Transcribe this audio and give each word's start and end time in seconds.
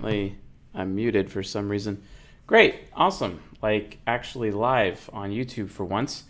Apparently, 0.00 0.38
I'm 0.74 0.94
muted 0.94 1.30
for 1.30 1.42
some 1.42 1.68
reason. 1.68 2.02
Great, 2.46 2.74
awesome. 2.94 3.42
Like 3.60 3.98
actually 4.06 4.50
live 4.50 5.10
on 5.12 5.30
YouTube 5.30 5.68
for 5.68 5.84
once. 5.84 6.24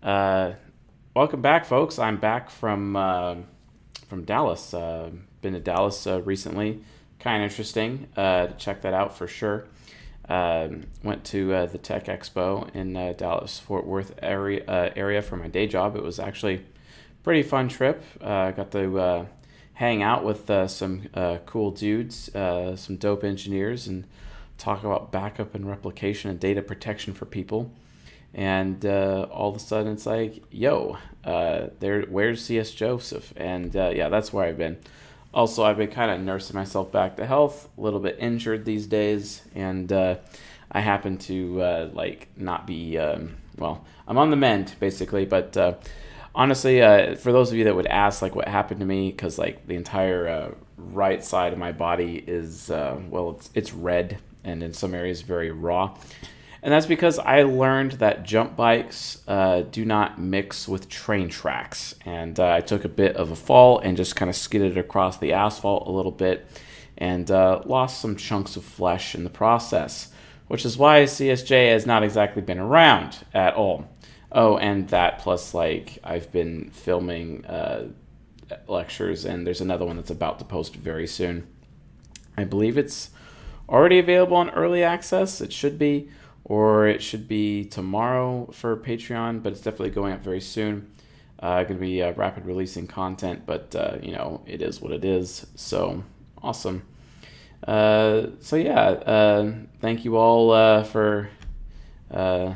Uh, 0.00 0.52
welcome 1.12 1.42
back, 1.42 1.64
folks. 1.64 1.98
I'm 1.98 2.18
back 2.18 2.50
from 2.50 2.94
uh, 2.94 3.34
from 4.08 4.22
Dallas. 4.22 4.72
Uh, 4.72 5.10
been 5.42 5.54
to 5.54 5.60
Dallas 5.60 6.06
uh, 6.06 6.22
recently. 6.22 6.82
Kind 7.18 7.42
of 7.42 7.50
interesting. 7.50 8.06
Uh, 8.16 8.46
check 8.58 8.82
that 8.82 8.94
out 8.94 9.18
for 9.18 9.26
sure. 9.26 9.66
Um, 10.28 10.84
went 11.02 11.24
to 11.24 11.52
uh, 11.52 11.66
the 11.66 11.78
Tech 11.78 12.04
Expo 12.04 12.72
in 12.76 12.92
Dallas 13.16 13.58
Fort 13.58 13.86
Worth 13.86 14.14
area 14.22 14.92
area 14.94 15.20
for 15.20 15.36
my 15.36 15.48
day 15.48 15.66
job. 15.66 15.96
It 15.96 16.02
was 16.04 16.20
actually 16.20 16.64
pretty 17.24 17.42
fun 17.42 17.66
trip. 17.66 18.04
I 18.20 18.52
got 18.52 18.70
to 18.70 19.26
hang 19.76 20.02
out 20.02 20.24
with 20.24 20.48
uh, 20.48 20.66
some 20.66 21.02
uh, 21.12 21.36
cool 21.44 21.70
dudes, 21.70 22.34
uh, 22.34 22.74
some 22.76 22.96
dope 22.96 23.22
engineers, 23.22 23.86
and 23.86 24.06
talk 24.56 24.82
about 24.82 25.12
backup 25.12 25.54
and 25.54 25.68
replication 25.68 26.30
and 26.30 26.40
data 26.40 26.62
protection 26.62 27.12
for 27.12 27.26
people. 27.26 27.70
And 28.32 28.84
uh, 28.86 29.26
all 29.30 29.50
of 29.50 29.56
a 29.56 29.58
sudden, 29.58 29.92
it's 29.92 30.06
like, 30.06 30.42
yo, 30.50 30.96
uh, 31.24 31.66
there, 31.80 32.02
where's 32.02 32.42
CS 32.42 32.70
Joseph? 32.70 33.34
And 33.36 33.76
uh, 33.76 33.92
yeah, 33.94 34.08
that's 34.08 34.32
where 34.32 34.46
I've 34.46 34.56
been. 34.56 34.78
Also, 35.34 35.62
I've 35.62 35.76
been 35.76 35.90
kind 35.90 36.10
of 36.10 36.20
nursing 36.20 36.56
myself 36.56 36.90
back 36.90 37.16
to 37.16 37.26
health, 37.26 37.68
a 37.76 37.80
little 37.80 38.00
bit 38.00 38.16
injured 38.18 38.64
these 38.64 38.86
days, 38.86 39.42
and 39.54 39.92
I 39.92 40.80
happen 40.80 41.18
to 41.18 41.90
like 41.92 42.28
not 42.34 42.66
be 42.66 42.96
um, 42.96 43.36
well. 43.58 43.84
I'm 44.08 44.16
on 44.16 44.30
the 44.30 44.36
mend 44.36 44.74
basically, 44.80 45.26
but 45.26 45.54
honestly, 46.36 46.82
uh, 46.82 47.16
for 47.16 47.32
those 47.32 47.50
of 47.50 47.56
you 47.56 47.64
that 47.64 47.74
would 47.74 47.86
ask, 47.86 48.22
like, 48.22 48.36
what 48.36 48.46
happened 48.46 48.80
to 48.80 48.86
me, 48.86 49.10
because 49.10 49.38
like 49.38 49.66
the 49.66 49.74
entire 49.74 50.28
uh, 50.28 50.50
right 50.76 51.24
side 51.24 51.52
of 51.52 51.58
my 51.58 51.72
body 51.72 52.22
is, 52.26 52.70
uh, 52.70 53.00
well, 53.08 53.30
it's 53.30 53.50
it's 53.54 53.72
red 53.72 54.18
and 54.44 54.62
in 54.62 54.72
some 54.72 54.94
areas 54.94 55.22
very 55.22 55.50
raw, 55.50 55.96
and 56.62 56.72
that's 56.72 56.86
because 56.86 57.18
I 57.18 57.42
learned 57.42 57.92
that 57.92 58.22
jump 58.22 58.54
bikes 58.54 59.22
uh, 59.26 59.62
do 59.62 59.84
not 59.84 60.20
mix 60.20 60.68
with 60.68 60.88
train 60.88 61.28
tracks, 61.28 61.94
and 62.04 62.38
uh, 62.38 62.52
I 62.52 62.60
took 62.60 62.84
a 62.84 62.88
bit 62.88 63.16
of 63.16 63.30
a 63.32 63.36
fall 63.36 63.78
and 63.78 63.96
just 63.96 64.14
kind 64.14 64.28
of 64.28 64.36
skidded 64.36 64.78
across 64.78 65.18
the 65.18 65.32
asphalt 65.32 65.88
a 65.88 65.90
little 65.90 66.12
bit, 66.12 66.46
and 66.98 67.30
uh, 67.30 67.62
lost 67.64 68.00
some 68.00 68.14
chunks 68.14 68.56
of 68.56 68.64
flesh 68.64 69.14
in 69.14 69.24
the 69.24 69.30
process, 69.30 70.12
which 70.48 70.64
is 70.64 70.76
why 70.78 71.02
CSJ 71.02 71.72
has 71.72 71.86
not 71.86 72.04
exactly 72.04 72.42
been 72.42 72.58
around 72.58 73.24
at 73.34 73.54
all. 73.54 73.88
Oh, 74.32 74.56
and 74.58 74.88
that 74.88 75.18
plus 75.18 75.54
like 75.54 75.98
I've 76.02 76.30
been 76.32 76.70
filming 76.70 77.44
uh, 77.46 77.88
lectures, 78.66 79.24
and 79.24 79.46
there's 79.46 79.60
another 79.60 79.84
one 79.86 79.96
that's 79.96 80.10
about 80.10 80.38
to 80.40 80.44
post 80.44 80.76
very 80.76 81.06
soon. 81.06 81.46
I 82.36 82.44
believe 82.44 82.76
it's 82.76 83.10
already 83.68 83.98
available 83.98 84.36
on 84.36 84.50
early 84.50 84.82
access. 84.82 85.40
It 85.40 85.52
should 85.52 85.78
be, 85.78 86.08
or 86.44 86.86
it 86.86 87.02
should 87.02 87.28
be 87.28 87.64
tomorrow 87.64 88.50
for 88.52 88.76
Patreon, 88.76 89.42
but 89.42 89.52
it's 89.52 89.62
definitely 89.62 89.90
going 89.90 90.12
up 90.12 90.22
very 90.22 90.40
soon. 90.40 90.90
Uh, 91.38 91.62
going 91.64 91.74
to 91.74 91.80
be 91.80 92.02
uh, 92.02 92.12
rapid 92.12 92.46
releasing 92.46 92.86
content, 92.86 93.42
but 93.46 93.74
uh, 93.76 93.98
you 94.02 94.12
know 94.12 94.40
it 94.46 94.62
is 94.62 94.80
what 94.80 94.92
it 94.92 95.04
is. 95.04 95.46
So 95.54 96.02
awesome. 96.42 96.82
Uh, 97.66 98.28
so 98.40 98.56
yeah, 98.56 98.80
uh, 98.80 99.52
thank 99.80 100.04
you 100.04 100.16
all 100.16 100.50
uh, 100.52 100.82
for 100.84 101.28
uh, 102.10 102.54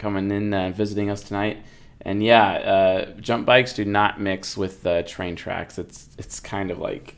coming 0.00 0.30
in 0.32 0.52
and 0.52 0.74
visiting 0.74 1.10
us 1.10 1.22
tonight. 1.22 1.62
And 2.00 2.22
yeah, 2.22 2.48
uh, 2.52 3.10
jump 3.20 3.46
bikes 3.46 3.74
do 3.74 3.84
not 3.84 4.20
mix 4.20 4.56
with 4.56 4.84
uh, 4.86 5.02
train 5.02 5.36
tracks. 5.36 5.78
It's 5.78 6.08
it's 6.18 6.40
kind 6.40 6.70
of 6.70 6.78
like 6.78 7.14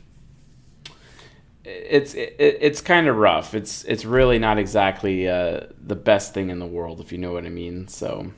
it's 1.63 2.13
it, 2.13 2.35
it's 2.37 2.81
kind 2.81 3.07
of 3.07 3.15
rough. 3.15 3.53
It's 3.53 3.83
it's 3.85 4.03
really 4.05 4.39
not 4.39 4.57
exactly 4.57 5.27
uh, 5.27 5.61
the 5.81 5.95
best 5.95 6.33
thing 6.33 6.49
in 6.49 6.59
the 6.59 6.65
world, 6.65 6.99
if 6.99 7.11
you 7.11 7.17
know 7.17 7.31
what 7.31 7.45
I 7.45 7.49
mean. 7.49 7.87
So, 7.87 8.31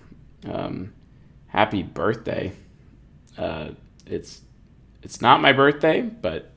um, 0.46 0.94
happy 1.47 1.81
birthday! 1.81 2.53
Uh, 3.38 3.70
it's 4.06 4.41
it's 5.02 5.22
not 5.22 5.41
my 5.41 5.52
birthday, 5.52 6.02
but 6.02 6.52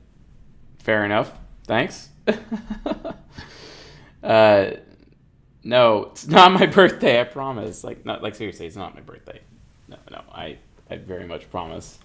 fair 0.77 1.03
enough. 1.03 1.31
Thanks. 1.65 2.09
uh, 4.23 4.71
no, 5.63 6.05
it's 6.05 6.27
not 6.39 6.51
my 6.51 6.65
birthday. 6.65 7.19
I 7.21 7.23
promise. 7.23 7.83
Like, 7.83 8.05
not 8.05 8.23
like 8.23 8.35
seriously, 8.35 8.67
it's 8.67 8.75
not 8.75 8.95
my 8.95 9.01
birthday. 9.01 9.39
No, 9.87 9.97
no, 10.11 10.21
I, 10.31 10.57
I 10.89 10.97
very 10.97 11.25
much 11.25 11.49
promise. 11.49 11.99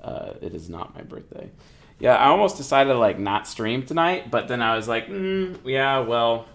Uh, 0.00 0.34
it 0.40 0.54
is 0.54 0.68
not 0.68 0.94
my 0.94 1.02
birthday. 1.02 1.50
Yeah, 1.98 2.16
I 2.16 2.26
almost 2.26 2.56
decided 2.56 2.92
to 2.92 2.98
like 2.98 3.18
not 3.18 3.46
stream 3.46 3.84
tonight, 3.84 4.30
but 4.30 4.48
then 4.48 4.60
I 4.60 4.76
was 4.76 4.88
like, 4.88 5.06
mm, 5.06 5.58
yeah, 5.64 6.00
well, 6.00 6.46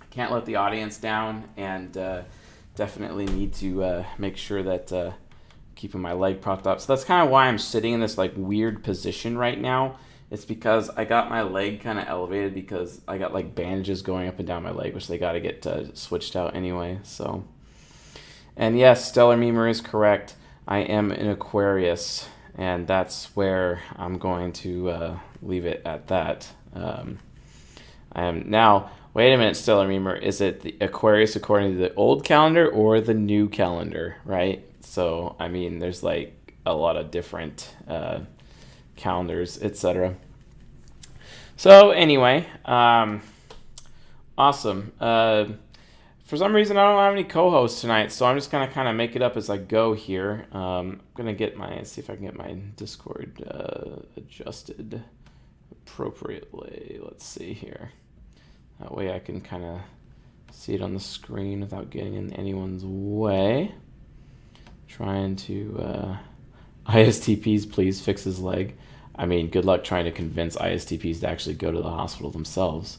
I 0.00 0.04
can't 0.10 0.32
let 0.32 0.46
the 0.46 0.56
audience 0.56 0.96
down, 0.96 1.48
and 1.56 1.96
uh, 1.96 2.22
definitely 2.76 3.26
need 3.26 3.52
to 3.54 3.82
uh, 3.82 4.04
make 4.16 4.36
sure 4.36 4.62
that 4.62 4.92
uh, 4.92 5.12
keeping 5.74 6.00
my 6.00 6.12
leg 6.12 6.40
propped 6.40 6.66
up. 6.66 6.80
So 6.80 6.94
that's 6.94 7.04
kind 7.04 7.24
of 7.24 7.30
why 7.30 7.46
I'm 7.46 7.58
sitting 7.58 7.92
in 7.92 8.00
this 8.00 8.16
like 8.16 8.32
weird 8.36 8.82
position 8.84 9.36
right 9.36 9.60
now 9.60 9.98
it's 10.34 10.44
because 10.44 10.90
I 10.90 11.04
got 11.04 11.30
my 11.30 11.42
leg 11.42 11.80
kind 11.80 11.96
of 11.96 12.08
elevated 12.08 12.54
because 12.54 13.00
I 13.06 13.18
got 13.18 13.32
like 13.32 13.54
bandages 13.54 14.02
going 14.02 14.26
up 14.26 14.40
and 14.40 14.48
down 14.48 14.64
my 14.64 14.72
leg, 14.72 14.92
which 14.92 15.06
they 15.06 15.16
got 15.16 15.32
to 15.32 15.40
get 15.40 15.64
uh, 15.64 15.94
switched 15.94 16.34
out 16.34 16.56
anyway. 16.56 16.98
So, 17.04 17.44
and 18.56 18.76
yes, 18.76 19.08
Stellar 19.08 19.36
Memer 19.36 19.70
is 19.70 19.80
correct. 19.80 20.34
I 20.66 20.78
am 20.78 21.12
an 21.12 21.28
Aquarius, 21.28 22.28
and 22.56 22.84
that's 22.88 23.26
where 23.36 23.82
I'm 23.94 24.18
going 24.18 24.52
to 24.54 24.90
uh, 24.90 25.18
leave 25.40 25.66
it 25.66 25.82
at 25.84 26.08
that. 26.08 26.48
Um, 26.74 27.20
I 28.12 28.24
am 28.24 28.50
now. 28.50 28.90
Wait 29.14 29.32
a 29.32 29.38
minute, 29.38 29.56
Stellar 29.56 29.86
Memer. 29.86 30.20
Is 30.20 30.40
it 30.40 30.62
the 30.62 30.76
Aquarius 30.80 31.36
according 31.36 31.74
to 31.74 31.78
the 31.78 31.94
old 31.94 32.24
calendar 32.24 32.68
or 32.68 33.00
the 33.00 33.14
new 33.14 33.48
calendar? 33.48 34.16
Right. 34.24 34.64
So 34.80 35.36
I 35.38 35.46
mean, 35.46 35.78
there's 35.78 36.02
like 36.02 36.54
a 36.66 36.74
lot 36.74 36.96
of 36.96 37.12
different. 37.12 37.72
Uh, 37.86 38.22
calendars, 38.96 39.60
etc. 39.62 40.16
So 41.56 41.90
anyway, 41.90 42.46
um, 42.64 43.22
awesome. 44.36 44.92
Uh, 45.00 45.46
for 46.24 46.36
some 46.38 46.54
reason, 46.54 46.76
I 46.76 46.82
don't 46.82 46.98
have 46.98 47.12
any 47.12 47.24
co-hosts 47.24 47.80
tonight, 47.80 48.10
so 48.10 48.26
I'm 48.26 48.36
just 48.36 48.50
gonna 48.50 48.68
kind 48.68 48.88
of 48.88 48.96
make 48.96 49.14
it 49.14 49.22
up 49.22 49.36
as 49.36 49.50
I 49.50 49.58
go 49.58 49.92
here. 49.92 50.46
Um, 50.52 50.60
I'm 50.60 51.00
gonna 51.14 51.34
get 51.34 51.56
my 51.56 51.82
see 51.82 52.00
if 52.00 52.08
I 52.08 52.16
can 52.16 52.24
get 52.24 52.34
my 52.34 52.54
Discord 52.76 53.42
uh, 53.48 54.02
adjusted 54.16 55.02
appropriately. 55.70 56.98
Let's 57.02 57.24
see 57.24 57.52
here. 57.52 57.92
That 58.80 58.94
way, 58.94 59.12
I 59.12 59.18
can 59.18 59.40
kind 59.40 59.64
of 59.64 59.80
see 60.50 60.74
it 60.74 60.82
on 60.82 60.94
the 60.94 61.00
screen 61.00 61.60
without 61.60 61.90
getting 61.90 62.14
in 62.14 62.32
anyone's 62.32 62.84
way. 62.84 63.74
Trying 64.88 65.36
to 65.36 65.78
uh, 65.80 66.16
ISTPs, 66.90 67.70
please 67.70 68.00
fix 68.00 68.24
his 68.24 68.40
leg. 68.40 68.76
I 69.16 69.26
mean, 69.26 69.48
good 69.48 69.64
luck 69.64 69.84
trying 69.84 70.04
to 70.06 70.10
convince 70.10 70.56
ISTPs 70.56 71.20
to 71.20 71.28
actually 71.28 71.54
go 71.54 71.70
to 71.70 71.80
the 71.80 71.90
hospital 71.90 72.30
themselves. 72.30 72.98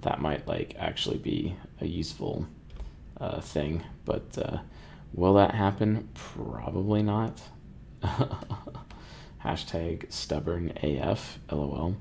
That 0.00 0.20
might 0.20 0.46
like 0.46 0.76
actually 0.78 1.18
be 1.18 1.56
a 1.80 1.86
useful 1.86 2.46
uh, 3.20 3.40
thing, 3.40 3.82
but 4.04 4.38
uh, 4.38 4.58
will 5.12 5.34
that 5.34 5.54
happen? 5.54 6.08
Probably 6.14 7.02
not. 7.02 7.40
Hashtag 9.44 10.12
stubborn 10.12 10.72
AF, 10.82 11.38
lol. 11.50 11.96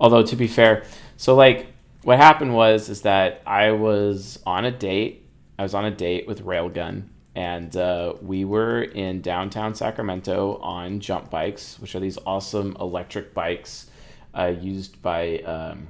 Although 0.00 0.24
to 0.24 0.36
be 0.36 0.46
fair, 0.46 0.84
so 1.16 1.34
like 1.34 1.68
what 2.02 2.18
happened 2.18 2.54
was 2.54 2.88
is 2.88 3.02
that 3.02 3.42
I 3.46 3.70
was 3.70 4.38
on 4.44 4.64
a 4.64 4.70
date. 4.70 5.26
I 5.58 5.62
was 5.62 5.74
on 5.74 5.86
a 5.86 5.90
date 5.90 6.26
with 6.26 6.44
Railgun 6.44 7.04
and 7.36 7.76
uh, 7.76 8.14
we 8.22 8.46
were 8.46 8.82
in 8.82 9.20
downtown 9.20 9.74
Sacramento 9.74 10.56
on 10.62 11.00
jump 11.00 11.28
bikes, 11.28 11.78
which 11.78 11.94
are 11.94 12.00
these 12.00 12.16
awesome 12.24 12.74
electric 12.80 13.34
bikes 13.34 13.90
uh, 14.32 14.54
used 14.58 15.02
by 15.02 15.40
um, 15.40 15.86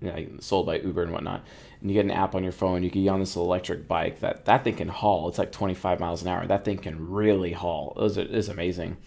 you 0.00 0.12
know, 0.12 0.26
sold 0.38 0.66
by 0.66 0.78
Uber 0.78 1.02
and 1.02 1.12
whatnot. 1.12 1.44
And 1.80 1.90
you 1.90 1.94
get 1.94 2.04
an 2.04 2.12
app 2.12 2.36
on 2.36 2.44
your 2.44 2.52
phone. 2.52 2.84
You 2.84 2.92
can 2.92 3.02
get 3.02 3.10
on 3.10 3.18
this 3.18 3.34
electric 3.34 3.88
bike 3.88 4.20
that 4.20 4.44
that 4.44 4.62
thing 4.62 4.76
can 4.76 4.86
haul. 4.86 5.28
It's 5.28 5.38
like 5.38 5.50
25 5.50 5.98
miles 5.98 6.22
an 6.22 6.28
hour. 6.28 6.46
That 6.46 6.64
thing 6.64 6.78
can 6.78 7.10
really 7.10 7.52
haul. 7.52 7.94
It 7.96 8.02
was, 8.02 8.16
it 8.16 8.30
is 8.30 8.48
amazing. 8.48 8.98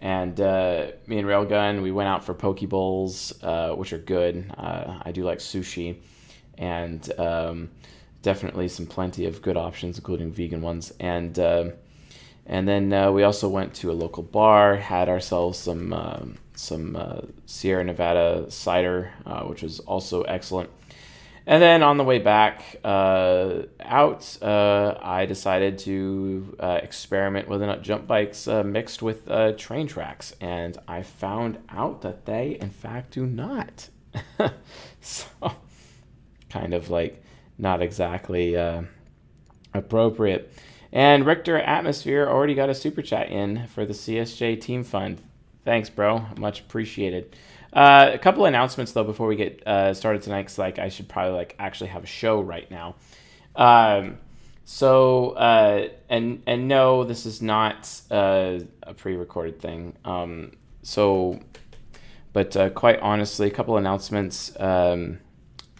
And 0.00 0.40
uh, 0.40 0.88
me 1.06 1.18
and 1.18 1.28
Railgun, 1.28 1.82
we 1.82 1.92
went 1.92 2.08
out 2.08 2.24
for 2.24 2.34
poke 2.34 2.68
bowls, 2.68 3.32
uh, 3.44 3.74
which 3.74 3.92
are 3.92 3.98
good. 3.98 4.52
Uh, 4.58 4.98
I 5.02 5.12
do 5.12 5.22
like 5.22 5.38
sushi, 5.38 5.98
and 6.58 7.12
um, 7.16 7.70
definitely 8.22 8.68
some 8.68 8.86
plenty 8.86 9.26
of 9.26 9.42
good 9.42 9.56
options, 9.56 9.98
including 9.98 10.32
vegan 10.32 10.62
ones. 10.62 10.92
And 11.00 11.38
uh, 11.38 11.70
and 12.46 12.66
then 12.66 12.92
uh, 12.92 13.12
we 13.12 13.22
also 13.22 13.48
went 13.48 13.74
to 13.74 13.90
a 13.90 13.92
local 13.92 14.22
bar, 14.22 14.76
had 14.76 15.08
ourselves 15.08 15.58
some 15.58 15.92
uh, 15.92 16.20
some 16.54 16.96
uh, 16.96 17.20
Sierra 17.46 17.84
Nevada 17.84 18.50
cider, 18.50 19.12
uh, 19.24 19.44
which 19.44 19.62
was 19.62 19.80
also 19.80 20.22
excellent. 20.22 20.70
And 21.46 21.62
then 21.62 21.82
on 21.82 21.96
the 21.96 22.04
way 22.04 22.18
back 22.18 22.76
uh, 22.84 23.62
out, 23.80 24.36
I 24.42 25.26
decided 25.26 25.78
to 25.78 26.56
experiment 26.60 27.48
with 27.48 27.82
jump 27.82 28.06
bikes 28.06 28.46
mixed 28.46 29.02
with 29.02 29.26
train 29.56 29.88
tracks, 29.88 30.34
and 30.40 30.76
I 30.86 31.02
found 31.02 31.58
out 31.68 32.02
that 32.02 32.26
they, 32.26 32.58
in 32.60 32.70
fact, 32.70 33.12
do 33.12 33.26
not 33.26 33.88
so, 35.00 35.26
kind 36.50 36.74
of 36.74 36.90
like 36.90 37.22
not 37.60 37.82
exactly 37.82 38.56
uh, 38.56 38.82
appropriate. 39.74 40.52
And 40.92 41.24
Richter 41.24 41.58
Atmosphere 41.58 42.26
already 42.26 42.54
got 42.54 42.68
a 42.68 42.74
super 42.74 43.02
chat 43.02 43.30
in 43.30 43.66
for 43.68 43.84
the 43.86 43.92
CSJ 43.92 44.60
Team 44.60 44.82
Fund. 44.82 45.20
Thanks, 45.64 45.88
bro. 45.88 46.26
Much 46.36 46.60
appreciated. 46.60 47.36
Uh, 47.72 48.10
a 48.12 48.18
couple 48.18 48.46
announcements 48.46 48.90
though 48.92 49.04
before 49.04 49.28
we 49.28 49.36
get 49.36 49.64
uh, 49.66 49.94
started 49.94 50.22
tonight, 50.22 50.42
because 50.42 50.58
like 50.58 50.78
I 50.80 50.88
should 50.88 51.08
probably 51.08 51.34
like 51.34 51.54
actually 51.58 51.90
have 51.90 52.02
a 52.02 52.08
show 52.08 52.40
right 52.40 52.68
now. 52.70 52.96
Um, 53.54 54.18
so 54.64 55.30
uh, 55.30 55.88
and 56.08 56.42
and 56.46 56.66
no, 56.66 57.04
this 57.04 57.26
is 57.26 57.40
not 57.40 57.88
uh, 58.10 58.58
a 58.82 58.94
pre-recorded 58.94 59.60
thing. 59.60 59.94
Um, 60.04 60.52
so, 60.82 61.38
but 62.32 62.56
uh, 62.56 62.70
quite 62.70 62.98
honestly, 63.00 63.46
a 63.46 63.50
couple 63.50 63.76
announcements. 63.76 64.52
Um, 64.58 65.20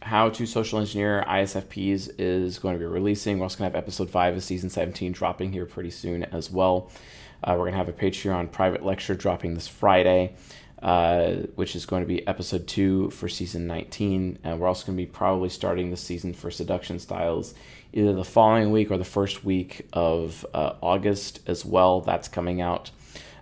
how 0.03 0.31
to 0.31 0.47
Social 0.47 0.79
Engineer 0.79 1.25
ISFPs 1.27 2.11
is 2.19 2.59
going 2.59 2.75
to 2.75 2.79
be 2.79 2.87
releasing. 2.87 3.39
We're 3.39 3.45
also 3.45 3.59
going 3.59 3.71
to 3.71 3.77
have 3.77 3.83
episode 3.85 4.11
5 4.11 4.37
of 4.37 4.43
season 4.43 4.71
17 4.71 5.13
dropping 5.13 5.53
here 5.53 5.67
pretty 5.67 5.91
soon 5.91 6.25
as 6.25 6.51
well. 6.51 6.91
Uh, 7.43 7.53
we're 7.53 7.71
going 7.71 7.73
to 7.73 7.79
have 7.79 7.89
a 7.89 7.93
Patreon 7.93 8.51
private 8.51 8.85
lecture 8.85 9.15
dropping 9.15 9.55
this 9.55 9.69
Friday, 9.69 10.35
uh, 10.83 11.33
which 11.55 11.77
is 11.77 11.87
going 11.87 12.03
to 12.03 12.07
be 12.07 12.27
episode 12.27 12.67
2 12.67 13.11
for 13.11 13.29
season 13.29 13.67
19. 13.67 14.39
And 14.45 14.61
we're 14.61 14.69
also 14.69 14.87
going 14.87 14.97
to 14.97 15.03
be 15.03 15.11
probably 15.11 15.49
starting 15.49 15.91
the 15.91 15.97
season 15.97 16.33
for 16.33 16.51
Seduction 16.51 16.99
Styles 16.99 17.55
either 17.93 18.13
the 18.13 18.25
following 18.25 18.71
week 18.71 18.91
or 18.91 18.99
the 18.99 19.05
first 19.05 19.45
week 19.45 19.87
of 19.93 20.47
uh, 20.55 20.75
August 20.81 21.41
as 21.47 21.65
well. 21.65 22.01
That's 22.01 22.29
coming 22.29 22.61
out. 22.61 22.91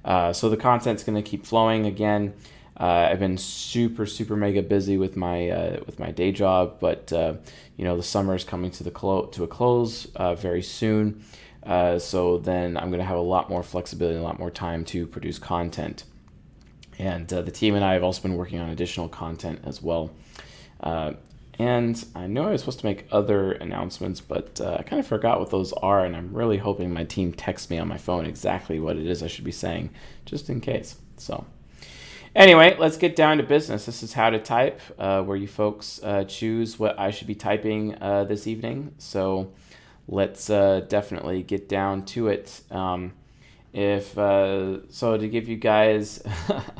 Uh, 0.05 0.33
so 0.33 0.49
the 0.49 0.57
content's 0.57 1.05
going 1.05 1.23
to 1.23 1.29
keep 1.29 1.45
flowing 1.45 1.87
again. 1.87 2.35
Uh, 2.79 3.09
I've 3.11 3.19
been 3.19 3.39
super, 3.39 4.07
super 4.07 4.37
mega 4.37 4.63
busy 4.63 4.99
with 4.99 5.17
my 5.17 5.49
uh, 5.49 5.81
with 5.85 5.99
my 5.99 6.13
day 6.13 6.31
job, 6.31 6.77
but 6.79 7.13
uh, 7.13 7.35
you 7.77 7.85
know 7.85 7.97
the 7.97 8.05
summer 8.05 8.37
is 8.37 8.45
coming 8.45 8.71
to 8.73 8.85
the 8.85 8.91
clo- 8.91 9.27
to 9.27 9.43
a 9.43 9.49
close 9.49 10.07
uh, 10.15 10.35
very 10.35 10.63
soon. 10.63 11.25
Uh, 11.65 11.99
so 11.99 12.39
then 12.39 12.77
I'm 12.77 12.89
going 12.89 13.01
to 13.01 13.07
have 13.07 13.19
a 13.19 13.23
lot 13.23 13.51
more 13.51 13.65
flexibility, 13.65 14.15
and 14.15 14.25
a 14.25 14.27
lot 14.27 14.39
more 14.39 14.51
time 14.51 14.85
to 14.87 15.07
produce 15.07 15.39
content. 15.39 16.05
And 16.99 17.33
uh, 17.33 17.43
the 17.43 17.51
team 17.51 17.75
and 17.75 17.85
I 17.85 17.95
have 17.95 18.05
also 18.05 18.23
been 18.23 18.37
working 18.37 18.61
on 18.61 18.71
additional 18.71 19.09
content 19.09 19.61
as 19.65 19.83
well. 19.83 20.11
and 20.81 22.05
I 22.15 22.29
know 22.29 22.47
I 22.47 22.53
was 22.53 22.61
supposed 22.61 22.81
to 22.81 22.87
make 22.87 23.09
other 23.11 23.53
announcements, 23.53 24.21
but 24.21 24.61
I 24.61 24.83
kind 24.85 25.01
of 25.01 25.07
forgot 25.07 25.41
what 25.41 25.51
those 25.51 25.73
are, 25.73 26.05
and 26.05 26.17
I'm 26.17 26.33
really 26.33 26.59
hoping 26.59 26.93
my 26.93 27.05
team 27.05 27.33
texts 27.33 27.71
me 27.71 27.79
on 27.79 27.89
my 27.89 27.99
phone 27.99 28.25
exactly 28.25 28.79
what 28.79 28.97
it 28.97 29.07
is 29.07 29.23
I 29.25 29.27
should 29.27 29.45
be 29.45 29.51
saying, 29.51 29.91
just 30.25 30.49
in 30.49 30.61
case. 30.61 30.97
So. 31.17 31.45
Anyway, 32.39 32.77
let's 32.79 32.97
get 32.97 33.17
down 33.17 33.39
to 33.39 33.43
business. 33.43 33.85
This 33.85 34.05
is 34.05 34.13
how 34.13 34.31
to 34.31 34.39
type, 34.39 34.81
uh, 34.97 35.25
where 35.25 35.37
you 35.37 35.49
folks 35.49 35.99
uh, 36.05 36.23
choose 36.23 36.79
what 36.79 36.97
I 36.97 37.11
should 37.11 37.27
be 37.27 37.35
typing 37.35 38.01
uh, 38.01 38.23
this 38.23 38.47
evening. 38.47 38.95
So 38.99 39.51
let's 40.07 40.49
uh, 40.49 40.83
definitely 40.89 41.43
get 41.43 41.69
down 41.69 42.05
to 42.05 42.29
it. 42.29 42.61
Um, 42.71 43.15
if 43.73 44.17
uh, 44.17 44.89
so, 44.89 45.17
to 45.17 45.29
give 45.29 45.49
you 45.49 45.57
guys 45.57 46.23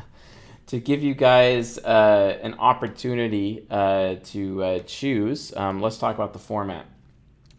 to 0.67 0.79
give 0.79 1.03
you 1.03 1.13
guys 1.13 1.77
uh, 1.79 2.39
an 2.41 2.53
opportunity 2.53 3.67
to 3.69 4.79
choose, 4.87 5.53
um, 5.57 5.81
let's 5.81 5.97
talk 5.97 6.15
about 6.15 6.31
the 6.31 6.39
format. 6.39 6.85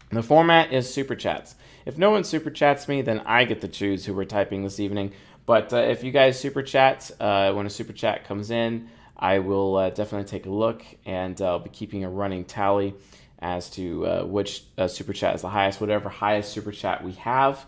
The 0.09 0.23
format 0.23 0.73
is 0.73 0.91
super 0.91 1.15
chats. 1.15 1.53
If 1.85 1.97
no 1.97 2.09
one 2.09 2.23
super 2.23 2.49
chats 2.49 2.87
me, 2.87 3.01
then 3.01 3.21
I 3.25 3.45
get 3.45 3.61
to 3.61 3.67
choose 3.67 4.05
who 4.05 4.13
we're 4.13 4.25
typing 4.25 4.63
this 4.63 4.79
evening. 4.79 5.13
But 5.51 5.73
uh, 5.73 5.79
if 5.79 6.01
you 6.01 6.13
guys 6.13 6.39
super 6.39 6.63
chat, 6.63 7.11
uh, 7.19 7.51
when 7.51 7.65
a 7.65 7.69
super 7.69 7.91
chat 7.91 8.23
comes 8.23 8.51
in, 8.51 8.87
I 9.17 9.39
will 9.39 9.75
uh, 9.75 9.89
definitely 9.89 10.29
take 10.29 10.45
a 10.45 10.49
look 10.49 10.81
and 11.05 11.41
uh, 11.41 11.45
I'll 11.47 11.59
be 11.59 11.69
keeping 11.69 12.05
a 12.05 12.09
running 12.09 12.45
tally 12.45 12.93
as 13.39 13.69
to 13.71 14.07
uh, 14.07 14.23
which 14.23 14.63
uh, 14.77 14.87
super 14.87 15.11
chat 15.11 15.35
is 15.35 15.41
the 15.41 15.49
highest. 15.49 15.81
Whatever 15.81 16.07
highest 16.07 16.53
super 16.53 16.71
chat 16.71 17.03
we 17.03 17.11
have 17.15 17.65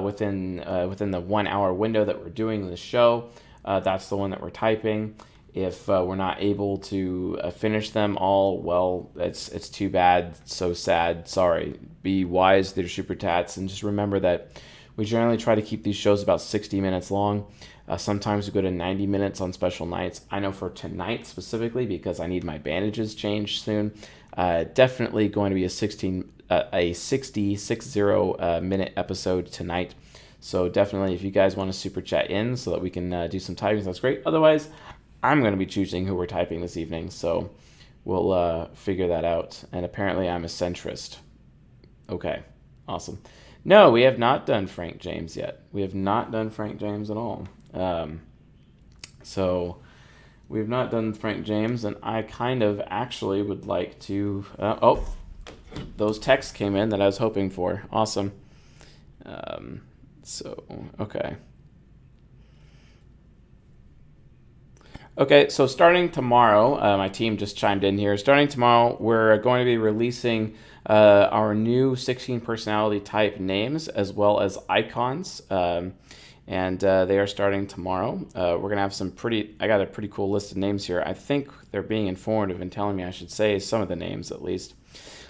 within 0.00 0.64
within 0.88 1.10
the 1.10 1.18
one 1.18 1.48
hour 1.48 1.74
window 1.74 2.04
that 2.04 2.22
we're 2.22 2.30
doing 2.30 2.70
the 2.70 2.76
show, 2.76 3.30
that's 3.64 4.08
the 4.10 4.16
one 4.16 4.30
that 4.30 4.40
we're 4.40 4.50
typing. 4.50 5.16
If 5.52 5.88
we're 5.88 6.14
not 6.14 6.40
able 6.40 6.78
to 6.92 7.40
finish 7.56 7.90
them 7.90 8.16
all, 8.16 8.62
well, 8.62 9.10
it's 9.16 9.48
it's 9.48 9.68
too 9.68 9.90
bad, 9.90 10.36
so 10.48 10.72
sad. 10.72 11.26
Sorry. 11.26 11.80
Be 12.00 12.24
wise 12.24 12.74
to 12.74 12.80
your 12.82 12.88
super 12.88 13.16
chats 13.16 13.56
and 13.56 13.68
just 13.68 13.82
remember 13.82 14.20
that 14.20 14.62
we 14.98 15.04
generally 15.04 15.36
try 15.36 15.54
to 15.54 15.62
keep 15.62 15.84
these 15.84 15.96
shows 15.96 16.24
about 16.24 16.40
60 16.40 16.80
minutes 16.80 17.12
long. 17.12 17.46
Uh, 17.86 17.96
sometimes 17.96 18.48
we 18.48 18.52
go 18.52 18.60
to 18.60 18.70
90 18.70 19.06
minutes 19.06 19.40
on 19.40 19.52
special 19.52 19.86
nights. 19.86 20.22
I 20.28 20.40
know 20.40 20.50
for 20.50 20.70
tonight 20.70 21.24
specifically, 21.24 21.86
because 21.86 22.18
I 22.18 22.26
need 22.26 22.42
my 22.42 22.58
bandages 22.58 23.14
changed 23.14 23.62
soon, 23.62 23.94
uh, 24.36 24.64
definitely 24.64 25.28
going 25.28 25.50
to 25.50 25.54
be 25.54 25.62
a 25.62 25.70
16, 25.70 26.28
uh, 26.50 26.64
a 26.72 26.92
60, 26.92 27.54
60 27.54 28.00
uh, 28.02 28.60
minute 28.60 28.92
episode 28.96 29.46
tonight. 29.46 29.94
So 30.40 30.68
definitely, 30.68 31.14
if 31.14 31.22
you 31.22 31.30
guys 31.30 31.54
want 31.54 31.72
to 31.72 31.78
super 31.78 32.02
chat 32.02 32.28
in 32.28 32.56
so 32.56 32.72
that 32.72 32.82
we 32.82 32.90
can 32.90 33.12
uh, 33.12 33.28
do 33.28 33.38
some 33.38 33.54
typing, 33.54 33.84
that's 33.84 34.00
great. 34.00 34.22
Otherwise, 34.26 34.68
I'm 35.22 35.40
going 35.40 35.52
to 35.52 35.58
be 35.58 35.66
choosing 35.66 36.06
who 36.06 36.16
we're 36.16 36.26
typing 36.26 36.60
this 36.60 36.76
evening. 36.76 37.10
So 37.10 37.50
we'll 38.04 38.32
uh, 38.32 38.66
figure 38.74 39.06
that 39.06 39.24
out. 39.24 39.62
And 39.70 39.84
apparently, 39.84 40.28
I'm 40.28 40.44
a 40.44 40.48
centrist. 40.48 41.18
Okay, 42.10 42.42
awesome. 42.88 43.20
No, 43.68 43.90
we 43.90 44.00
have 44.04 44.18
not 44.18 44.46
done 44.46 44.66
Frank 44.66 44.96
James 44.96 45.36
yet. 45.36 45.60
We 45.72 45.82
have 45.82 45.94
not 45.94 46.32
done 46.32 46.48
Frank 46.48 46.80
James 46.80 47.10
at 47.10 47.18
all. 47.18 47.46
Um, 47.74 48.22
so 49.22 49.82
we 50.48 50.58
have 50.58 50.70
not 50.70 50.90
done 50.90 51.12
Frank 51.12 51.44
James, 51.44 51.84
and 51.84 51.94
I 52.02 52.22
kind 52.22 52.62
of 52.62 52.80
actually 52.86 53.42
would 53.42 53.66
like 53.66 53.98
to. 54.00 54.46
Uh, 54.58 54.78
oh, 54.80 55.06
those 55.98 56.18
texts 56.18 56.50
came 56.50 56.76
in 56.76 56.88
that 56.88 57.02
I 57.02 57.04
was 57.04 57.18
hoping 57.18 57.50
for. 57.50 57.82
Awesome. 57.92 58.32
Um, 59.26 59.82
so 60.22 60.64
okay. 60.98 61.36
Okay, 65.18 65.50
so 65.50 65.66
starting 65.66 66.10
tomorrow, 66.10 66.80
uh, 66.80 66.96
my 66.96 67.10
team 67.10 67.36
just 67.36 67.54
chimed 67.56 67.84
in 67.84 67.98
here. 67.98 68.16
Starting 68.16 68.48
tomorrow, 68.48 68.96
we're 68.98 69.36
going 69.38 69.58
to 69.58 69.66
be 69.66 69.76
releasing 69.76 70.54
uh, 70.88 71.28
our 71.30 71.54
new 71.54 71.94
16 71.94 72.40
personality 72.40 73.00
type 73.00 73.38
names 73.38 73.88
as 73.88 74.12
well 74.12 74.40
as 74.40 74.58
icons. 74.68 75.42
Um, 75.50 75.94
and 76.46 76.82
uh, 76.82 77.04
they 77.04 77.18
are 77.18 77.26
starting 77.26 77.66
tomorrow. 77.66 78.26
Uh, 78.34 78.56
we're 78.58 78.70
gonna 78.70 78.80
have 78.80 78.94
some 78.94 79.10
pretty. 79.10 79.54
I 79.60 79.66
got 79.66 79.82
a 79.82 79.86
pretty 79.86 80.08
cool 80.08 80.30
list 80.30 80.50
of 80.50 80.56
names 80.56 80.86
here. 80.86 81.02
I 81.04 81.12
think 81.12 81.50
they're 81.70 81.82
being 81.82 82.06
informative 82.06 82.62
and 82.62 82.72
telling 82.72 82.96
me 82.96 83.04
I 83.04 83.10
should 83.10 83.30
say 83.30 83.58
some 83.58 83.82
of 83.82 83.88
the 83.88 83.96
names 83.96 84.32
at 84.32 84.42
least. 84.42 84.74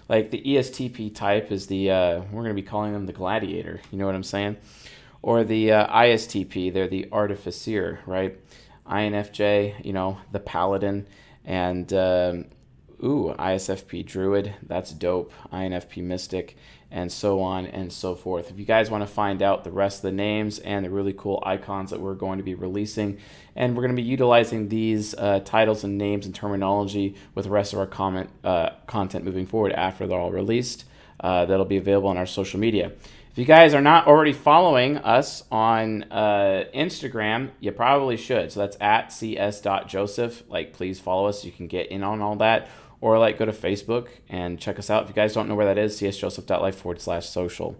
Like 0.08 0.30
the 0.30 0.40
ESTP 0.40 1.12
type 1.14 1.50
is 1.50 1.66
the. 1.66 1.90
Uh, 1.90 2.22
we're 2.30 2.42
gonna 2.42 2.54
be 2.54 2.62
calling 2.62 2.92
them 2.92 3.06
the 3.06 3.12
gladiator. 3.12 3.80
You 3.90 3.98
know 3.98 4.06
what 4.06 4.14
I'm 4.14 4.22
saying? 4.22 4.58
Or 5.20 5.42
the 5.42 5.72
uh, 5.72 6.02
ISTP. 6.02 6.72
They're 6.72 6.86
the 6.86 7.08
artificer, 7.10 7.98
right? 8.06 8.38
INFJ. 8.86 9.84
You 9.84 9.92
know 9.92 10.18
the 10.30 10.38
paladin, 10.38 11.08
and 11.44 11.92
um, 11.92 12.44
ooh, 13.02 13.34
ISFP 13.38 14.04
Druid, 14.04 14.54
that's 14.62 14.90
dope, 14.92 15.32
INFP 15.52 16.02
Mystic, 16.02 16.56
and 16.90 17.12
so 17.12 17.40
on 17.40 17.66
and 17.66 17.92
so 17.92 18.14
forth. 18.14 18.50
If 18.50 18.58
you 18.58 18.64
guys 18.64 18.90
want 18.90 19.02
to 19.02 19.06
find 19.06 19.42
out 19.42 19.64
the 19.64 19.70
rest 19.70 19.98
of 19.98 20.02
the 20.02 20.12
names 20.12 20.58
and 20.58 20.84
the 20.84 20.90
really 20.90 21.12
cool 21.12 21.42
icons 21.44 21.90
that 21.90 22.00
we're 22.00 22.14
going 22.14 22.38
to 22.38 22.44
be 22.44 22.54
releasing, 22.54 23.18
and 23.54 23.76
we're 23.76 23.82
going 23.82 23.94
to 23.94 24.02
be 24.02 24.08
utilizing 24.08 24.68
these 24.68 25.14
uh, 25.14 25.40
titles 25.40 25.84
and 25.84 25.98
names 25.98 26.24
and 26.26 26.34
terminology 26.34 27.14
with 27.34 27.44
the 27.44 27.50
rest 27.50 27.72
of 27.72 27.78
our 27.78 27.86
comment, 27.86 28.30
uh, 28.42 28.70
content 28.86 29.24
moving 29.24 29.46
forward 29.46 29.72
after 29.72 30.06
they're 30.06 30.18
all 30.18 30.32
released, 30.32 30.84
uh, 31.20 31.44
that'll 31.44 31.66
be 31.66 31.76
available 31.76 32.08
on 32.08 32.16
our 32.16 32.26
social 32.26 32.58
media. 32.58 32.92
If 33.30 33.42
you 33.42 33.44
guys 33.44 33.74
are 33.74 33.82
not 33.82 34.06
already 34.08 34.32
following 34.32 34.96
us 34.98 35.44
on 35.52 36.04
uh, 36.10 36.64
Instagram, 36.74 37.50
you 37.60 37.70
probably 37.70 38.16
should. 38.16 38.50
So 38.50 38.60
that's 38.60 38.76
at 38.80 39.12
cs.joseph. 39.12 40.42
Like, 40.48 40.72
please 40.72 40.98
follow 40.98 41.28
us. 41.28 41.44
You 41.44 41.52
can 41.52 41.68
get 41.68 41.88
in 41.88 42.02
on 42.02 42.20
all 42.20 42.34
that 42.36 42.68
or 43.00 43.18
like 43.18 43.38
go 43.38 43.44
to 43.44 43.52
Facebook 43.52 44.08
and 44.28 44.58
check 44.58 44.78
us 44.78 44.90
out. 44.90 45.04
If 45.04 45.08
you 45.08 45.14
guys 45.14 45.34
don't 45.34 45.48
know 45.48 45.54
where 45.54 45.66
that 45.66 45.78
is, 45.78 46.00
csjoseph.life 46.00 46.76
forward 46.76 47.00
slash 47.00 47.28
social. 47.28 47.76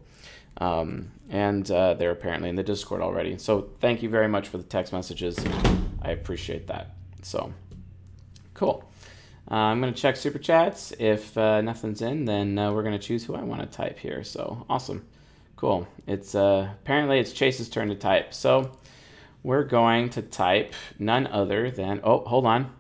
Um, 0.58 1.12
and 1.28 1.70
uh, 1.70 1.94
they're 1.94 2.10
apparently 2.10 2.48
in 2.48 2.56
the 2.56 2.62
Discord 2.62 3.00
already. 3.00 3.38
So 3.38 3.70
thank 3.80 4.02
you 4.02 4.08
very 4.08 4.28
much 4.28 4.48
for 4.48 4.58
the 4.58 4.64
text 4.64 4.92
messages. 4.92 5.38
I 6.02 6.10
appreciate 6.10 6.66
that. 6.68 6.94
So 7.22 7.52
cool. 8.54 8.90
Uh, 9.50 9.54
I'm 9.54 9.80
going 9.80 9.92
to 9.92 10.00
check 10.00 10.16
super 10.16 10.38
chats. 10.38 10.92
If 10.98 11.36
uh, 11.38 11.60
nothing's 11.62 12.02
in, 12.02 12.26
then 12.26 12.58
uh, 12.58 12.72
we're 12.72 12.82
going 12.82 12.98
to 12.98 13.04
choose 13.04 13.24
who 13.24 13.34
I 13.34 13.42
want 13.42 13.60
to 13.62 13.66
type 13.66 13.98
here. 13.98 14.22
So 14.22 14.66
awesome. 14.68 15.06
Cool. 15.56 15.88
It's 16.06 16.34
uh, 16.34 16.68
apparently 16.82 17.18
it's 17.18 17.32
Chase's 17.32 17.68
turn 17.68 17.88
to 17.88 17.94
type. 17.94 18.34
So 18.34 18.72
we're 19.42 19.64
going 19.64 20.10
to 20.10 20.22
type 20.22 20.74
none 20.98 21.26
other 21.26 21.70
than 21.70 22.00
oh 22.04 22.24
hold 22.24 22.46
on 22.46 22.72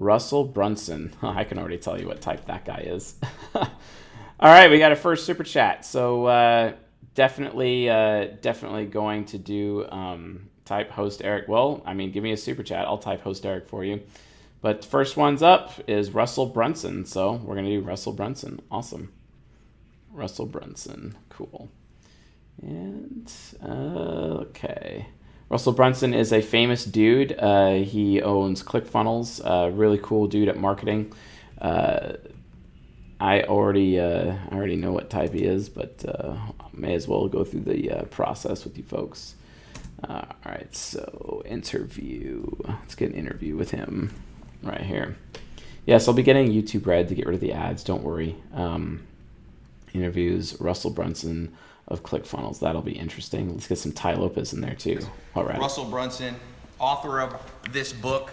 Russell 0.00 0.44
Brunson. 0.44 1.12
I 1.22 1.44
can 1.44 1.58
already 1.58 1.78
tell 1.78 2.00
you 2.00 2.08
what 2.08 2.20
type 2.20 2.46
that 2.46 2.64
guy 2.64 2.84
is. 2.86 3.14
All 3.54 3.68
right, 4.40 4.70
we 4.70 4.78
got 4.78 4.90
a 4.90 4.96
first 4.96 5.26
super 5.26 5.44
chat. 5.44 5.84
So 5.84 6.24
uh, 6.24 6.72
definitely, 7.14 7.88
uh, 7.90 8.28
definitely 8.40 8.86
going 8.86 9.26
to 9.26 9.38
do 9.38 9.86
um, 9.90 10.48
type 10.64 10.90
host 10.90 11.20
Eric. 11.22 11.46
Well, 11.46 11.82
I 11.84 11.92
mean, 11.92 12.10
give 12.10 12.24
me 12.24 12.32
a 12.32 12.36
super 12.36 12.62
chat. 12.62 12.86
I'll 12.86 12.98
type 12.98 13.20
host 13.20 13.44
Eric 13.44 13.68
for 13.68 13.84
you. 13.84 14.00
But 14.62 14.84
first 14.84 15.16
one's 15.16 15.42
up 15.42 15.72
is 15.86 16.12
Russell 16.12 16.46
Brunson. 16.46 17.04
So 17.04 17.34
we're 17.34 17.54
going 17.54 17.66
to 17.66 17.70
do 17.70 17.80
Russell 17.80 18.14
Brunson. 18.14 18.60
Awesome. 18.70 19.12
Russell 20.10 20.46
Brunson. 20.46 21.16
Cool. 21.28 21.70
And, 22.62 23.30
uh, 23.62 24.44
okay. 24.46 25.06
Russell 25.50 25.72
Brunson 25.72 26.14
is 26.14 26.32
a 26.32 26.40
famous 26.40 26.84
dude. 26.84 27.36
Uh, 27.36 27.72
he 27.72 28.22
owns 28.22 28.62
ClickFunnels. 28.62 29.40
Uh, 29.44 29.70
really 29.70 29.98
cool 29.98 30.28
dude 30.28 30.48
at 30.48 30.56
marketing. 30.56 31.12
Uh, 31.60 32.12
I 33.18 33.42
already 33.42 33.98
uh, 33.98 34.36
I 34.50 34.54
already 34.54 34.76
know 34.76 34.92
what 34.92 35.10
type 35.10 35.34
he 35.34 35.42
is, 35.42 35.68
but 35.68 36.04
uh, 36.08 36.36
may 36.72 36.94
as 36.94 37.08
well 37.08 37.26
go 37.28 37.44
through 37.44 37.62
the 37.62 37.90
uh, 37.90 38.02
process 38.04 38.64
with 38.64 38.78
you 38.78 38.84
folks. 38.84 39.34
all 40.08 40.24
right, 40.46 40.74
so 40.74 41.42
interview. 41.44 42.46
Let's 42.64 42.94
get 42.94 43.10
an 43.10 43.16
interview 43.16 43.56
with 43.56 43.72
him 43.72 44.14
right 44.62 44.80
here. 44.80 45.16
Yes, 45.84 46.06
I'll 46.06 46.14
be 46.14 46.22
getting 46.22 46.48
YouTube 46.52 46.86
Red 46.86 47.08
to 47.08 47.14
get 47.16 47.26
rid 47.26 47.34
of 47.34 47.40
the 47.40 47.52
ads. 47.52 47.82
Don't 47.82 48.04
worry. 48.04 48.36
Um, 48.54 49.02
interviews 49.92 50.58
Russell 50.60 50.90
Brunson 50.90 51.56
of 51.90 52.02
ClickFunnels. 52.02 52.60
That'll 52.60 52.82
be 52.82 52.92
interesting. 52.92 53.50
Let's 53.52 53.66
get 53.66 53.78
some 53.78 53.92
Tai 53.92 54.14
Lopez 54.14 54.52
in 54.52 54.60
there 54.60 54.74
too. 54.74 55.00
All 55.34 55.44
right. 55.44 55.58
Russell 55.58 55.84
Brunson, 55.84 56.36
author 56.78 57.20
of 57.20 57.36
this 57.72 57.92
book, 57.92 58.32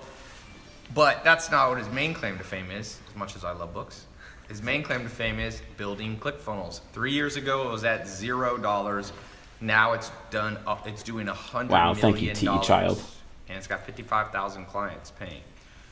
but 0.93 1.23
that's 1.23 1.51
not 1.51 1.69
what 1.69 1.77
his 1.79 1.89
main 1.89 2.13
claim 2.13 2.37
to 2.37 2.43
fame 2.43 2.71
is. 2.71 2.99
As 3.09 3.15
much 3.15 3.35
as 3.35 3.43
I 3.43 3.51
love 3.51 3.73
books, 3.73 4.05
his 4.47 4.61
main 4.61 4.83
claim 4.83 5.03
to 5.03 5.09
fame 5.09 5.39
is 5.39 5.61
building 5.75 6.17
ClickFunnels. 6.17 6.81
Three 6.93 7.11
years 7.11 7.35
ago, 7.35 7.67
it 7.67 7.71
was 7.71 7.83
at 7.83 8.07
zero 8.07 8.57
dollars. 8.57 9.11
Now 9.59 9.93
it's 9.93 10.11
done. 10.29 10.57
Uh, 10.67 10.77
it's 10.85 11.03
doing 11.03 11.27
a 11.27 11.33
hundred 11.33 11.71
wow, 11.71 11.93
thank 11.93 12.21
you, 12.21 12.33
T. 12.33 12.45
Child. 12.61 13.01
And 13.49 13.57
it's 13.57 13.67
got 13.67 13.85
fifty-five 13.85 14.31
thousand 14.31 14.65
clients 14.65 15.11
paying. 15.11 15.41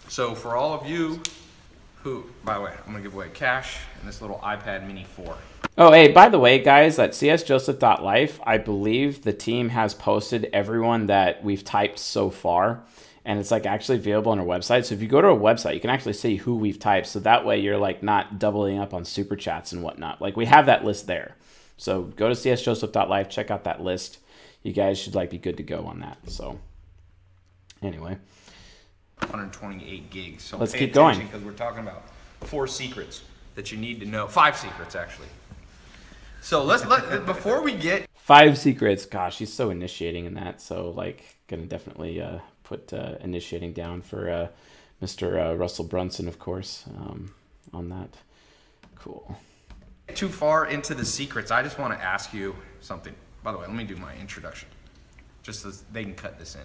So 0.08 0.36
for 0.36 0.56
all 0.56 0.74
of 0.80 0.88
you 0.88 1.22
who, 2.06 2.24
by 2.44 2.54
the 2.54 2.62
way, 2.62 2.72
I'm 2.86 2.92
gonna 2.92 3.02
give 3.02 3.16
away 3.16 3.30
cash 3.34 3.78
and 4.00 4.08
this 4.08 4.22
little 4.22 4.38
iPad 4.38 4.86
Mini 4.86 5.04
4. 5.04 5.36
Oh, 5.76 5.92
hey, 5.92 6.12
by 6.12 6.30
the 6.30 6.38
way, 6.38 6.60
guys, 6.60 7.00
at 7.00 7.14
csjoseph.life, 7.14 8.40
I 8.44 8.60
believe 8.60 9.24
the 9.24 9.34
team 9.34 9.70
has 9.70 9.96
posted 9.96 10.48
everyone 10.54 11.08
that 11.08 11.44
we've 11.44 11.64
typed 11.64 11.98
so 11.98 12.30
far. 12.30 12.84
And 13.26 13.40
it's 13.40 13.50
like 13.50 13.66
actually 13.66 13.98
available 13.98 14.32
on 14.32 14.40
our 14.40 14.46
website. 14.46 14.86
So 14.86 14.94
if 14.94 15.02
you 15.02 15.08
go 15.08 15.20
to 15.20 15.30
our 15.30 15.36
website, 15.36 15.74
you 15.74 15.80
can 15.80 15.90
actually 15.90 16.14
see 16.14 16.36
who 16.36 16.56
we've 16.56 16.78
typed. 16.78 17.08
So 17.08 17.20
that 17.22 17.44
way 17.44 17.58
you're 17.58 17.80
like 17.80 18.04
not 18.04 18.38
doubling 18.38 18.78
up 18.78 18.94
on 18.94 19.04
super 19.04 19.36
chats 19.36 19.72
and 19.72 19.82
whatnot. 19.82 20.22
Like 20.22 20.38
we 20.38 20.46
have 20.46 20.68
that 20.68 20.86
list 20.86 21.08
there. 21.08 21.36
So 21.78 22.04
go 22.04 22.30
to 22.30 22.36
csjoseph.life, 22.36 23.30
check 23.30 23.50
out 23.50 23.64
that 23.64 23.82
list. 23.82 24.20
You 24.62 24.74
guys 24.74 25.00
should 25.00 25.16
like 25.16 25.32
be 25.32 25.40
good 25.40 25.58
to 25.58 25.64
go 25.64 25.86
on 25.88 26.02
that. 26.02 26.20
So 26.30 26.60
anyway. 27.82 28.20
128 29.20 30.10
gigs. 30.10 30.44
So 30.44 30.58
let's 30.58 30.74
keep 30.74 30.94
going 30.94 31.20
because 31.20 31.44
we're 31.44 31.52
talking 31.52 31.80
about 31.80 32.04
four 32.42 32.68
secrets 32.68 33.24
that 33.56 33.72
you 33.72 33.78
need 33.78 34.00
to 34.00 34.06
know. 34.06 34.28
Five 34.28 34.58
secrets 34.58 34.96
actually. 34.96 35.28
So 36.42 36.64
let's 36.64 36.86
let 36.86 37.26
before 37.26 37.62
we 37.62 37.74
get 37.74 38.08
five 38.16 38.58
secrets. 38.58 39.06
Gosh, 39.06 39.40
he's 39.40 39.54
so 39.54 39.70
initiating 39.70 40.26
in 40.26 40.36
that. 40.36 40.62
So 40.62 40.92
like, 40.92 41.38
gonna 41.48 41.66
definitely 41.66 42.22
uh, 42.22 42.40
put 42.64 42.94
uh, 42.94 43.16
initiating 43.22 43.74
down 43.74 44.02
for 44.02 44.30
uh, 44.30 44.48
Mr. 45.02 45.52
Uh, 45.52 45.56
Russell 45.56 45.86
Brunson, 45.86 46.28
of 46.28 46.40
course, 46.40 46.84
um, 46.98 47.34
on 47.74 47.90
that. 47.90 48.10
Cool. 48.96 49.38
Too 50.14 50.30
far 50.30 50.68
into 50.68 50.94
the 50.94 51.06
secrets. 51.06 51.52
I 51.52 51.64
just 51.64 51.80
want 51.80 51.98
to 51.98 52.04
ask 52.04 52.34
you 52.34 52.56
something. 52.80 53.14
By 53.44 53.52
the 53.52 53.58
way, 53.58 53.66
let 53.68 53.76
me 53.76 53.84
do 53.84 53.96
my 53.96 54.16
introduction, 54.16 54.70
just 55.44 55.62
so 55.62 55.72
they 55.92 56.04
can 56.04 56.16
cut 56.16 56.40
this 56.40 56.56
in. 56.56 56.62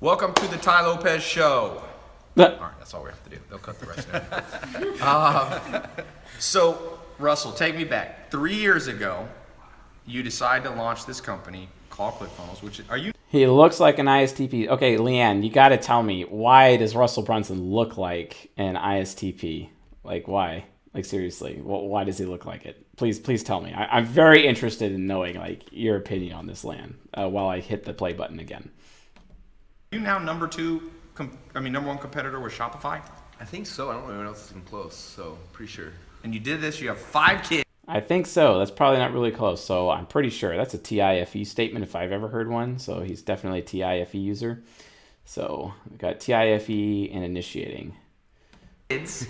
Welcome 0.00 0.34
to 0.34 0.46
the 0.48 0.58
Tai 0.58 0.82
Lopez 0.82 1.22
Show. 1.22 1.82
all 2.36 2.44
right, 2.44 2.58
that's 2.78 2.92
all 2.92 3.02
we 3.02 3.08
have 3.08 3.24
to 3.24 3.30
do. 3.30 3.38
They'll 3.48 3.58
cut 3.58 3.80
the 3.80 3.86
rest 3.86 4.06
out. 4.12 5.00
uh, 5.00 5.86
so 6.38 6.98
Russell, 7.18 7.50
take 7.52 7.74
me 7.74 7.84
back. 7.84 8.30
Three 8.30 8.56
years 8.56 8.88
ago, 8.88 9.26
you 10.04 10.22
decided 10.22 10.68
to 10.68 10.74
launch 10.74 11.06
this 11.06 11.18
company 11.22 11.70
called 11.88 12.12
ClickFunnels, 12.16 12.62
which 12.62 12.82
are 12.90 12.98
you? 12.98 13.12
He 13.28 13.46
looks 13.46 13.80
like 13.80 13.98
an 13.98 14.04
ISTP. 14.04 14.68
Okay, 14.68 14.98
Leanne, 14.98 15.42
you 15.42 15.50
got 15.50 15.70
to 15.70 15.78
tell 15.78 16.02
me 16.02 16.24
why 16.24 16.76
does 16.76 16.94
Russell 16.94 17.22
Brunson 17.22 17.70
look 17.70 17.96
like 17.96 18.50
an 18.58 18.74
ISTP? 18.74 19.70
Like 20.04 20.28
why? 20.28 20.66
Like 20.92 21.06
seriously, 21.06 21.58
why 21.62 22.04
does 22.04 22.18
he 22.18 22.26
look 22.26 22.44
like 22.44 22.66
it? 22.66 22.86
Please, 22.96 23.18
please 23.18 23.42
tell 23.42 23.62
me. 23.62 23.72
I, 23.72 23.96
am 23.96 24.04
very 24.04 24.46
interested 24.46 24.92
in 24.92 25.06
knowing 25.06 25.36
like 25.36 25.62
your 25.72 25.96
opinion 25.96 26.34
on 26.34 26.46
this, 26.46 26.64
land. 26.64 26.98
Uh, 27.14 27.30
while 27.30 27.48
I 27.48 27.60
hit 27.60 27.84
the 27.84 27.94
play 27.94 28.12
button 28.12 28.40
again. 28.40 28.72
Are 29.96 29.98
you 29.98 30.04
now 30.04 30.18
number 30.18 30.46
two? 30.46 30.92
I 31.54 31.60
mean, 31.60 31.72
number 31.72 31.88
one 31.88 31.96
competitor 31.96 32.38
with 32.38 32.52
Shopify. 32.52 33.00
I 33.40 33.44
think 33.46 33.66
so. 33.66 33.88
I 33.88 33.94
don't 33.94 34.02
know 34.02 34.08
anyone 34.10 34.26
else 34.26 34.44
is 34.44 34.50
even 34.50 34.60
close, 34.64 34.94
so 34.94 35.38
pretty 35.54 35.72
sure 35.72 35.90
and 36.22 36.34
you 36.34 36.40
did 36.40 36.60
this, 36.60 36.82
you 36.82 36.88
have 36.88 36.98
five 36.98 37.42
kids. 37.44 37.64
I 37.88 38.00
think 38.00 38.26
so. 38.26 38.58
That's 38.58 38.70
probably 38.70 38.98
not 38.98 39.14
really 39.14 39.30
close. 39.30 39.64
So 39.64 39.88
I'm 39.88 40.04
pretty 40.04 40.28
sure 40.28 40.54
that's 40.54 40.74
a 40.74 40.78
TIFE 40.78 41.46
statement 41.46 41.82
if 41.82 41.96
I've 41.96 42.12
ever 42.12 42.28
heard 42.28 42.50
one. 42.50 42.78
So 42.78 43.00
he's 43.00 43.22
definitely 43.22 43.60
a 43.60 43.62
TIFE 43.62 44.14
user. 44.14 44.62
So 45.24 45.72
we 45.90 45.96
got 45.96 46.20
TIFE 46.20 46.68
and 46.68 47.24
initiating. 47.24 47.96
Kids, 48.88 49.26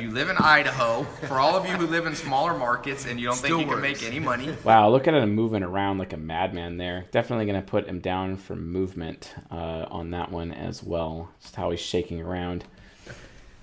you 0.00 0.10
live 0.10 0.30
in 0.30 0.36
Idaho. 0.36 1.04
For 1.28 1.38
all 1.38 1.56
of 1.56 1.64
you 1.64 1.76
who 1.76 1.86
live 1.86 2.06
in 2.06 2.16
smaller 2.16 2.58
markets 2.58 3.06
and 3.06 3.20
you 3.20 3.26
don't 3.26 3.36
Still 3.36 3.58
think 3.58 3.68
you 3.70 3.76
works. 3.76 3.80
can 3.80 3.92
make 3.92 4.02
any 4.02 4.18
money. 4.18 4.56
Wow, 4.64 4.90
look 4.90 5.06
at 5.06 5.14
him 5.14 5.32
moving 5.32 5.62
around 5.62 5.98
like 5.98 6.12
a 6.12 6.16
madman 6.16 6.76
there. 6.76 7.04
Definitely 7.12 7.46
going 7.46 7.62
to 7.62 7.64
put 7.64 7.86
him 7.86 8.00
down 8.00 8.36
for 8.36 8.56
movement 8.56 9.32
uh, 9.48 9.86
on 9.90 10.10
that 10.10 10.32
one 10.32 10.50
as 10.50 10.82
well. 10.82 11.30
Just 11.40 11.54
how 11.54 11.70
he's 11.70 11.78
shaking 11.78 12.20
around. 12.20 12.64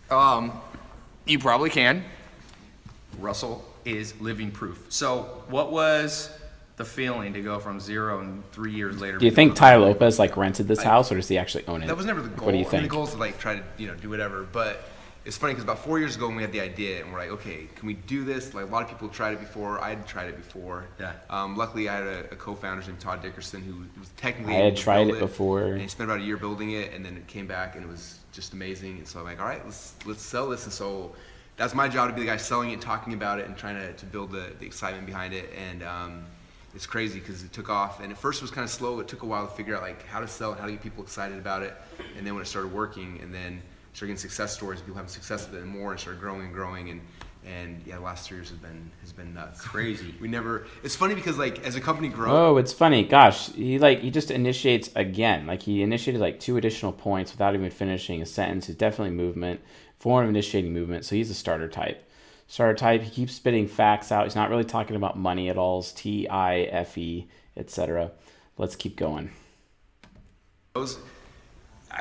Um, 0.09 0.61
you 1.25 1.39
probably 1.39 1.69
can. 1.69 2.05
Russell 3.19 3.65
is 3.83 4.19
living 4.21 4.49
proof. 4.49 4.85
So, 4.87 5.43
what 5.49 5.73
was 5.73 6.29
the 6.77 6.85
feeling 6.85 7.33
to 7.33 7.41
go 7.41 7.59
from 7.59 7.81
zero 7.81 8.21
and 8.21 8.49
three 8.53 8.71
years 8.71 9.01
later? 9.01 9.17
Do 9.17 9.25
you 9.25 9.31
think 9.31 9.55
Tai 9.55 9.75
Lopez 9.75 10.19
like 10.19 10.37
rented 10.37 10.69
this 10.69 10.79
I, 10.79 10.85
house, 10.85 11.11
or 11.11 11.15
does 11.15 11.27
he 11.27 11.37
actually 11.37 11.67
own 11.67 11.83
it? 11.83 11.87
That 11.87 11.97
was 11.97 12.05
never 12.05 12.21
the 12.21 12.29
goal. 12.29 12.45
What 12.45 12.53
do 12.53 12.57
you 12.59 12.63
think? 12.63 12.75
I 12.75 12.77
mean, 12.77 12.83
the 12.83 12.95
goal 12.95 13.03
is 13.03 13.11
to 13.11 13.17
like 13.17 13.37
try 13.39 13.55
to 13.57 13.63
you 13.77 13.87
know 13.87 13.95
do 13.95 14.09
whatever, 14.09 14.43
but 14.43 14.85
it's 15.25 15.37
funny 15.37 15.53
because 15.53 15.63
about 15.63 15.79
four 15.79 15.99
years 15.99 16.15
ago 16.15 16.27
when 16.27 16.35
we 16.35 16.41
had 16.41 16.51
the 16.51 16.59
idea 16.59 17.01
and 17.01 17.11
we're 17.11 17.19
like, 17.19 17.29
okay, 17.29 17.67
can 17.75 17.87
we 17.87 17.93
do 17.93 18.25
this? 18.25 18.53
Like 18.53 18.65
a 18.65 18.69
lot 18.69 18.83
of 18.83 18.89
people 18.89 19.07
tried 19.07 19.33
it 19.33 19.39
before. 19.39 19.79
I 19.79 19.89
had 19.89 20.05
tried 20.05 20.27
it 20.27 20.35
before. 20.35 20.85
Yeah. 20.99 21.13
Um, 21.29 21.55
luckily, 21.55 21.87
I 21.87 21.95
had 21.95 22.03
a, 22.03 22.19
a, 22.31 22.35
co-founder 22.35 22.85
named 22.85 22.99
Todd 22.99 23.21
Dickerson 23.21 23.61
who 23.61 23.85
was 23.99 24.09
technically. 24.17 24.55
I 24.55 24.65
had 24.65 24.75
tried 24.75 25.07
it, 25.07 25.15
it 25.15 25.19
before. 25.19 25.63
And 25.63 25.81
he 25.81 25.87
spent 25.87 26.09
about 26.09 26.21
a 26.21 26.25
year 26.25 26.35
building 26.35 26.71
it, 26.71 26.93
and 26.93 27.05
then 27.05 27.15
it 27.15 27.25
came 27.27 27.47
back 27.47 27.75
and 27.75 27.85
it 27.85 27.87
was 27.87 28.19
just 28.33 28.53
amazing. 28.53 28.97
And 28.97 29.07
so 29.07 29.19
I'm 29.19 29.25
like, 29.25 29.39
all 29.39 29.47
right, 29.47 29.63
let's 29.63 29.95
let's 30.05 30.21
sell 30.21 30.49
this. 30.49 30.65
And 30.65 30.73
so 30.73 31.15
that's 31.55 31.73
my 31.73 31.87
job 31.87 32.09
to 32.09 32.15
be 32.15 32.21
the 32.21 32.27
guy 32.27 32.37
selling 32.37 32.71
it, 32.71 32.81
talking 32.81 33.13
about 33.13 33.39
it, 33.39 33.45
and 33.45 33.55
trying 33.55 33.75
to, 33.75 33.93
to 33.93 34.05
build 34.05 34.31
the, 34.31 34.51
the 34.59 34.65
excitement 34.65 35.05
behind 35.05 35.33
it. 35.33 35.53
And 35.57 35.83
um, 35.83 36.25
it's 36.75 36.85
crazy 36.85 37.19
because 37.19 37.43
it 37.43 37.53
took 37.53 37.69
off. 37.69 38.01
And 38.01 38.11
at 38.11 38.17
first 38.17 38.41
it 38.41 38.43
was 38.43 38.51
kind 38.51 38.65
of 38.65 38.71
slow. 38.71 38.99
It 38.99 39.07
took 39.07 39.23
a 39.23 39.25
while 39.25 39.47
to 39.47 39.53
figure 39.53 39.75
out 39.75 39.83
like 39.83 40.05
how 40.07 40.19
to 40.19 40.27
sell 40.27 40.51
and 40.51 40.59
how 40.59 40.65
to 40.65 40.73
get 40.73 40.81
people 40.81 41.01
excited 41.01 41.37
about 41.37 41.63
it. 41.63 41.75
And 42.17 42.27
then 42.27 42.33
when 42.33 42.41
it 42.41 42.47
started 42.47 42.73
working, 42.73 43.19
and 43.21 43.33
then 43.33 43.61
started 43.93 44.07
getting 44.07 44.17
success 44.17 44.53
stories, 44.53 44.81
people 44.81 44.95
having 44.95 45.09
success 45.09 45.47
with 45.47 45.55
it 45.55 45.63
and 45.63 45.71
more, 45.71 45.91
and 45.91 45.99
started 45.99 46.19
growing 46.19 46.41
and 46.41 46.53
growing. 46.53 46.89
And 46.89 47.01
and 47.45 47.81
yeah, 47.85 47.95
the 47.95 48.01
last 48.01 48.27
three 48.27 48.37
years 48.37 48.49
has 48.49 48.57
been 48.57 48.91
has 49.01 49.11
been 49.11 49.33
nuts. 49.33 49.61
Crazy. 49.61 50.15
we 50.21 50.27
never. 50.27 50.65
It's 50.83 50.95
funny 50.95 51.15
because 51.15 51.37
like 51.37 51.65
as 51.65 51.75
a 51.75 51.81
company 51.81 52.09
grows. 52.09 52.31
Oh, 52.31 52.57
it's 52.57 52.73
funny. 52.73 53.03
Gosh, 53.03 53.51
he 53.51 53.79
like 53.79 53.99
he 53.99 54.11
just 54.11 54.31
initiates 54.31 54.89
again. 54.95 55.47
Like 55.47 55.61
he 55.61 55.81
initiated 55.81 56.21
like 56.21 56.39
two 56.39 56.57
additional 56.57 56.91
points 56.91 57.31
without 57.31 57.53
even 57.53 57.69
finishing 57.69 58.21
a 58.21 58.25
sentence. 58.25 58.69
It's 58.69 58.77
definitely 58.77 59.15
movement 59.15 59.61
form 60.03 60.25
of 60.25 60.29
initiating 60.29 60.73
movement. 60.73 61.05
So 61.05 61.15
he's 61.15 61.29
a 61.29 61.33
starter 61.33 61.69
type. 61.69 62.09
Starter 62.47 62.75
type, 62.75 63.01
he 63.01 63.09
keeps 63.09 63.33
spitting 63.33 63.67
facts 63.67 64.11
out. 64.11 64.25
He's 64.25 64.35
not 64.35 64.49
really 64.49 64.65
talking 64.65 64.97
about 64.97 65.17
money 65.17 65.49
at 65.49 65.57
all. 65.57 65.79
It's 65.79 65.93
T 65.93 66.27
I 66.27 66.63
F 66.63 66.97
E, 66.97 67.29
etc. 67.55 68.11
Let's 68.57 68.75
keep 68.75 68.97
going. 68.97 69.31
Those, 70.73 70.97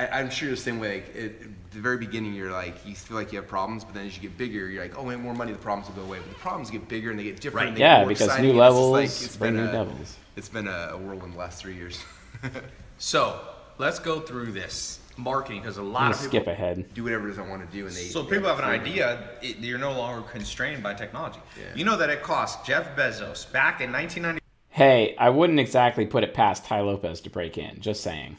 I, 0.07 0.21
am 0.21 0.31
sure 0.31 0.49
you're 0.49 0.57
the 0.57 0.63
same 0.63 0.79
way. 0.79 0.97
Like, 0.97 1.17
at 1.17 1.73
the 1.73 1.81
very 1.81 1.99
beginning, 1.99 2.35
you're 2.35 2.53
like, 2.53 2.87
you 2.87 2.95
feel 2.95 3.17
like 3.17 3.33
you 3.33 3.39
have 3.39 3.49
problems, 3.49 3.85
but 3.85 3.95
then 3.95 4.07
as 4.07 4.17
you 4.17 4.23
get 4.23 4.37
bigger, 4.37 4.69
you're 4.69 4.83
like, 4.83 4.99
oh, 4.99 5.05
wait, 5.05 5.19
more 5.19 5.35
money, 5.35 5.53
the 5.53 5.59
problems 5.59 5.89
will 5.89 6.03
go 6.03 6.09
away. 6.09 6.19
But 6.19 6.29
the 6.29 6.41
problems 6.41 6.71
get 6.71 6.89
bigger 6.89 7.11
and 7.11 7.19
they 7.19 7.25
get 7.25 7.41
different. 7.41 7.69
Right. 7.69 7.75
They 7.75 7.81
yeah, 7.81 8.01
get 8.01 8.09
because 8.09 8.27
exciting. 8.27 8.53
new 8.53 8.59
levels 8.59 8.93
like, 8.93 9.05
it's 9.07 9.37
bring 9.37 9.57
new 9.57 9.69
a, 9.69 9.73
devils. 9.73 10.17
It's 10.37 10.49
been 10.49 10.69
a, 10.69 10.91
a 10.93 10.97
whirlwind 10.97 11.35
the 11.35 11.39
last 11.39 11.61
three 11.61 11.75
years. 11.75 12.03
so 12.99 13.41
let's 13.79 13.99
go 13.99 14.21
through 14.21 14.53
this 14.53 15.01
marketing 15.17 15.61
because 15.61 15.77
a 15.77 15.83
lot 15.83 16.11
of 16.11 16.19
people 16.19 16.31
skip 16.31 16.47
ahead. 16.47 16.93
Do 16.95 17.05
whatever 17.05 17.29
it 17.29 17.33
is 17.33 17.39
I 17.39 17.49
want 17.49 17.69
to 17.69 17.77
do, 17.77 17.87
and 17.87 17.95
they. 17.95 18.05
So 18.05 18.25
people 18.25 18.49
have 18.49 18.59
an 18.59 18.65
idea. 18.65 19.31
It, 19.43 19.59
you're 19.59 19.79
no 19.79 19.93
longer 19.93 20.27
constrained 20.29 20.83
by 20.83 20.95
technology. 20.95 21.41
Yeah. 21.59 21.65
You 21.75 21.85
know 21.85 21.97
that 21.97 22.11
it 22.11 22.23
cost 22.23 22.65
Jeff 22.65 22.97
Bezos 22.97 23.51
back 23.53 23.81
in 23.81 23.93
1990. 23.93 24.41
Hey, 24.71 25.15
I 25.19 25.29
wouldn't 25.29 25.61
exactly 25.61 26.07
put 26.07 26.25
it 26.25 26.33
past 26.33 26.65
Tai 26.65 26.81
Lopez 26.81 27.21
to 27.23 27.31
break 27.31 27.59
in. 27.59 27.81
Just 27.81 28.03
saying. 28.03 28.39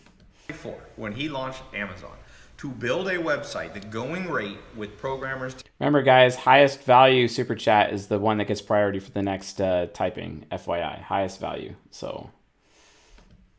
When 0.96 1.12
he 1.14 1.30
launched 1.30 1.62
Amazon 1.74 2.12
to 2.58 2.70
build 2.70 3.08
a 3.08 3.16
website, 3.18 3.74
the 3.74 3.80
going 3.80 4.30
rate 4.30 4.58
with 4.76 4.98
programmers. 4.98 5.56
Remember, 5.80 6.02
guys, 6.02 6.36
highest 6.36 6.84
value 6.84 7.28
super 7.28 7.56
chat 7.56 7.92
is 7.92 8.08
the 8.08 8.20
one 8.20 8.38
that 8.38 8.46
gets 8.46 8.62
priority 8.62 9.00
for 9.00 9.12
the 9.12 9.22
next 9.22 9.60
uh, 9.60 9.88
typing. 9.94 10.46
FYI, 10.52 11.02
highest 11.02 11.40
value. 11.42 11.76
So 11.92 12.30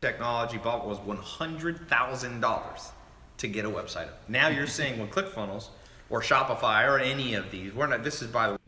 technology 0.01 0.59
bought 0.59 0.87
was 0.87 0.99
$100,000. 0.99 2.91
to 3.37 3.49
get 3.49 3.65
a 3.65 3.69
website 3.69 4.07
up. 4.09 4.29
Now 4.29 4.49
you're 4.49 4.67
saying 4.79 5.01
with 5.01 5.11
ClickFunnels 5.11 5.69
or 6.09 6.21
Shopify 6.21 6.89
or 6.89 6.99
any 6.99 7.35
of 7.35 7.51
these, 7.51 7.75
we're 7.75 7.87
not. 7.87 8.05
This 8.05 8.23
is 8.23 8.29
by 8.29 8.47
the 8.47 8.53
way. 8.53 8.59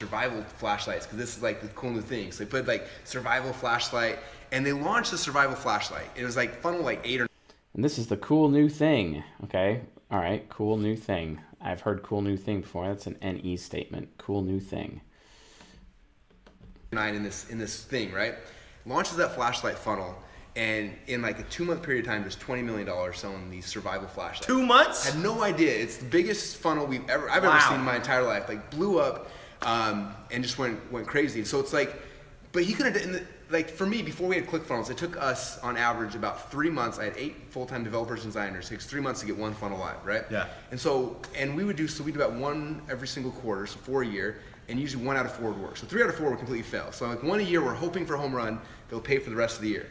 survival 0.00 0.42
flashlights 0.56 1.06
because 1.06 1.18
this 1.18 1.36
is 1.36 1.42
like 1.42 1.62
the 1.62 1.68
cool 1.68 1.90
new 1.90 2.00
thing. 2.00 2.32
So 2.32 2.44
they 2.44 2.50
put 2.50 2.66
like 2.66 2.86
survival 3.04 3.52
flashlight, 3.52 4.18
and 4.52 4.64
they 4.64 4.72
launched 4.72 5.10
the 5.10 5.18
survival 5.18 5.56
flashlight. 5.56 6.10
It 6.16 6.24
was 6.24 6.36
like 6.36 6.60
funnel 6.60 6.82
like 6.82 7.00
eight 7.04 7.20
or 7.20 7.29
And 7.74 7.84
this 7.84 7.98
is 7.98 8.08
the 8.08 8.16
cool 8.16 8.48
new 8.48 8.68
thing. 8.68 9.22
Okay. 9.44 9.82
All 10.10 10.18
right. 10.18 10.48
Cool 10.48 10.76
new 10.76 10.96
thing. 10.96 11.40
I've 11.60 11.82
heard 11.82 12.02
cool 12.02 12.22
new 12.22 12.36
thing 12.36 12.62
before. 12.62 12.88
That's 12.88 13.06
an 13.06 13.16
NE 13.22 13.56
statement. 13.56 14.08
Cool 14.18 14.42
new 14.42 14.60
thing. 14.60 15.00
nine 16.92 17.14
in 17.14 17.22
this 17.22 17.48
in 17.50 17.58
this 17.58 17.84
thing, 17.84 18.12
right? 18.12 18.34
Launches 18.86 19.16
that 19.16 19.34
flashlight 19.34 19.78
funnel, 19.78 20.16
and 20.56 20.92
in 21.06 21.22
like 21.22 21.38
a 21.38 21.42
two 21.44 21.64
month 21.64 21.82
period 21.82 22.04
of 22.06 22.10
time, 22.10 22.22
there's 22.22 22.34
twenty 22.36 22.62
million 22.62 22.86
dollars 22.86 23.18
selling 23.18 23.50
these 23.50 23.66
survival 23.66 24.08
flashlights. 24.08 24.46
Two 24.46 24.64
months? 24.66 25.08
Had 25.08 25.22
no 25.22 25.42
idea. 25.44 25.72
It's 25.72 25.98
the 25.98 26.06
biggest 26.06 26.56
funnel 26.56 26.86
we've 26.86 27.08
ever 27.08 27.30
I've 27.30 27.44
Wow. 27.44 27.50
ever 27.52 27.60
seen 27.60 27.74
in 27.80 27.84
my 27.84 27.96
entire 27.96 28.22
life. 28.22 28.48
Like 28.48 28.70
blew 28.70 28.98
up, 28.98 29.30
um, 29.62 30.12
and 30.32 30.42
just 30.42 30.58
went 30.58 30.90
went 30.90 31.06
crazy. 31.06 31.44
So 31.44 31.60
it's 31.60 31.72
like, 31.72 31.94
but 32.52 32.64
he 32.64 32.72
could 32.72 32.86
have 32.86 32.94
done. 33.00 33.26
Like 33.50 33.68
for 33.68 33.84
me, 33.84 34.00
before 34.00 34.28
we 34.28 34.36
had 34.36 34.46
ClickFunnels, 34.46 34.90
it 34.90 34.96
took 34.96 35.20
us 35.20 35.58
on 35.58 35.76
average 35.76 36.14
about 36.14 36.50
three 36.52 36.70
months. 36.70 37.00
I 37.00 37.04
had 37.04 37.14
eight 37.16 37.36
full-time 37.48 37.82
developers 37.82 38.22
and 38.22 38.32
designers. 38.32 38.66
It 38.66 38.70
takes 38.74 38.86
three 38.86 39.00
months 39.00 39.20
to 39.20 39.26
get 39.26 39.36
one 39.36 39.54
funnel 39.54 39.78
live, 39.78 40.04
right? 40.04 40.24
Yeah. 40.30 40.46
And 40.70 40.78
so, 40.78 41.16
and 41.36 41.56
we 41.56 41.64
would 41.64 41.76
do 41.76 41.88
so 41.88 42.04
we 42.04 42.12
do 42.12 42.20
about 42.20 42.34
one 42.34 42.80
every 42.88 43.08
single 43.08 43.32
quarter, 43.32 43.66
so 43.66 43.78
four 43.78 44.02
a 44.02 44.06
year, 44.06 44.40
and 44.68 44.78
usually 44.78 45.04
one 45.04 45.16
out 45.16 45.26
of 45.26 45.32
four 45.32 45.50
would 45.50 45.60
work. 45.60 45.76
So 45.76 45.86
three 45.86 46.02
out 46.02 46.08
of 46.08 46.14
four 46.14 46.30
would 46.30 46.38
completely 46.38 46.62
fail. 46.62 46.92
So 46.92 47.08
like 47.08 47.24
one 47.24 47.40
a 47.40 47.42
year, 47.42 47.64
we're 47.64 47.74
hoping 47.74 48.06
for 48.06 48.14
a 48.14 48.18
home 48.18 48.32
run. 48.32 48.60
They'll 48.88 49.00
pay 49.00 49.18
for 49.18 49.30
the 49.30 49.36
rest 49.36 49.56
of 49.56 49.62
the 49.62 49.68
year. 49.68 49.88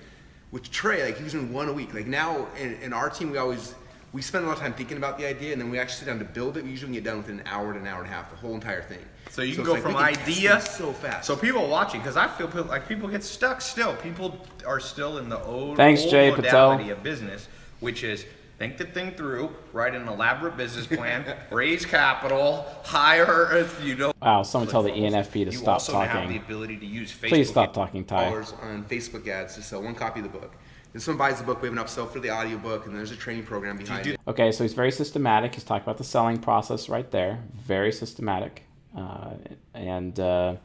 With 0.51 0.71
Trey, 0.71 1.03
like 1.03 1.17
he 1.17 1.23
was 1.23 1.33
doing 1.33 1.51
one 1.51 1.67
a 1.67 1.73
week. 1.73 1.93
Like 1.93 2.07
now, 2.07 2.47
in, 2.57 2.75
in 2.75 2.93
our 2.93 3.09
team, 3.09 3.29
we 3.29 3.37
always 3.37 3.75
we 4.13 4.21
spend 4.21 4.45
a 4.45 4.47
lot 4.47 4.57
of 4.57 4.63
time 4.63 4.73
thinking 4.73 4.97
about 4.97 5.17
the 5.19 5.27
idea, 5.27 5.51
and 5.51 5.61
then 5.61 5.69
we 5.69 5.77
actually 5.77 5.99
sit 5.99 6.05
down 6.05 6.19
to 6.19 6.25
build 6.25 6.57
it. 6.57 6.63
We 6.63 6.71
usually 6.71 6.93
get 6.93 7.03
done 7.03 7.17
within 7.17 7.41
an 7.41 7.45
hour 7.45 7.73
to 7.73 7.79
an 7.79 7.85
hour 7.85 7.99
and 7.99 8.09
a 8.09 8.13
half, 8.13 8.31
the 8.31 8.37
whole 8.37 8.55
entire 8.55 8.81
thing. 8.81 9.05
So 9.29 9.41
you 9.41 9.55
can 9.55 9.63
go 9.63 9.73
like 9.73 9.81
from 9.81 9.93
can 9.93 10.03
idea 10.03 10.59
so 10.61 10.91
fast. 10.91 11.27
So 11.27 11.35
people 11.35 11.67
watching, 11.67 12.01
because 12.01 12.17
I 12.17 12.27
feel 12.27 12.47
people, 12.47 12.63
like 12.63 12.87
people 12.87 13.07
get 13.07 13.23
stuck 13.23 13.61
still. 13.61 13.95
People 13.97 14.45
are 14.65 14.79
still 14.79 15.17
in 15.19 15.29
the 15.29 15.41
old, 15.43 15.77
Thanks, 15.77 16.01
old 16.01 16.11
Jay 16.11 16.31
modality 16.31 16.83
Patel. 16.83 16.97
of 16.97 17.03
business, 17.03 17.47
which 17.79 18.03
is 18.03 18.25
think 18.59 18.77
the 18.77 18.85
thing 18.85 19.11
through, 19.11 19.55
write 19.71 19.95
an 19.95 20.07
elaborate 20.07 20.57
business 20.57 20.85
plan, 20.85 21.37
raise 21.51 21.85
capital, 21.85 22.65
hire, 22.83 23.67
you 23.81 23.95
know. 23.95 24.11
Wow. 24.21 24.43
Someone 24.43 24.69
tell 24.69 24.83
the 24.83 24.91
ClickFunnels. 24.91 25.11
ENFP 25.13 25.31
to 25.31 25.39
you 25.39 25.51
stop 25.53 25.73
also 25.75 25.99
have 25.99 26.27
the 26.27 26.37
ability 26.37 26.77
to 26.77 26.85
use 26.85 27.11
Facebook. 27.11 27.29
Please 27.29 27.49
stop 27.49 27.73
talking, 27.73 28.03
Tai. 28.03 28.25
dollars 28.25 28.53
on 28.61 28.83
Facebook 28.83 29.27
ads 29.27 29.55
to 29.55 29.63
sell 29.63 29.81
one 29.81 29.95
copy 29.95 30.19
of 30.19 30.31
the 30.31 30.37
book. 30.37 30.53
Then 30.91 30.99
someone 30.99 31.19
buys 31.19 31.37
the 31.37 31.45
book, 31.45 31.61
we 31.61 31.67
have 31.67 31.77
an 31.77 31.83
upsell 31.83 32.09
for 32.09 32.19
the 32.19 32.31
audiobook, 32.31 32.87
and 32.87 32.95
there's 32.95 33.11
a 33.11 33.15
training 33.15 33.43
program 33.43 33.77
behind 33.77 34.03
do 34.03 34.13
it. 34.13 34.19
Okay, 34.27 34.51
so 34.51 34.63
he's 34.63 34.73
very 34.73 34.91
systematic. 34.91 35.53
He's 35.53 35.63
talking 35.63 35.83
about 35.83 35.99
the 35.99 36.03
selling 36.03 36.39
process 36.39 36.89
right 36.89 37.09
there. 37.11 37.43
Very 37.53 37.91
systematic, 37.91 38.63
uh, 38.95 39.33
and 39.73 40.19
uh, 40.19 40.55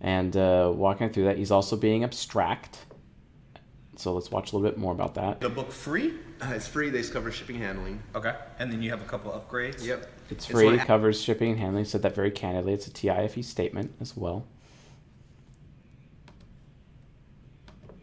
and 0.00 0.36
uh, 0.36 0.72
walking 0.74 1.10
through 1.10 1.24
that. 1.24 1.38
He's 1.38 1.50
also 1.50 1.76
being 1.76 2.04
abstract. 2.04 2.78
So 3.96 4.14
let's 4.14 4.30
watch 4.30 4.52
a 4.52 4.56
little 4.56 4.70
bit 4.70 4.78
more 4.78 4.92
about 4.92 5.14
that. 5.16 5.40
The 5.40 5.50
book 5.50 5.70
free. 5.70 6.14
Uh, 6.40 6.52
it's 6.54 6.66
free. 6.66 6.88
They 6.88 7.00
just 7.00 7.12
cover 7.12 7.30
shipping 7.30 7.56
and 7.56 7.64
handling. 7.64 8.02
Okay, 8.14 8.34
and 8.58 8.72
then 8.72 8.82
you 8.82 8.88
have 8.90 9.02
a 9.02 9.04
couple 9.04 9.30
upgrades. 9.32 9.84
Yep. 9.84 10.10
It's 10.30 10.30
And 10.30 10.42
so 10.42 10.54
free, 10.54 10.78
on 10.78 10.86
covers 10.86 11.20
shipping 11.20 11.50
and 11.50 11.60
handling. 11.60 11.84
Said 11.84 12.02
that 12.02 12.14
very 12.14 12.30
candidly. 12.30 12.72
It's 12.72 12.86
a 12.86 12.92
TIFE 12.92 13.36
E 13.36 13.42
statement 13.42 13.92
as 14.00 14.16
well. 14.16 14.46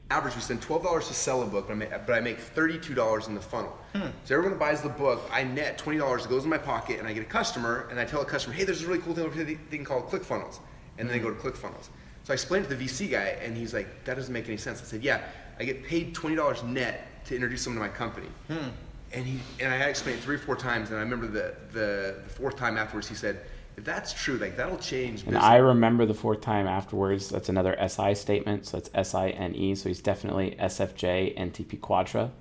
Average, 0.10 0.36
we 0.36 0.42
spend 0.42 0.62
twelve 0.62 0.84
dollars 0.84 1.08
to 1.08 1.14
sell 1.14 1.42
a 1.42 1.46
book, 1.46 1.68
but 1.68 1.74
I 1.74 1.76
make, 1.76 1.90
but 2.06 2.14
I 2.14 2.20
make 2.20 2.40
thirty-two 2.40 2.94
dollars 2.94 3.28
in 3.28 3.36
the 3.36 3.42
funnel. 3.42 3.78
Hmm. 3.94 4.08
So 4.26 4.36
everyone 4.36 4.52
that 4.52 4.60
buys 4.60 4.82
the 4.82 4.90
book, 4.90 5.22
I 5.32 5.44
net 5.44 5.78
twenty 5.78 6.00
dollars. 6.00 6.26
It 6.26 6.30
goes 6.30 6.44
in 6.44 6.50
my 6.50 6.58
pocket, 6.58 7.00
and 7.00 7.08
I 7.08 7.14
get 7.14 7.24
a 7.24 7.28
customer, 7.28 7.88
and 7.90 8.00
I 8.00 8.06
tell 8.06 8.22
a 8.22 8.26
customer, 8.26 8.54
"Hey, 8.56 8.64
there's 8.64 8.84
a 8.84 8.88
really 8.88 9.00
cool 9.00 9.14
thing 9.14 9.26
over 9.26 9.36
here, 9.36 9.46
th- 9.46 9.60
thing 9.70 9.84
called 9.84 10.08
ClickFunnels," 10.10 10.60
and 10.98 11.10
then 11.10 11.18
they 11.18 11.24
go 11.24 11.34
to 11.34 11.40
ClickFunnels. 11.40 11.90
So 12.24 12.32
I 12.32 12.34
explained 12.34 12.68
to 12.68 12.76
the 12.76 12.86
VC 12.86 13.10
guy, 13.12 13.38
and 13.42 13.56
he's 13.56 13.74
like, 13.74 14.06
"That 14.06 14.16
doesn't 14.16 14.34
make 14.34 14.48
any 14.48 14.58
sense." 14.58 14.82
I 14.82 14.86
said, 14.86 15.04
"Yeah, 15.04 15.22
I 15.60 15.64
get 15.66 15.84
paid 15.84 16.14
twenty 16.14 16.36
dollars 16.36 16.64
net 16.64 17.26
to 17.26 17.36
introduce 17.36 17.64
someone 17.64 17.84
to 17.84 17.90
my 17.90 17.96
company." 17.96 18.28
Hmm. 18.48 18.70
And 19.14 19.26
he 19.26 19.40
and 19.60 19.74
I 19.74 19.78
had 19.78 19.86
to 19.86 19.90
explain 19.90 20.18
it 20.18 20.22
three 20.22 20.36
or 20.36 20.40
four 20.40 20.56
times, 20.56 20.90
and 20.90 20.98
I 20.98 21.02
remember 21.02 21.28
the 21.28 21.56
the, 21.72 22.16
the 22.24 22.30
fourth 22.30 22.56
time 22.58 22.78
afterwards, 22.78 23.08
he 23.08 23.16
said, 23.16 23.42
"If 23.78 23.86
that's 23.86 24.14
true, 24.14 24.38
like 24.38 24.58
that'll 24.58 24.78
change." 24.78 25.22
And 25.22 25.32
business." 25.32 25.44
I 25.44 25.58
remember 25.58 26.06
the 26.06 26.14
fourth 26.14 26.42
time 26.42 26.68
afterwards. 26.68 27.30
That's 27.30 27.50
another 27.50 27.76
SI 27.88 28.16
statement. 28.16 28.66
So 28.66 28.78
it's 28.78 28.90
S 28.94 29.16
I 29.16 29.30
N 29.30 29.56
E. 29.56 29.76
So 29.76 29.90
he's 29.90 30.02
definitely 30.02 30.56
SFJ 30.60 31.38
NTP 31.38 31.80
Quadra. 31.80 32.32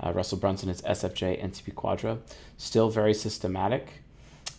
Uh, 0.00 0.12
Russell 0.12 0.38
Brunson 0.38 0.68
is 0.68 0.82
SFJ 0.82 1.42
NTP 1.42 1.74
Quadra. 1.74 2.18
Still 2.56 2.90
very 2.90 3.14
systematic. 3.14 4.02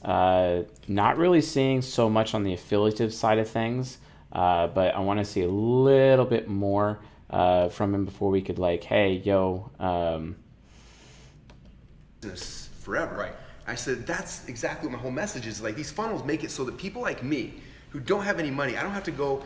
Uh, 0.04 0.64
not 0.88 1.18
really 1.18 1.42
seeing 1.42 1.82
so 1.82 2.10
much 2.10 2.34
on 2.34 2.44
the 2.44 2.54
affiliative 2.54 3.14
side 3.14 3.40
of 3.40 3.50
things, 3.50 3.98
uh, 4.34 4.68
but 4.68 4.94
I 4.94 5.00
want 5.00 5.20
to 5.20 5.26
see 5.26 5.42
a 5.42 5.50
little 5.50 6.26
bit 6.26 6.48
more 6.48 7.00
uh, 7.30 7.70
from 7.70 7.96
him 7.96 8.06
before 8.06 8.30
we 8.30 8.42
could 8.42 8.60
like, 8.60 8.84
hey, 8.84 9.14
yo, 9.14 9.72
um, 9.80 10.36
business 12.22 12.70
forever. 12.82 13.16
Right. 13.16 13.34
I 13.66 13.76
said 13.76 14.06
that's 14.06 14.48
exactly 14.48 14.88
what 14.88 14.98
my 14.98 15.02
whole 15.02 15.12
message 15.12 15.48
is. 15.48 15.62
Like 15.62 15.76
these 15.76 15.92
funnels 15.92 16.24
make 16.24 16.44
it 16.44 16.52
so 16.52 16.64
that 16.66 16.78
people 16.78 17.02
like 17.02 17.24
me, 17.24 17.54
who 17.90 18.00
don't 18.00 18.24
have 18.24 18.40
any 18.40 18.52
money, 18.52 18.78
I 18.78 18.84
don't 18.84 18.92
have 18.92 19.04
to 19.04 19.12
go. 19.12 19.44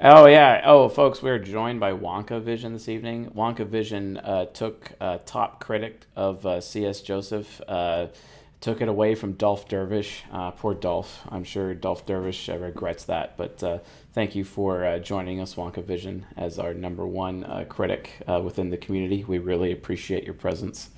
Oh 0.00 0.26
yeah. 0.26 0.62
Oh, 0.64 0.88
folks, 0.88 1.22
we're 1.22 1.40
joined 1.40 1.80
by 1.80 1.92
Wonka 1.92 2.40
Vision 2.40 2.72
this 2.72 2.88
evening. 2.88 3.30
Wonka 3.34 3.66
Vision 3.66 4.18
uh, 4.18 4.44
took 4.46 4.92
uh, 5.00 5.18
top 5.24 5.60
critic 5.60 6.02
of 6.14 6.46
uh, 6.46 6.60
C.S. 6.60 7.00
Joseph, 7.00 7.60
uh, 7.66 8.06
took 8.60 8.80
it 8.80 8.88
away 8.88 9.16
from 9.16 9.32
Dolph 9.32 9.66
Dervish. 9.68 10.22
Uh, 10.30 10.52
poor 10.52 10.74
Dolph. 10.74 11.26
I'm 11.30 11.42
sure 11.42 11.74
Dolph 11.74 12.06
Dervish 12.06 12.48
uh, 12.48 12.58
regrets 12.58 13.04
that. 13.04 13.36
But 13.36 13.82
thank 14.12 14.36
you 14.36 14.44
for 14.44 15.00
joining 15.00 15.40
us, 15.40 15.56
Wonka 15.56 15.82
Vision, 15.82 16.26
as 16.36 16.60
our 16.60 16.74
number 16.74 17.06
one 17.06 17.66
critic 17.68 18.22
within 18.42 18.70
the 18.70 18.76
community. 18.76 19.24
We 19.24 19.38
really 19.38 19.72
appreciate 19.72 20.24
your 20.24 20.34
presence. 20.34 20.90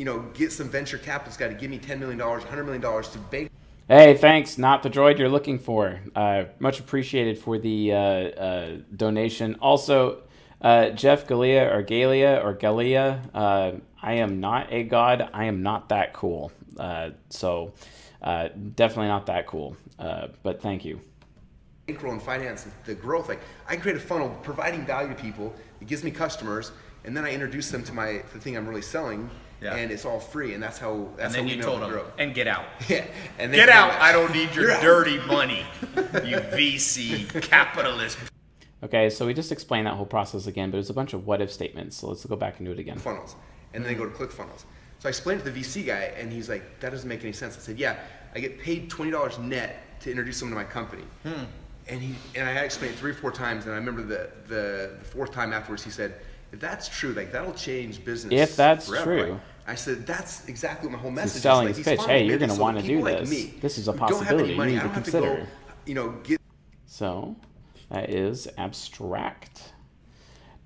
You 0.00 0.06
know, 0.06 0.20
get 0.32 0.50
some 0.50 0.70
venture 0.70 0.96
capitalist 0.96 1.38
guy 1.38 1.48
to 1.48 1.54
give 1.54 1.70
me 1.70 1.76
ten 1.76 2.00
million 2.00 2.18
dollars, 2.18 2.42
hundred 2.44 2.64
million 2.64 2.80
dollars 2.80 3.10
to 3.10 3.18
bank 3.18 3.50
Hey, 3.86 4.16
thanks. 4.16 4.56
Not 4.56 4.82
the 4.82 4.88
droid 4.88 5.18
you're 5.18 5.28
looking 5.28 5.58
for. 5.58 6.00
Uh, 6.16 6.44
much 6.58 6.80
appreciated 6.80 7.36
for 7.36 7.58
the 7.58 7.92
uh, 7.92 7.96
uh, 7.98 8.76
donation. 8.96 9.56
Also, 9.56 10.22
uh, 10.62 10.88
Jeff 10.90 11.26
Galia 11.26 11.70
or 11.74 11.82
Galia 11.82 12.42
or 12.42 12.54
Galia, 12.54 13.20
uh, 13.34 13.72
I 14.00 14.14
am 14.14 14.40
not 14.40 14.72
a 14.72 14.84
god. 14.84 15.28
I 15.34 15.44
am 15.44 15.62
not 15.62 15.90
that 15.90 16.14
cool. 16.14 16.50
Uh, 16.78 17.10
so, 17.28 17.74
uh, 18.22 18.48
definitely 18.74 19.08
not 19.08 19.26
that 19.26 19.46
cool. 19.46 19.76
Uh, 19.98 20.28
but 20.42 20.62
thank 20.62 20.82
you. 20.82 20.98
bankroll 21.86 22.14
and 22.14 22.22
finance 22.22 22.66
the 22.86 22.94
growth. 22.94 23.28
Like 23.28 23.40
I 23.68 23.76
create 23.76 23.98
a 23.98 24.00
funnel 24.00 24.30
providing 24.42 24.86
value 24.86 25.14
to 25.14 25.20
people. 25.20 25.52
It 25.82 25.88
gives 25.88 26.02
me 26.04 26.10
customers, 26.10 26.72
and 27.04 27.14
then 27.14 27.26
I 27.26 27.32
introduce 27.32 27.70
them 27.70 27.82
to 27.84 27.92
my 27.92 28.22
the 28.32 28.40
thing 28.40 28.56
I'm 28.56 28.66
really 28.66 28.82
selling, 28.82 29.28
Yeah. 29.60 29.74
and 29.76 29.90
it's 29.90 30.04
all 30.04 30.20
free. 30.20 30.54
And 30.54 30.62
that's 30.62 30.78
how 30.78 31.08
that's 31.16 31.34
And 31.34 31.34
then 31.34 31.40
how 31.42 31.44
we 31.44 31.50
you 31.56 31.56
know 31.60 31.66
told 31.68 31.82
them, 31.82 31.90
grow. 31.90 32.04
and 32.18 32.34
get 32.34 32.46
out. 32.48 32.64
Yeah. 32.88 33.04
And 33.38 33.52
then 33.52 33.58
Get 33.58 33.68
out! 33.68 33.90
back. 33.90 34.00
I 34.02 34.12
don't 34.12 34.32
need 34.32 34.54
your 34.54 34.64
You're 34.66 34.72
out. 34.72 34.82
dirty 34.82 35.18
money, 35.26 35.64
you 36.24 36.36
VC 36.36 37.28
capitalist. 37.42 38.18
Okay, 38.82 39.10
so 39.10 39.26
we 39.26 39.34
just 39.34 39.52
explained 39.52 39.86
that 39.86 39.94
whole 39.94 40.06
process 40.06 40.46
again, 40.46 40.70
but 40.70 40.76
it 40.76 40.80
was 40.80 40.90
a 40.90 40.94
bunch 40.94 41.12
of 41.12 41.26
what 41.26 41.42
if 41.42 41.52
statements. 41.52 41.98
So 41.98 42.08
let's 42.08 42.24
go 42.24 42.36
back 42.36 42.58
and 42.58 42.66
do 42.66 42.72
it 42.72 42.78
again. 42.78 42.98
funnels, 42.98 43.36
and 43.74 43.84
then 43.84 43.92
they 43.92 43.98
go 43.98 44.08
to 44.08 44.14
ClickFunnels. 44.16 44.64
So 45.00 45.06
I 45.06 45.10
explained 45.10 45.44
to 45.44 45.50
the 45.50 45.60
VC 45.60 45.86
guy, 45.86 46.12
and 46.18 46.32
he's 46.32 46.48
like, 46.48 46.80
"That 46.80 46.90
doesn't 46.90 47.08
make 47.08 47.22
any 47.22 47.32
sense." 47.32 47.56
I 47.56 47.60
said, 47.60 47.78
"Yeah, 47.78 47.96
I 48.34 48.40
get 48.40 48.58
paid 48.58 48.88
twenty 48.88 49.10
dollars 49.10 49.38
net 49.38 50.00
to 50.00 50.10
introduce 50.10 50.38
someone 50.38 50.58
to 50.58 50.64
my 50.64 50.70
company." 50.70 51.04
Hmm. 51.24 51.44
And 51.88 52.00
he 52.00 52.14
and 52.34 52.48
I 52.48 52.52
had 52.52 52.60
to 52.60 52.64
explain 52.66 52.92
it 52.92 52.96
three 52.96 53.10
or 53.10 53.14
four 53.14 53.30
times, 53.32 53.64
and 53.64 53.74
I 53.74 53.76
remember 53.76 54.02
the, 54.02 54.30
the 54.48 54.96
the 54.98 55.04
fourth 55.04 55.32
time 55.32 55.52
afterwards, 55.52 55.82
he 55.84 55.90
said, 55.90 56.14
"If 56.52 56.60
that's 56.60 56.88
true, 56.88 57.12
like 57.12 57.32
that'll 57.32 57.52
change 57.54 58.02
business." 58.04 58.32
If 58.32 58.56
that's 58.56 58.88
forever." 58.88 59.04
true. 59.04 59.32
Like, 59.32 59.40
I 59.66 59.74
said, 59.74 60.06
"That's 60.06 60.48
exactly 60.48 60.88
what 60.88 60.96
my 60.96 61.02
whole 61.02 61.10
message 61.10 61.42
selling 61.42 61.68
is." 61.68 61.76
his 61.78 61.86
Like, 61.86 61.98
pitch. 61.98 62.06
Hey, 62.06 62.24
you're 62.26 62.38
gonna 62.38 62.54
wanna 62.56 62.82
do 62.82 62.88
people 62.88 63.04
like 63.04 63.20
this. 63.20 63.30
me 63.30 63.54
This 63.60 63.78
is 63.78 63.88
a 63.88 63.92
who 63.92 63.98
don't 63.98 64.08
have 64.08 64.16
possibility 64.18 64.42
any 64.44 64.52
you 64.52 64.58
money, 64.58 64.72
need 64.74 64.82
to 64.82 64.88
consider. 64.88 65.36
To 65.36 65.42
go, 65.42 65.46
you 65.86 65.94
know, 65.94 66.10
get 66.24 66.40
So 66.86 67.36
that 67.90 68.10
is 68.10 68.48
abstract. 68.58 69.72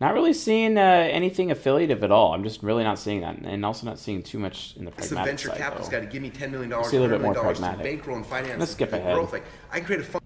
Not 0.01 0.13
really 0.15 0.33
seeing 0.33 0.77
uh, 0.77 0.81
anything 0.81 1.51
affiliative 1.51 2.03
at 2.03 2.11
all. 2.11 2.35
I'm 2.35 2.43
just 2.43 2.63
really 2.63 2.83
not 2.83 2.99
seeing 2.99 3.21
that, 3.21 3.37
and 3.39 3.65
also 3.65 3.87
not 3.87 3.99
seeing 3.99 4.23
too 4.23 4.39
much 4.39 4.75
in 4.77 4.85
the 4.85 4.91
pragmatic 4.91 5.25
venture 5.27 5.49
side. 5.49 5.59
capitalist 5.59 5.91
though. 5.91 5.99
guy 6.01 6.05
to 6.07 6.11
give 6.11 6.21
me 6.23 6.31
ten 6.31 6.51
million 6.51 6.71
dollars, 6.71 6.89
See 6.89 6.97
a 6.97 7.01
little 7.01 7.17
bit 7.19 7.23
more 7.25 7.35
to 7.35 7.41
pragmatic. 7.41 7.83
bankroll 7.85 8.17
and 8.17 8.27
finance 8.27 8.59
Let's 8.59 8.73
skip 8.73 8.93
ahead. 8.93 9.15
growth. 9.15 9.33
Like 9.33 9.45
I 9.71 9.77
can 9.79 9.87
create 9.87 10.01
a 10.01 10.05
fund. 10.05 10.25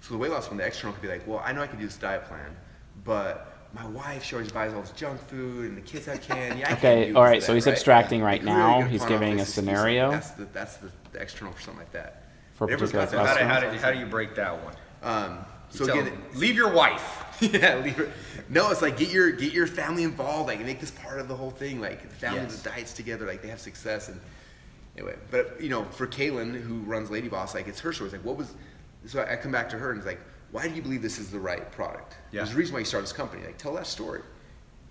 So 0.00 0.14
the 0.14 0.18
weight 0.18 0.32
loss 0.32 0.48
one, 0.48 0.56
the 0.56 0.64
external 0.66 0.92
could 0.94 1.02
be 1.02 1.08
like, 1.08 1.26
well, 1.28 1.40
I 1.44 1.52
know 1.52 1.62
I 1.62 1.68
can 1.68 1.78
do 1.78 1.84
this 1.86 1.96
diet 1.96 2.24
plan, 2.24 2.56
but 3.04 3.51
my 3.74 3.86
wife, 3.88 4.22
she 4.24 4.34
always 4.34 4.52
buys 4.52 4.72
all 4.74 4.82
this 4.82 4.90
junk 4.90 5.20
food, 5.20 5.68
and 5.68 5.76
the 5.76 5.80
kids 5.80 6.06
have 6.06 6.20
candy. 6.20 6.64
I 6.64 6.74
can't 6.76 6.78
Okay, 6.78 7.06
do 7.06 7.16
all 7.16 7.22
this 7.22 7.30
right, 7.30 7.38
or 7.38 7.40
so 7.42 7.52
that, 7.52 7.54
he's 7.54 7.66
right? 7.66 7.72
abstracting 7.72 8.22
right 8.22 8.42
Like, 8.44 8.44
now. 8.44 8.82
He's 8.82 9.04
giving 9.04 9.40
a 9.40 9.46
scenario. 9.46 10.10
That's 10.10 10.30
the 10.32 10.44
that's 10.46 10.76
the, 10.76 10.90
the 11.12 11.20
external 11.20 11.52
for 11.52 11.60
something 11.60 11.78
like 11.80 11.92
that. 11.92 12.22
For 12.52 12.64
a 12.64 12.70
Everyone's 12.70 12.92
particular 12.92 13.06
got 13.24 13.26
How 13.26 13.34
that. 13.34 13.40
do, 13.60 13.66
how, 13.66 13.72
do, 13.72 13.78
how 13.78 13.90
do 13.92 13.98
you 13.98 14.06
break 14.06 14.34
that 14.34 14.62
one? 14.62 14.74
Um, 15.02 15.38
so 15.70 15.84
again, 15.84 16.04
them, 16.04 16.22
leave 16.34 16.54
your 16.54 16.72
wife. 16.72 17.24
yeah, 17.40 17.76
leave 17.78 17.98
it. 17.98 18.10
No, 18.48 18.70
it's 18.70 18.82
like 18.82 18.96
get 18.96 19.10
your 19.10 19.32
get 19.32 19.52
your 19.52 19.66
family 19.66 20.02
involved. 20.04 20.48
Like 20.48 20.60
make 20.60 20.80
this 20.80 20.90
part 20.90 21.18
of 21.18 21.28
the 21.28 21.34
whole 21.36 21.50
thing. 21.50 21.80
Like 21.80 22.02
the 22.02 22.14
family 22.14 22.40
Yes. 22.42 22.62
diets 22.62 22.92
together. 22.92 23.26
Like 23.26 23.42
they 23.42 23.48
have 23.48 23.60
success 23.60 24.08
and 24.08 24.20
anyway. 24.96 25.16
But 25.30 25.60
you 25.60 25.68
know, 25.70 25.84
for 25.84 26.06
Kaelin 26.06 26.60
who 26.60 26.80
runs 26.80 27.10
Lady 27.10 27.28
Boss, 27.28 27.54
like 27.54 27.68
it's 27.68 27.80
her 27.80 27.92
story. 27.92 28.08
It's 28.08 28.16
like 28.16 28.24
what 28.24 28.36
was. 28.36 28.54
So 29.06 29.24
I 29.28 29.36
come 29.36 29.50
back 29.50 29.68
to 29.70 29.78
her 29.78 29.90
and 29.90 29.98
it's 29.98 30.06
like, 30.06 30.20
why 30.52 30.68
do 30.68 30.74
you 30.74 30.82
believe 30.82 31.02
this 31.02 31.18
is 31.18 31.30
the 31.30 31.40
right 31.40 31.72
product? 31.72 32.16
Yeah. 32.30 32.42
There's 32.42 32.54
a 32.54 32.58
reason 32.58 32.74
why 32.74 32.80
you 32.80 32.84
started 32.84 33.04
this 33.04 33.12
company. 33.12 33.44
Like 33.44 33.58
tell 33.58 33.74
that 33.74 33.86
story. 33.86 34.22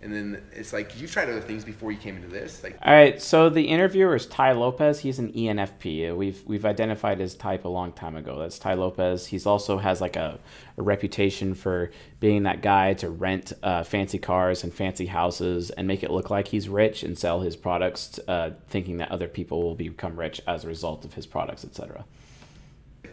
And 0.04 0.12
then 0.12 0.44
it's 0.52 0.74
like 0.74 1.00
you've 1.00 1.12
tried 1.12 1.30
other 1.30 1.42
things 1.42 1.64
before 1.64 1.92
you 1.92 2.00
came 2.00 2.16
into 2.16 2.28
this. 2.28 2.64
Like 2.64 2.76
All 2.82 2.92
right, 2.92 3.22
so 3.22 3.50
the 3.50 3.68
interviewer 3.68 4.16
is 4.16 4.26
Tai 4.26 4.54
Lopez. 4.54 5.00
He's 5.00 5.20
an 5.20 5.32
ENFP. 5.32 6.18
We've 6.18 6.42
we've 6.48 6.66
identified 6.66 7.20
his 7.20 7.36
type 7.36 7.66
a 7.66 7.68
long 7.68 7.92
time 7.92 8.16
ago. 8.16 8.40
That's 8.40 8.58
Tai 8.58 8.74
Lopez. 8.74 9.28
He's 9.28 9.46
also 9.46 9.78
has 9.78 10.02
like 10.02 10.16
a, 10.16 10.40
a 10.78 10.82
reputation 10.82 11.54
for 11.54 11.92
being 12.20 12.44
that 12.44 12.64
guy 12.64 12.96
to 12.96 13.12
rent 13.12 13.54
uh, 13.62 13.84
fancy 13.84 14.18
cars 14.18 14.64
and 14.64 14.74
fancy 14.74 15.06
houses 15.06 15.70
and 15.70 15.88
make 15.88 16.02
it 16.02 16.10
look 16.10 16.32
like 16.32 16.48
he's 16.48 16.68
rich 16.68 17.04
and 17.04 17.16
sell 17.16 17.42
his 17.42 17.56
products, 17.56 18.20
uh, 18.28 18.50
thinking 18.70 18.98
that 18.98 19.12
other 19.12 19.28
people 19.28 19.62
will 19.62 19.76
become 19.76 20.20
rich 20.20 20.42
as 20.48 20.64
a 20.64 20.68
result 20.68 21.06
of 21.06 21.14
his 21.14 21.28
products, 21.28 21.64
etc. 21.64 22.04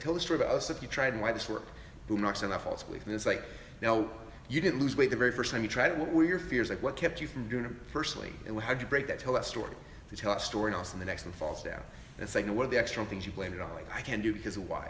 tell 0.01 0.15
the 0.15 0.21
story 0.21 0.41
about 0.41 0.51
other 0.51 0.61
stuff 0.61 0.81
you 0.81 0.89
tried 0.89 1.13
and 1.13 1.21
why 1.21 1.33
this 1.33 1.51
worked. 1.51 1.69
Boom, 2.09 2.23
knocks 2.23 2.41
down 2.41 2.51
that 2.51 2.63
false 2.63 2.83
belief. 2.83 3.07
And 3.07 3.15
it's 3.15 3.27
like, 3.27 3.43
now 3.81 4.09
you 4.49 4.61
didn't 4.61 4.81
lose 4.81 4.97
weight 4.97 5.11
the 5.11 5.17
very 5.17 5.31
first 5.31 5.53
time 5.53 5.63
you 5.63 5.69
tried 5.69 5.93
it. 5.93 5.99
What 5.99 6.11
were 6.11 6.25
your 6.25 6.39
fears? 6.39 6.71
Like, 6.71 6.83
what 6.83 6.97
kept 6.97 7.21
you 7.21 7.29
from 7.29 7.49
doing 7.49 7.67
it 7.67 7.93
personally? 7.93 8.33
And 8.47 8.61
how 8.61 8.73
did 8.73 8.81
you 8.81 8.89
break 8.89 9.07
that? 9.07 9.19
Tell 9.19 9.35
that 9.35 9.45
story. 9.45 9.73
To 10.09 10.17
tell 10.17 10.33
that 10.33 10.41
story, 10.41 10.69
and 10.69 10.75
all 10.75 10.81
of 10.81 10.87
a 10.87 10.91
sudden 10.91 11.01
the 11.01 11.07
next 11.07 11.27
one 11.27 11.35
falls 11.35 11.63
down. 11.63 11.83
And 12.17 12.25
it's 12.25 12.35
like, 12.35 12.47
now 12.47 12.55
what 12.55 12.67
are 12.67 12.71
the 12.71 12.79
external 12.79 13.09
things 13.09 13.27
you 13.27 13.33
blamed 13.33 13.55
it 13.55 13.61
on? 13.61 13.73
Like, 13.75 13.95
I 13.95 14.01
can't 14.01 14.23
do 14.23 14.31
it 14.31 14.33
because 14.33 14.57
of 14.57 14.69
why. 14.69 14.89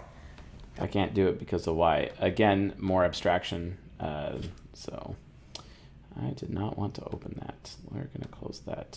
I 0.78 0.86
can't 0.86 1.12
do 1.12 1.26
it 1.26 1.40
because 1.40 1.66
of 1.66 1.74
why. 1.74 2.10
Again, 2.20 2.72
more 2.78 3.04
abstraction. 3.04 3.76
Uh, 3.98 4.36
so 4.74 5.16
I 6.22 6.30
did 6.30 6.50
not 6.50 6.78
want 6.78 6.94
to 6.94 7.04
open 7.06 7.34
that. 7.40 7.74
We're 7.90 8.04
going 8.04 8.22
to 8.22 8.28
close 8.28 8.62
that. 8.66 8.96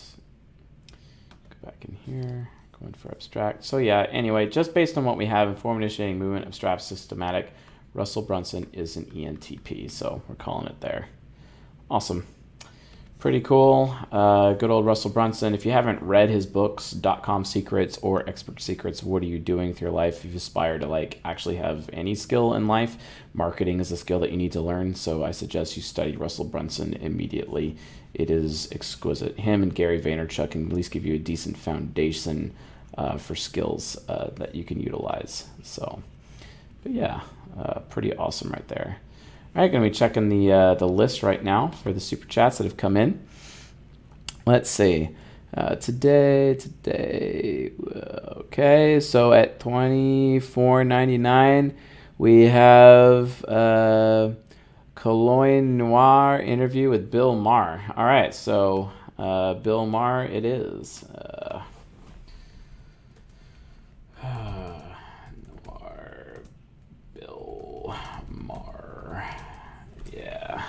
Go 1.49 1.55
back 1.65 1.83
in 1.87 1.95
here. 2.05 2.49
Going 2.79 2.93
for 2.93 3.09
abstract. 3.09 3.63
So 3.65 3.77
yeah. 3.77 4.05
Anyway, 4.11 4.47
just 4.47 4.75
based 4.75 4.97
on 4.97 5.05
what 5.05 5.17
we 5.17 5.25
have, 5.25 5.47
inform 5.47 5.77
initiating 5.77 6.19
movement, 6.19 6.45
abstract, 6.45 6.83
systematic. 6.83 7.51
Russell 7.93 8.21
Brunson 8.21 8.67
is 8.73 8.95
an 8.95 9.05
ENTP, 9.05 9.89
so 9.91 10.21
we're 10.27 10.35
calling 10.35 10.67
it 10.67 10.79
there. 10.81 11.09
Awesome. 11.89 12.25
Pretty 13.19 13.41
cool. 13.41 13.95
Uh, 14.11 14.53
good 14.53 14.71
old 14.71 14.85
Russell 14.85 15.11
Brunson. 15.11 15.53
If 15.53 15.63
you 15.63 15.71
haven't 15.71 16.01
read 16.01 16.29
his 16.29 16.47
books, 16.47 16.89
Dot 16.89 17.21
Com 17.21 17.45
Secrets 17.45 17.99
or 17.99 18.27
Expert 18.27 18.59
Secrets, 18.59 19.03
what 19.03 19.21
are 19.21 19.27
you 19.27 19.37
doing 19.37 19.67
with 19.67 19.79
your 19.79 19.91
life? 19.91 20.25
If 20.25 20.31
you 20.31 20.37
aspire 20.37 20.79
to 20.79 20.87
like 20.87 21.19
actually 21.23 21.57
have 21.57 21.87
any 21.93 22.15
skill 22.15 22.55
in 22.55 22.67
life, 22.67 22.97
marketing 23.33 23.79
is 23.79 23.91
a 23.91 23.97
skill 23.97 24.19
that 24.21 24.31
you 24.31 24.37
need 24.37 24.53
to 24.53 24.61
learn. 24.61 24.95
So 24.95 25.23
I 25.23 25.29
suggest 25.31 25.77
you 25.77 25.83
study 25.83 26.15
Russell 26.15 26.45
Brunson 26.45 26.93
immediately. 26.93 27.75
It 28.15 28.31
is 28.31 28.67
exquisite. 28.71 29.39
Him 29.39 29.61
and 29.61 29.75
Gary 29.75 30.01
Vaynerchuk 30.01 30.51
can 30.51 30.65
at 30.65 30.73
least 30.73 30.89
give 30.89 31.05
you 31.05 31.13
a 31.13 31.19
decent 31.19 31.57
foundation 31.57 32.55
uh, 32.97 33.17
for 33.17 33.35
skills 33.35 33.97
uh, 34.09 34.31
that 34.37 34.55
you 34.55 34.63
can 34.63 34.79
utilize. 34.79 35.47
So, 35.61 36.01
but 36.81 36.91
yeah, 36.91 37.21
uh, 37.57 37.79
pretty 37.89 38.15
awesome 38.15 38.51
right 38.51 38.67
there. 38.67 38.97
All 39.55 39.61
right, 39.61 39.71
to 39.71 39.79
be 39.79 39.89
checking 39.89 40.29
the 40.29 40.51
uh, 40.51 40.73
the 40.75 40.87
list 40.87 41.23
right 41.23 41.43
now 41.43 41.67
for 41.67 41.91
the 41.91 41.99
super 41.99 42.27
chats 42.27 42.57
that 42.57 42.63
have 42.63 42.77
come 42.77 42.95
in. 42.95 43.25
Let's 44.45 44.69
see. 44.69 45.09
Uh, 45.53 45.75
today, 45.75 46.55
today, 46.55 47.73
uh, 47.93 48.39
okay. 48.39 49.01
So 49.01 49.33
at 49.33 49.59
twenty 49.59 50.39
four 50.39 50.85
ninety 50.85 51.17
nine, 51.17 51.75
we 52.17 52.43
have 52.43 53.43
uh, 53.45 54.31
Colion 54.95 55.77
Noir 55.77 56.39
interview 56.39 56.89
with 56.89 57.11
Bill 57.11 57.35
Maher. 57.35 57.81
All 57.97 58.05
right, 58.05 58.33
so 58.33 58.91
uh, 59.17 59.55
Bill 59.55 59.85
Maher, 59.85 60.23
it 60.23 60.45
is. 60.45 61.03
Uh, 61.03 61.61
Noir, 64.23 66.43
Bill 67.13 67.93
Maher. 68.29 69.25
Yeah. 70.13 70.63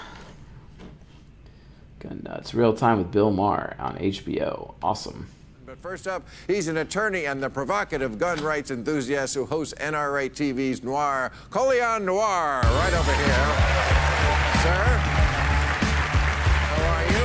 Gun 2.03 2.21
Nuts. 2.25 2.53
Real 2.53 2.75
time 2.75 2.99
with 2.99 3.13
Bill 3.13 3.31
Maher 3.31 3.77
on 3.79 3.97
HBO. 3.97 4.75
Awesome. 4.83 5.29
But 5.65 5.79
first 5.79 6.09
up, 6.09 6.27
he's 6.49 6.69
an 6.69 6.79
attorney 6.79 7.27
and 7.27 7.43
the 7.43 7.49
provocative 7.49 8.19
gun 8.19 8.43
rights 8.43 8.71
enthusiast 8.71 9.35
who 9.35 9.47
hosts 9.47 9.73
NRA 9.79 10.29
TV's 10.29 10.83
Noir, 10.83 11.31
Colion 11.51 12.05
Noir, 12.05 12.61
right 12.63 12.93
over 12.93 13.15
here. 13.15 13.47
Sir, 14.63 14.85
how 16.69 16.83
are 16.93 17.05
you? 17.13 17.25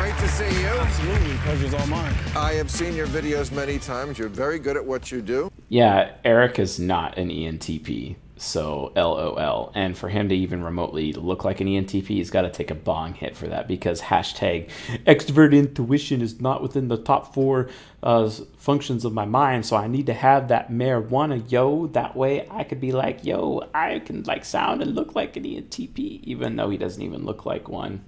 Great 0.00 0.16
to 0.18 0.28
see 0.28 0.60
you. 0.60 0.66
Absolutely, 0.68 1.36
pleasure's 1.44 1.74
all 1.74 1.86
mine. 1.86 2.14
I 2.34 2.54
have 2.54 2.70
seen 2.70 2.94
your 2.94 3.06
videos 3.06 3.52
many 3.52 3.78
times. 3.78 4.18
You're 4.18 4.28
very 4.28 4.58
good 4.58 4.76
at 4.76 4.84
what 4.84 5.12
you 5.12 5.20
do. 5.20 5.52
Yeah, 5.68 6.12
Eric 6.24 6.58
is 6.58 6.80
not 6.80 7.18
an 7.18 7.28
ENTP, 7.28 8.16
so 8.38 8.92
LOL. 8.96 9.72
And 9.74 9.96
for 9.96 10.08
him 10.08 10.28
to 10.28 10.34
even 10.34 10.62
remotely 10.62 11.12
look 11.12 11.44
like 11.44 11.60
an 11.60 11.68
E 11.68 11.80
ENTP, 11.80 12.06
he's 12.06 12.30
got 12.30 12.42
to 12.42 12.50
take 12.50 12.70
a 12.70 12.74
bong 12.74 13.14
hit 13.14 13.36
for 13.36 13.46
that 13.48 13.68
because 13.68 14.00
hashtag 14.02 14.68
extrovert 15.06 15.56
intuition 15.56 16.22
is 16.22 16.40
not 16.40 16.62
within 16.62 16.88
the 16.88 16.96
top 16.96 17.34
four 17.34 17.68
uh, 18.02 18.30
functions 18.56 19.04
of 19.04 19.12
my 19.12 19.24
mind. 19.24 19.66
So 19.66 19.76
I 19.76 19.86
need 19.86 20.06
to 20.06 20.14
have 20.14 20.48
that 20.48 20.70
marijuana, 20.70 21.50
yo. 21.50 21.88
That 21.88 22.16
way 22.16 22.46
I 22.50 22.64
could 22.64 22.80
be 22.80 22.92
like, 22.92 23.24
yo, 23.24 23.68
I 23.74 23.98
can 24.00 24.22
like 24.24 24.44
sound 24.44 24.82
and 24.82 24.94
look 24.94 25.14
like 25.14 25.36
an 25.36 25.44
E 25.44 25.60
ENTP, 25.60 26.22
even 26.22 26.56
though 26.56 26.70
he 26.70 26.78
doesn't 26.78 27.02
even 27.02 27.24
look 27.24 27.44
like 27.44 27.68
one. 27.68 28.04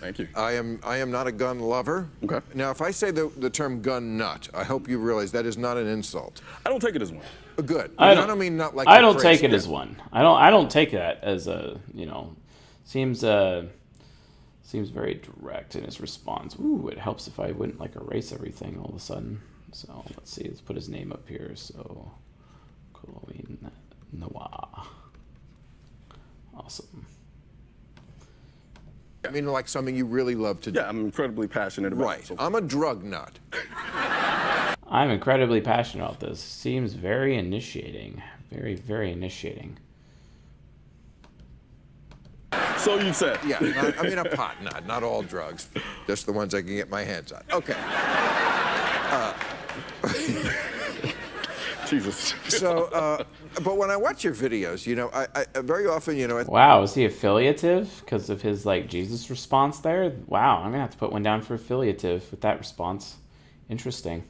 Thank 0.00 0.18
you. 0.18 0.28
I 0.34 0.52
am 0.52 0.80
I 0.82 0.96
am 0.96 1.10
not 1.10 1.26
a 1.26 1.32
gun 1.32 1.60
lover. 1.60 2.08
Okay. 2.24 2.40
Now, 2.54 2.70
if 2.70 2.82
I 2.82 2.90
say 2.90 3.12
the, 3.12 3.30
the 3.36 3.48
term 3.48 3.80
gun 3.80 4.16
nut, 4.16 4.48
I 4.52 4.64
hope 4.64 4.88
you 4.88 4.98
realize 4.98 5.30
that 5.32 5.46
is 5.46 5.56
not 5.56 5.76
an 5.76 5.86
insult. 5.86 6.42
I 6.66 6.70
don't 6.70 6.80
take 6.80 6.96
it 6.96 7.02
as 7.02 7.12
one. 7.12 7.22
Good. 7.56 7.92
I 7.98 8.10
I 8.10 8.14
don't- 8.14 8.28
don't, 8.28 8.38
mean 8.38 8.56
not 8.56 8.74
like 8.76 8.88
I 8.88 9.00
don't 9.00 9.14
take 9.14 9.40
crazy. 9.40 9.46
it 9.46 9.52
as 9.52 9.68
one. 9.68 10.00
I 10.12 10.22
don't. 10.22 10.38
I 10.40 10.50
don't 10.50 10.70
take 10.70 10.92
that 10.92 11.22
as 11.22 11.46
a. 11.48 11.78
You 11.94 12.06
know, 12.06 12.34
seems 12.84 13.22
uh, 13.24 13.66
seems 14.62 14.88
very 14.90 15.14
direct 15.14 15.76
in 15.76 15.84
his 15.84 16.00
response. 16.00 16.56
Ooh, 16.58 16.88
it 16.88 16.98
helps 16.98 17.26
if 17.28 17.38
I 17.38 17.52
wouldn't 17.52 17.78
like 17.80 17.94
erase 17.96 18.32
everything 18.32 18.78
all 18.78 18.88
of 18.90 18.96
a 18.96 19.00
sudden. 19.00 19.40
So 19.72 20.04
let's 20.16 20.30
see. 20.32 20.44
Let's 20.44 20.60
put 20.60 20.76
his 20.76 20.88
name 20.88 21.12
up 21.12 21.28
here. 21.28 21.52
So, 21.54 22.10
Colion 22.94 23.70
Noir. 24.12 24.68
Awesome. 26.56 27.06
I 29.24 29.30
mean 29.30 29.46
like 29.46 29.68
something 29.68 29.94
you 29.96 30.04
really 30.04 30.34
love 30.34 30.60
to 30.62 30.72
do. 30.72 30.80
Yeah, 30.80 30.88
I'm 30.88 31.00
incredibly 31.04 31.46
passionate 31.48 31.92
about 31.92 32.04
Right. 32.04 32.20
it. 32.20 32.26
So 32.26 32.34
I'm 32.38 32.54
a 32.56 32.60
drug 32.60 33.04
nut. 33.04 33.38
I'm 34.92 35.10
incredibly 35.10 35.62
passionate 35.62 36.04
about 36.04 36.20
this. 36.20 36.38
Seems 36.38 36.92
very 36.92 37.38
initiating. 37.38 38.22
Very, 38.50 38.74
very 38.74 39.10
initiating. 39.10 39.78
so 42.76 43.00
you 43.00 43.14
said. 43.14 43.38
Yeah, 43.46 43.58
not, 43.60 43.98
I 43.98 44.02
mean 44.02 44.18
a 44.18 44.24
pot 44.26 44.62
nut, 44.62 44.86
not 44.86 45.02
all 45.02 45.22
drugs, 45.22 45.70
just 46.06 46.26
the 46.26 46.32
ones 46.32 46.54
I 46.54 46.60
can 46.60 46.76
get 46.76 46.90
my 46.90 47.04
hands 47.04 47.32
on. 47.32 47.42
Okay. 47.50 47.74
Jesus. 51.88 52.34
So, 52.48 52.84
uh, 52.86 53.24
but 53.62 53.78
when 53.78 53.90
I 53.90 53.96
watch 53.96 54.24
your 54.24 54.34
videos, 54.34 54.86
you 54.86 54.94
know, 54.94 55.10
I, 55.14 55.26
I 55.34 55.60
very 55.60 55.86
often, 55.86 56.18
you 56.18 56.28
know, 56.28 56.38
at 56.38 56.48
Wow, 56.48 56.82
is 56.82 56.92
he 56.94 57.06
affiliative 57.06 58.02
because 58.04 58.28
of 58.28 58.42
his 58.42 58.66
like 58.66 58.88
Jesus 58.88 59.30
response 59.30 59.78
there? 59.80 60.12
Wow, 60.26 60.58
I'm 60.58 60.70
gonna 60.70 60.80
have 60.80 60.90
to 60.90 60.98
put 60.98 61.12
one 61.12 61.22
down 61.22 61.40
for 61.40 61.54
affiliative 61.54 62.30
with 62.30 62.42
that 62.42 62.58
response. 62.58 63.16
Interesting. 63.70 64.24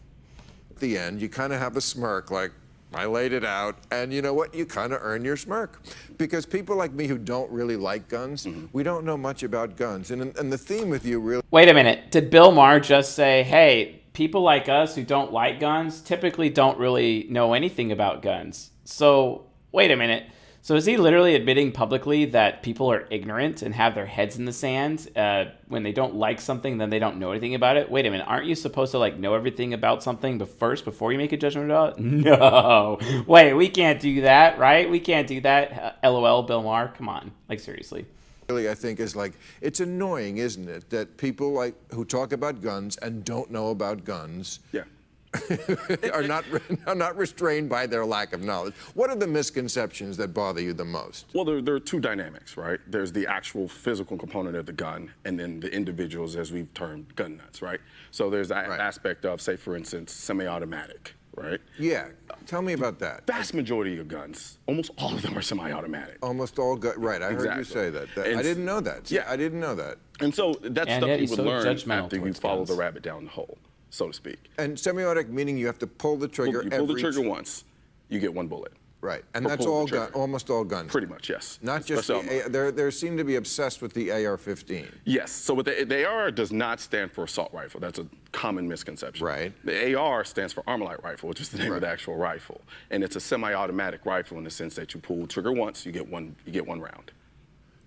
The 0.83 0.99
end, 0.99 1.23
you 1.23 1.31
kind 1.31 1.55
of 1.55 1.59
have 1.59 1.79
a 1.79 1.81
smirk, 1.81 2.31
like 2.31 2.53
I 2.95 3.07
laid 3.07 3.33
it 3.33 3.45
out, 3.45 3.77
and 3.91 4.13
you 4.13 4.21
know 4.21 4.35
what? 4.35 4.55
You 4.55 4.67
kind 4.67 4.93
of 4.93 4.99
earn 5.03 5.25
your 5.25 5.39
smirk, 5.39 5.81
because 6.19 6.45
people 6.45 6.77
like 6.77 6.93
me 6.93 7.07
who 7.07 7.17
don't 7.17 7.51
really 7.51 7.77
like 7.77 8.09
guns, 8.09 8.45
mm-hmm. 8.45 8.67
we 8.75 8.83
don't 8.83 9.07
know 9.07 9.17
much 9.17 9.43
about 9.43 9.77
guns, 9.77 10.11
and 10.11 10.37
and 10.37 10.53
the 10.53 10.59
theme 10.59 10.91
with 10.91 11.07
you 11.07 11.19
really. 11.19 11.43
Wait 11.51 11.71
a 11.71 11.75
minute. 11.75 12.11
Did 12.11 12.29
Bill 12.29 12.53
Maher 12.53 12.81
just 12.81 13.15
say, 13.15 13.45
"Hey, 13.45 14.03
people 14.13 14.43
like 14.43 14.69
us 14.69 14.95
who 14.95 15.05
don't 15.05 15.33
like 15.33 15.59
guns 15.59 16.03
typically 16.03 16.51
don't 16.51 16.79
really 16.79 17.27
know 17.31 17.55
anything 17.55 17.93
about 17.93 18.21
guns"? 18.21 18.71
So 18.85 19.47
wait 19.73 19.91
a 19.91 19.97
minute. 19.97 20.25
So 20.65 20.77
is 20.77 20.87
he 20.87 20.97
literally 20.97 21.35
admitting 21.35 21.73
publicly 21.73 22.25
that 22.27 22.63
people 22.63 22.91
are 22.93 23.09
ignorant 23.11 23.63
and 23.63 23.75
have 23.75 23.97
their 23.97 24.07
heads 24.07 24.39
in 24.39 24.45
the 24.45 24.53
sand 24.53 25.11
uh, 25.17 25.47
when 25.67 25.83
they 25.83 25.91
don't 25.91 26.15
like 26.15 26.41
something, 26.41 26.79
then 26.79 26.89
they 26.89 27.01
don't 27.01 27.19
know 27.19 27.33
anything 27.33 27.57
about 27.57 27.77
it? 27.77 27.91
Wait 27.91 28.07
a 28.07 28.11
minute. 28.11 28.25
Aren't 28.29 28.47
you 28.47 28.55
supposed 28.55 28.93
to 28.93 28.99
like 28.99 29.19
know 29.19 29.35
everything 29.35 29.75
about 29.75 30.05
something 30.05 30.39
but 30.39 30.49
first 30.49 30.85
before 30.85 31.11
you 31.11 31.19
make 31.19 31.33
a 31.33 31.37
judgment 31.37 31.67
about 31.69 31.99
it? 31.99 32.05
No. 32.23 32.99
Wait, 33.27 33.55
we 33.55 33.69
can't 33.69 34.01
do 34.01 34.21
that, 34.21 34.57
right? 34.57 34.89
We 34.89 35.01
can't 35.01 35.27
do 35.27 35.41
that. 35.41 35.99
Uh, 36.05 36.11
LOL, 36.13 36.45
Bill 36.45 36.63
Maher. 36.63 36.93
Come 36.97 37.09
on. 37.09 37.33
Like 37.49 37.59
seriously. 37.59 38.07
really 38.49 38.71
I 38.71 38.75
think 38.75 39.01
is 39.01 39.17
like 39.17 39.33
it's 39.61 39.81
annoying, 39.81 40.37
isn't 40.39 40.69
it, 40.69 40.91
that 40.91 41.17
people 41.17 41.51
like 41.53 41.75
who 41.93 42.05
talk 42.05 42.33
about 42.33 42.61
guns 42.63 42.97
and 42.99 43.25
don't 43.25 43.51
know 43.51 43.71
about 43.71 44.05
guns 44.05 44.61
Yeah. 44.71 44.85
are 46.13 46.23
not 46.23 46.45
are 46.87 46.95
not 46.95 47.17
restrained 47.17 47.69
by 47.69 47.87
their 47.87 48.05
lack 48.05 48.33
of 48.33 48.43
knowledge. 48.43 48.75
What 48.95 49.11
are 49.11 49.17
the 49.17 49.27
misconceptions 49.27 50.17
that 50.19 50.35
bother 50.35 50.61
you 50.61 50.73
the 50.73 50.85
most? 50.85 51.27
Well, 51.35 51.45
there, 51.45 51.63
there 51.63 51.75
are 51.75 51.81
two 51.81 52.01
dynamics, 52.01 52.57
right? 52.57 52.79
There's 52.87 53.13
the 53.13 53.27
actual 53.27 53.69
physical 53.69 54.17
component 54.19 54.57
of 54.57 54.67
the 54.67 54.73
gun, 54.73 55.11
and 55.25 55.39
then 55.39 55.61
the 55.61 55.73
individuals, 55.73 56.37
as 56.37 56.53
we've 56.53 56.73
termed 56.75 57.15
gun 57.17 57.37
nuts, 57.39 57.63
right? 57.63 57.81
So 58.11 58.29
there's 58.31 58.49
that 58.49 58.69
Right. 58.69 58.79
aspect 58.81 59.25
of, 59.25 59.41
say, 59.41 59.57
for 59.57 59.77
instance, 59.77 60.13
semi-automatic, 60.13 61.15
right? 61.37 61.61
Yeah, 61.79 62.09
tell 62.47 62.63
me 62.63 62.75
about 62.75 62.99
that. 63.01 63.27
Vast 63.27 63.55
majority 63.55 63.99
of 63.99 64.09
guns, 64.09 64.59
almost 64.67 64.91
all 64.99 65.15
of 65.15 65.23
them 65.23 65.37
are 65.37 65.43
semi-automatic. 65.43 66.19
Almost 66.23 66.59
all 66.59 66.77
good. 66.77 66.97
Right, 66.99 67.23
I 67.23 67.33
heard 67.33 67.57
you 67.57 67.65
say 67.65 67.91
that. 67.91 68.09
That- 68.15 68.27
I 68.37 68.43
didn't 68.43 68.65
know 68.65 68.81
that. 68.81 69.11
Yeah. 69.11 69.25
I 69.29 69.37
didn't 69.37 69.61
know 69.61 69.75
that. 69.75 69.97
And 70.21 70.35
so 70.35 70.55
that's 70.63 70.89
And 70.91 71.03
stuff 71.03 71.21
you 71.21 71.27
would 71.29 71.37
so 71.37 71.43
learn 71.43 71.65
judgmental 71.65 72.05
after 72.05 72.17
you 72.17 72.23
towards 72.23 72.39
follow 72.39 72.57
guns. 72.59 72.69
the 72.69 72.75
rabbit 72.77 73.03
down 73.03 73.25
the 73.25 73.31
hole, 73.31 73.59
so 73.93 74.09
to 74.09 74.13
speak. 74.13 74.51
And 74.59 74.79
semi-automatic 74.79 75.31
meaning 75.31 75.57
you 75.57 75.67
have 75.67 75.79
to 75.79 75.87
pull 75.87 76.17
the 76.17 76.27
trigger 76.27 76.63
you 76.65 76.71
pull 76.71 76.87
the 76.87 76.99
trigger 76.99 77.21
once, 77.21 77.65
you 78.09 78.19
get 78.19 78.35
one 78.35 78.49
bullet. 78.49 78.73
Right, 79.03 79.25
and 79.35 79.45
that's 79.45 79.67
all 79.67 79.85
gun, 79.85 80.13
almost 80.13 80.49
all 80.49 80.63
guns. 80.63 80.93
Pretty 80.93 81.09
much, 81.09 81.29
yes. 81.29 81.59
Not 81.61 81.85
just 81.85 82.07
the, 82.07 82.45
they're 82.49 82.71
they 82.71 82.89
seem 82.93 83.17
to 83.17 83.25
be 83.25 83.35
obsessed 83.35 83.83
with 83.83 83.93
the 83.95 84.13
AR-15. 84.13 84.87
Yes. 85.05 85.33
So 85.33 85.55
what 85.55 85.65
the, 85.65 85.85
the 85.85 86.07
AR 86.07 86.31
does 86.31 86.53
not 86.53 86.79
stand 86.79 87.11
for 87.11 87.25
assault 87.25 87.53
rifle. 87.53 87.81
That's 87.81 87.99
a 87.99 88.07
common 88.31 88.69
misconception. 88.69 89.27
Right. 89.27 89.53
The 89.67 89.97
AR 89.97 90.23
stands 90.23 90.53
for 90.53 90.63
Armalite 90.63 91.03
rifle, 91.03 91.29
which 91.29 91.41
is 91.41 91.49
the 91.49 91.59
name 91.59 91.71
Right. 91.71 91.77
of 91.79 91.81
the 91.81 91.89
actual 91.89 92.15
rifle, 92.15 92.61
and 92.93 93.03
it's 93.03 93.17
a 93.17 93.21
semi-automatic 93.21 94.07
rifle 94.07 94.39
in 94.39 94.45
the 94.45 94.51
sense 94.51 94.77
that 94.77 94.95
you 94.95 95.01
pull 95.01 95.27
trigger 95.27 95.51
once, 95.51 95.85
you 95.85 95.91
get 95.91 96.09
one, 96.09 96.37
you 96.47 96.53
get 96.53 96.65
one 96.65 96.81
round. 96.81 97.11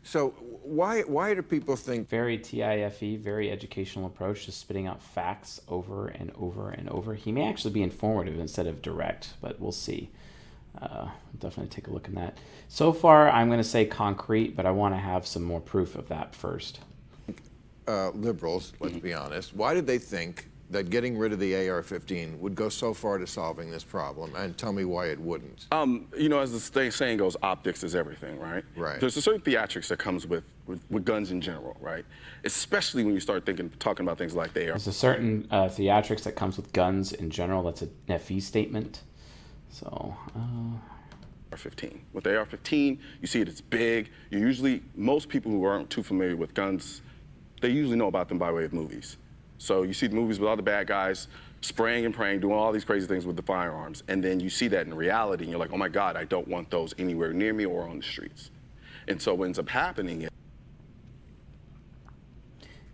So 0.05 0.29
why 0.61 1.01
why 1.01 1.33
do 1.33 1.41
people 1.41 1.75
think 1.75 2.07
very 2.07 2.37
TIFE, 2.37 3.19
very 3.19 3.51
educational 3.51 4.05
approach 4.05 4.45
to 4.45 4.51
spitting 4.51 4.85
out 4.85 5.01
facts 5.01 5.59
over 5.67 6.07
and 6.07 6.31
over 6.35 6.69
and 6.69 6.87
over. 6.89 7.15
He 7.15 7.31
may 7.31 7.49
actually 7.49 7.73
be 7.73 7.81
informative 7.81 8.39
instead 8.39 8.67
of 8.67 8.83
direct, 8.83 9.33
but 9.41 9.59
we'll 9.59 9.71
see. 9.71 10.11
Uh, 10.79 11.07
definitely 11.39 11.69
take 11.69 11.87
a 11.87 11.91
look 11.91 12.07
in 12.07 12.13
that. 12.15 12.37
So 12.67 12.93
far, 12.93 13.29
I'm 13.29 13.47
going 13.47 13.59
to 13.59 13.63
say 13.63 13.85
concrete, 13.85 14.55
but 14.55 14.67
I 14.67 14.71
want 14.71 14.93
to 14.93 14.99
have 14.99 15.25
some 15.25 15.41
more 15.41 15.61
proof 15.61 15.95
of 15.95 16.07
that 16.09 16.35
first. 16.35 16.81
uh, 17.87 18.11
liberals, 18.11 18.73
let's 18.79 18.97
be 18.97 19.13
honest, 19.13 19.55
why 19.55 19.73
did 19.73 19.87
they 19.87 19.97
think 19.97 20.49
that 20.69 20.89
getting 20.89 21.17
rid 21.17 21.31
of 21.31 21.39
the 21.39 21.53
AR-15 21.69 22.39
would 22.39 22.55
go 22.55 22.69
so 22.69 22.93
far 22.93 23.17
to 23.17 23.27
solving 23.27 23.69
this 23.69 23.83
problem? 23.83 24.35
And 24.35 24.57
tell 24.57 24.73
me 24.73 24.85
why 24.85 25.07
it 25.07 25.19
wouldn't. 25.19 25.67
Um, 25.71 26.07
you 26.17 26.29
know, 26.29 26.39
as 26.39 26.69
the 26.69 26.91
saying 26.91 27.17
goes, 27.17 27.37
optics 27.43 27.83
is 27.83 27.95
everything, 27.95 28.39
right? 28.39 28.63
Right. 28.75 28.99
There's 28.99 29.17
a 29.17 29.21
certain 29.21 29.41
theatrics 29.41 29.87
that 29.89 29.99
comes 29.99 30.25
with, 30.25 30.43
with, 30.65 30.81
with 30.89 31.05
guns 31.05 31.31
in 31.31 31.41
general, 31.41 31.77
right? 31.79 32.05
Especially 32.43 33.03
when 33.03 33.13
you 33.13 33.19
start 33.19 33.45
thinking, 33.45 33.69
talking 33.79 34.05
about 34.05 34.17
things 34.17 34.33
like 34.33 34.53
the 34.53 34.61
AR. 34.61 34.65
There's 34.67 34.87
a 34.87 34.93
certain 34.93 35.47
uh, 35.51 35.65
theatrics 35.65 36.23
that 36.23 36.35
comes 36.35 36.57
with 36.57 36.73
guns 36.73 37.13
in 37.13 37.29
general. 37.29 37.63
That's 37.63 37.83
a 37.83 38.19
FE 38.19 38.39
statement. 38.39 39.03
So, 39.69 40.15
uh, 40.35 40.77
AR-15. 41.51 41.99
With 42.13 42.23
the 42.23 42.37
AR-15, 42.37 42.99
you 43.21 43.27
see 43.27 43.41
it, 43.41 43.47
it's 43.47 43.61
big. 43.61 44.09
You 44.29 44.39
usually, 44.39 44.83
most 44.95 45.29
people 45.29 45.51
who 45.51 45.63
aren't 45.63 45.89
too 45.89 46.03
familiar 46.03 46.35
with 46.35 46.53
guns, 46.53 47.01
they 47.61 47.69
usually 47.69 47.97
know 47.97 48.07
about 48.07 48.29
them 48.29 48.37
by 48.37 48.51
way 48.51 48.65
of 48.65 48.73
movies. 48.73 49.17
So 49.57 49.83
you 49.83 49.93
see 49.93 50.07
the 50.07 50.15
movies 50.15 50.39
with 50.39 50.49
all 50.49 50.55
the 50.55 50.63
bad 50.63 50.87
guys 50.87 51.27
spraying 51.61 52.05
and 52.05 52.13
praying, 52.13 52.41
doing 52.41 52.53
all 52.53 52.71
these 52.71 52.85
crazy 52.85 53.07
things 53.07 53.25
with 53.25 53.35
the 53.35 53.41
firearms, 53.41 54.03
and 54.07 54.23
then 54.23 54.39
you 54.39 54.49
see 54.49 54.67
that 54.67 54.85
in 54.85 54.93
reality, 54.93 55.43
and 55.43 55.51
you're 55.51 55.59
like, 55.59 55.73
oh 55.73 55.77
my 55.77 55.89
God, 55.89 56.15
I 56.15 56.23
don't 56.23 56.47
want 56.47 56.69
those 56.69 56.93
anywhere 56.99 57.33
near 57.33 57.53
me 57.53 57.65
or 57.65 57.87
on 57.87 57.97
the 57.97 58.03
streets. 58.03 58.51
And 59.07 59.21
so 59.21 59.33
what 59.33 59.45
ends 59.45 59.59
up 59.59 59.69
happening 59.69 60.23
is 60.23 60.29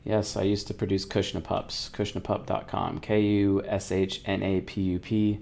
Yes, 0.03 0.35
I 0.35 0.41
used 0.43 0.67
to 0.67 0.73
produce 0.73 1.05
Kushna 1.05 1.43
Pups, 1.43 1.91
kushnapup.com, 1.93 3.01
K 3.01 3.21
U 3.21 3.61
S 3.67 3.91
H 3.91 4.21
N 4.25 4.41
A 4.41 4.61
P 4.61 4.81
U 4.81 4.99
P. 4.99 5.39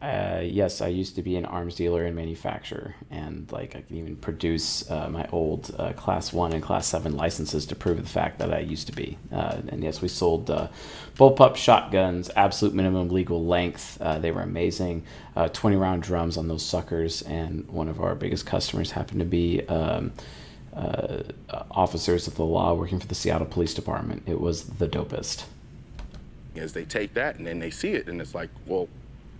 Uh, 0.00 0.40
yes, 0.42 0.80
I 0.80 0.88
used 0.88 1.14
to 1.16 1.22
be 1.22 1.36
an 1.36 1.44
arms 1.44 1.74
dealer 1.74 2.06
and 2.06 2.16
manufacturer, 2.16 2.94
and 3.10 3.50
like 3.52 3.76
I 3.76 3.82
can 3.82 3.96
even 3.98 4.16
produce 4.16 4.90
uh, 4.90 5.10
my 5.10 5.28
old 5.30 5.74
uh, 5.78 5.92
Class 5.92 6.32
One 6.32 6.54
and 6.54 6.62
Class 6.62 6.86
Seven 6.86 7.18
licenses 7.18 7.66
to 7.66 7.76
prove 7.76 7.98
the 8.02 8.08
fact 8.08 8.38
that 8.38 8.52
I 8.52 8.60
used 8.60 8.86
to 8.86 8.94
be. 8.94 9.18
Uh, 9.30 9.58
and 9.68 9.84
yes, 9.84 10.00
we 10.00 10.08
sold 10.08 10.50
uh, 10.50 10.68
bullpup 11.16 11.54
shotguns, 11.56 12.30
absolute 12.34 12.74
minimum 12.74 13.10
legal 13.10 13.44
length. 13.44 13.98
They 13.98 14.30
were 14.30 14.40
amazing. 14.40 15.04
Uh, 15.36 15.48
20 15.48 15.76
round 15.76 16.02
drums 16.02 16.38
on 16.38 16.48
those 16.48 16.64
suckers, 16.64 17.20
and 17.22 17.68
one 17.68 17.88
of 17.88 18.00
our 18.00 18.14
biggest 18.14 18.46
customers 18.46 18.92
happened 18.92 19.20
to 19.20 19.26
be. 19.26 19.66
Um, 19.68 20.12
officers 21.72 22.26
of 22.26 22.36
the 22.36 22.44
law 22.44 22.72
working 22.72 23.00
for 23.00 23.06
the 23.06 23.14
Seattle 23.14 23.46
Police 23.46 23.74
Department. 23.74 24.22
It 24.26 24.40
was 24.40 24.64
the 24.64 24.86
dopest. 24.88 25.44
is 26.54 26.72
they 26.72 26.84
take 26.84 27.12
that 27.14 27.36
and 27.36 27.46
then 27.46 27.58
they 27.58 27.70
see 27.70 27.90
it 27.90 28.08
and 28.08 28.20
it's 28.20 28.34
like, 28.36 28.50
well, 28.66 28.88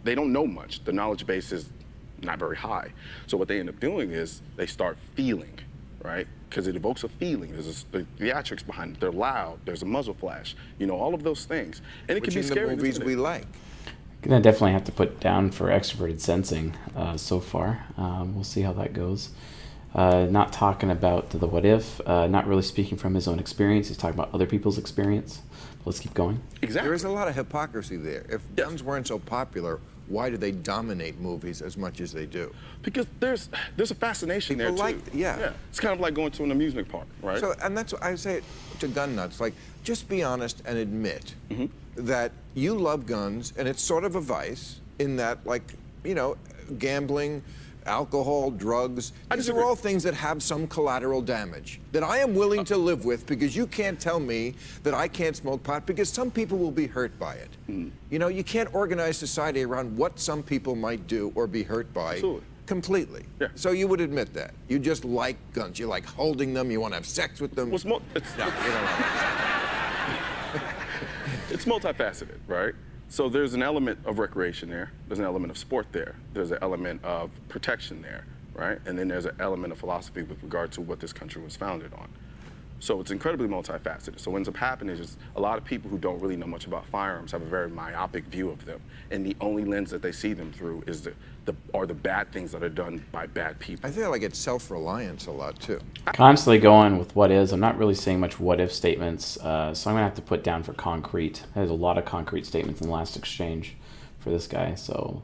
they 0.04 0.14
don't 0.14 0.32
know 0.32 0.46
much. 0.46 0.84
The 0.84 0.92
knowledge 0.92 1.26
base 1.26 1.52
is 1.52 1.70
not 2.22 2.38
very 2.38 2.56
high. 2.56 2.92
So 3.26 3.36
what 3.36 3.48
they 3.48 3.60
end 3.60 3.68
up 3.68 3.80
doing 3.80 4.10
is 4.10 4.42
they 4.56 4.66
start 4.66 4.98
feeling, 5.14 5.58
right? 6.02 6.26
Because 6.48 6.66
it 6.66 6.76
evokes 6.76 7.04
a 7.04 7.08
feeling. 7.08 7.52
There's 7.52 7.84
a, 7.92 7.98
the 7.98 8.06
theatrics 8.18 8.64
behind 8.66 8.96
it. 8.96 9.00
They're 9.00 9.12
loud. 9.12 9.60
There's 9.64 9.82
a 9.82 9.86
muzzle 9.86 10.14
flash. 10.14 10.54
You 10.78 10.86
know, 10.86 10.96
all 10.96 11.14
of 11.14 11.22
those 11.22 11.44
things. 11.44 11.80
And 12.08 12.16
it 12.18 12.22
Which 12.22 12.34
can 12.34 12.34
be 12.34 12.40
in 12.40 12.46
the 12.46 12.52
scary. 12.54 12.76
movies 12.76 13.00
we 13.00 13.16
like. 13.16 13.46
Gonna 14.22 14.40
definitely 14.40 14.72
have 14.72 14.84
to 14.84 14.92
put 14.92 15.18
down 15.18 15.50
for 15.50 15.68
extroverted 15.68 16.20
sensing 16.20 16.74
uh, 16.94 17.16
so 17.16 17.40
far. 17.40 17.86
Um, 17.96 18.34
we'll 18.34 18.44
see 18.44 18.60
how 18.60 18.74
that 18.74 18.92
goes. 18.92 19.30
Uh, 19.94 20.26
not 20.30 20.52
talking 20.52 20.90
about 20.90 21.30
the 21.30 21.46
what 21.46 21.64
if, 21.64 22.00
uh, 22.06 22.26
not 22.26 22.46
really 22.46 22.62
speaking 22.62 22.98
from 22.98 23.14
his 23.14 23.26
own 23.26 23.38
experience. 23.38 23.88
He's 23.88 23.96
talking 23.96 24.14
about 24.18 24.32
other 24.34 24.46
people's 24.46 24.76
experience. 24.78 25.40
Let's 25.86 25.98
keep 25.98 26.12
going. 26.12 26.42
Exactly. 26.60 26.86
There 26.88 26.94
is 26.94 27.04
a 27.04 27.08
lot 27.08 27.28
of 27.28 27.34
hypocrisy 27.34 27.96
there. 27.96 28.26
If 28.28 28.42
Yes. 28.56 28.66
guns 28.68 28.82
weren't 28.82 29.06
so 29.06 29.18
popular, 29.18 29.80
why 30.11 30.29
do 30.29 30.37
they 30.37 30.51
dominate 30.51 31.18
movies 31.20 31.62
as 31.62 31.77
much 31.79 32.01
as 32.01 32.12
they 32.12 32.27
do? 32.27 32.53
because 32.83 33.07
there's 33.20 33.49
there's 33.77 33.90
a 33.90 33.94
fascination 33.94 34.57
People 34.59 34.75
there 34.77 34.92
too. 34.92 34.96
like- 34.99 35.14
yeah. 35.14 35.53
It's 35.70 35.79
kind 35.81 35.94
of 35.94 36.01
like 36.01 36.14
going 36.14 36.33
to 36.33 36.44
an 36.44 36.51
amusement 36.51 36.88
park, 36.88 37.07
right? 37.23 37.38
So, 37.40 37.55
and 37.62 37.77
that's 37.77 37.92
what 37.92 38.03
I 38.03 38.14
say 38.16 38.40
to 38.81 38.88
gun 38.88 39.14
nuts. 39.14 39.40
Like, 39.40 39.55
just 39.85 40.09
be 40.09 40.23
honest 40.23 40.62
and 40.66 40.77
admit 40.79 41.35
Mm-hmm. 41.51 42.07
that 42.07 42.33
you 42.55 42.75
love 42.75 43.07
guns, 43.07 43.53
and 43.57 43.68
it's 43.68 43.83
sort 43.83 44.05
of 44.05 44.16
a 44.16 44.20
vice 44.20 44.81
in 44.99 45.16
that, 45.16 45.38
like, 45.46 45.62
you 46.05 46.14
know, 46.14 46.37
gambling, 46.79 47.42
alcohol, 47.86 48.50
drugs. 48.50 49.12
I 49.30 49.36
These 49.36 49.48
are 49.48 49.62
all 49.62 49.76
things 49.76 50.02
that 50.02 50.14
have 50.14 50.42
some 50.42 50.66
collateral 50.66 51.22
damage 51.22 51.80
that 51.92 52.02
I 52.02 52.18
am 52.18 52.34
willing 52.34 52.64
to 52.66 52.76
live 52.76 53.04
with 53.04 53.26
because 53.26 53.56
you 53.56 53.66
can't 53.66 54.00
tell 54.00 54.20
me 54.20 54.54
that 54.82 54.94
I 54.94 55.08
can't 55.08 55.36
smoke 55.36 55.62
pot 55.62 55.86
because 55.86 56.08
some 56.08 56.30
people 56.30 56.58
will 56.58 56.70
be 56.70 56.86
hurt 56.86 57.18
by 57.18 57.34
it. 57.34 57.50
Mm-hmm. 57.68 57.88
You 58.10 58.18
know, 58.18 58.28
you 58.28 58.44
can't 58.44 58.72
organize 58.74 59.16
society 59.16 59.64
around 59.64 59.96
what 59.96 60.18
some 60.18 60.42
people 60.42 60.74
might 60.74 61.06
do 61.06 61.32
or 61.34 61.46
be 61.46 61.62
hurt 61.62 61.92
by. 61.92 62.14
Absolutely. 62.14 62.44
Completely. 62.66 63.24
Yeah. 63.40 63.48
So 63.56 63.72
you 63.72 63.88
would 63.88 64.00
admit 64.00 64.32
that. 64.34 64.54
You 64.68 64.78
just 64.78 65.04
like 65.04 65.36
guns. 65.52 65.78
You 65.78 65.88
like 65.88 66.06
holding 66.06 66.54
them. 66.54 66.70
You 66.70 66.80
want 66.80 66.92
to 66.92 66.96
have 66.96 67.06
sex 67.06 67.40
with 67.40 67.54
them. 67.56 67.70
Well, 67.70 67.76
it's, 67.76 67.84
mo- 67.84 68.02
it's, 68.14 68.36
No, 68.38 68.46
you 68.46 68.52
it's 71.50 71.64
multifaceted, 71.64 72.38
right? 72.46 72.74
So 73.11 73.29
there's 73.29 73.55
an 73.55 73.62
element 73.62 73.99
of 74.05 74.20
recreation 74.20 74.70
there. 74.70 74.92
There's 75.09 75.18
an 75.18 75.25
element 75.25 75.51
of 75.51 75.59
sport 75.59 75.88
there. 75.90 76.14
There's 76.33 76.53
an 76.53 76.59
element 76.62 77.05
of 77.05 77.33
protection 77.49 78.03
there, 78.03 78.25
right? 78.55 78.79
And 78.87 78.96
then 78.96 79.09
there's 79.09 79.25
an 79.25 79.35
element 79.40 79.73
of 79.73 79.81
philosophy 79.81 80.23
with 80.23 80.40
regard 80.44 80.70
to 80.73 80.81
what 80.81 81.01
this 81.01 81.12
country 81.12 81.42
was 81.42 81.57
founded 81.57 81.92
on. 81.92 82.09
So 82.80 82.98
it's 82.98 83.10
incredibly 83.10 83.46
multifaceted. 83.46 84.18
So 84.18 84.30
what 84.30 84.38
ends 84.38 84.48
up 84.48 84.56
happening 84.56 84.96
is 84.96 85.18
a 85.36 85.40
lot 85.40 85.58
of 85.58 85.64
people 85.64 85.90
who 85.90 85.98
don't 85.98 86.18
really 86.18 86.36
know 86.36 86.46
much 86.46 86.66
about 86.66 86.86
firearms 86.86 87.30
have 87.32 87.42
a 87.42 87.46
very 87.46 87.68
myopic 87.68 88.24
view 88.24 88.48
of 88.48 88.64
them, 88.64 88.80
and 89.10 89.24
the 89.24 89.36
only 89.40 89.64
lens 89.64 89.90
that 89.90 90.00
they 90.00 90.12
see 90.12 90.32
them 90.32 90.50
through 90.50 90.82
is 90.86 91.02
the, 91.02 91.12
the 91.44 91.54
are 91.74 91.86
the 91.86 91.94
bad 91.94 92.32
things 92.32 92.52
that 92.52 92.62
are 92.62 92.70
done 92.70 93.04
by 93.12 93.26
bad 93.26 93.58
people. 93.58 93.86
I 93.86 93.92
feel 93.92 94.10
like 94.10 94.22
it's 94.22 94.38
self-reliance 94.38 95.26
a 95.26 95.30
lot 95.30 95.60
too. 95.60 95.78
Constantly 96.06 96.58
going 96.58 96.98
with 96.98 97.14
what 97.14 97.30
is. 97.30 97.52
I'm 97.52 97.60
not 97.60 97.76
really 97.76 97.94
saying 97.94 98.18
much 98.18 98.40
what 98.40 98.60
if 98.60 98.72
statements, 98.72 99.36
uh, 99.38 99.74
so 99.74 99.90
I'm 99.90 99.96
gonna 99.96 100.06
have 100.06 100.14
to 100.14 100.22
put 100.22 100.42
down 100.42 100.62
for 100.62 100.72
concrete. 100.72 101.44
There's 101.54 101.70
a 101.70 101.74
lot 101.74 101.98
of 101.98 102.06
concrete 102.06 102.46
statements 102.46 102.80
in 102.80 102.86
the 102.86 102.92
last 102.92 103.14
exchange 103.14 103.76
for 104.20 104.30
this 104.30 104.46
guy. 104.46 104.74
So, 104.74 105.22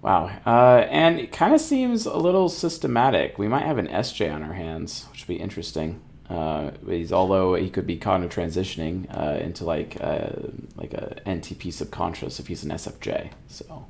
wow. 0.00 0.30
Uh, 0.44 0.86
and 0.90 1.20
it 1.20 1.30
kind 1.30 1.54
of 1.54 1.60
seems 1.60 2.06
a 2.06 2.16
little 2.16 2.48
systematic. 2.48 3.38
We 3.38 3.46
might 3.46 3.66
have 3.66 3.78
an 3.78 3.86
SJ 3.86 4.34
on 4.34 4.42
our 4.42 4.54
hands, 4.54 5.06
which 5.12 5.26
would 5.26 5.34
be 5.34 5.40
interesting. 5.40 6.00
Uh, 6.28 6.70
he's 6.88 7.12
although 7.12 7.54
he 7.54 7.68
could 7.68 7.86
be 7.86 7.96
kind 7.96 8.24
of 8.24 8.30
transitioning 8.30 9.06
uh, 9.16 9.38
into 9.38 9.64
like 9.64 9.96
uh, 10.00 10.30
like 10.76 10.94
a 10.94 11.20
NTP 11.26 11.72
subconscious 11.72 12.40
if 12.40 12.46
he's 12.46 12.64
an 12.64 12.70
SFJ. 12.70 13.30
So. 13.48 13.86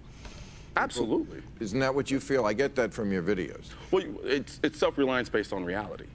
Absolutely. 0.76 1.42
Isn't 1.60 1.80
that 1.80 1.94
what 1.94 2.10
you 2.10 2.18
feel? 2.18 2.46
I 2.46 2.54
get 2.54 2.74
that 2.76 2.94
from 2.94 3.12
your 3.12 3.22
videos. 3.22 3.66
Well, 3.90 4.04
it's, 4.24 4.58
it's 4.62 4.78
self-reliance 4.78 5.28
based 5.28 5.52
on 5.52 5.66
reality. 5.66 6.06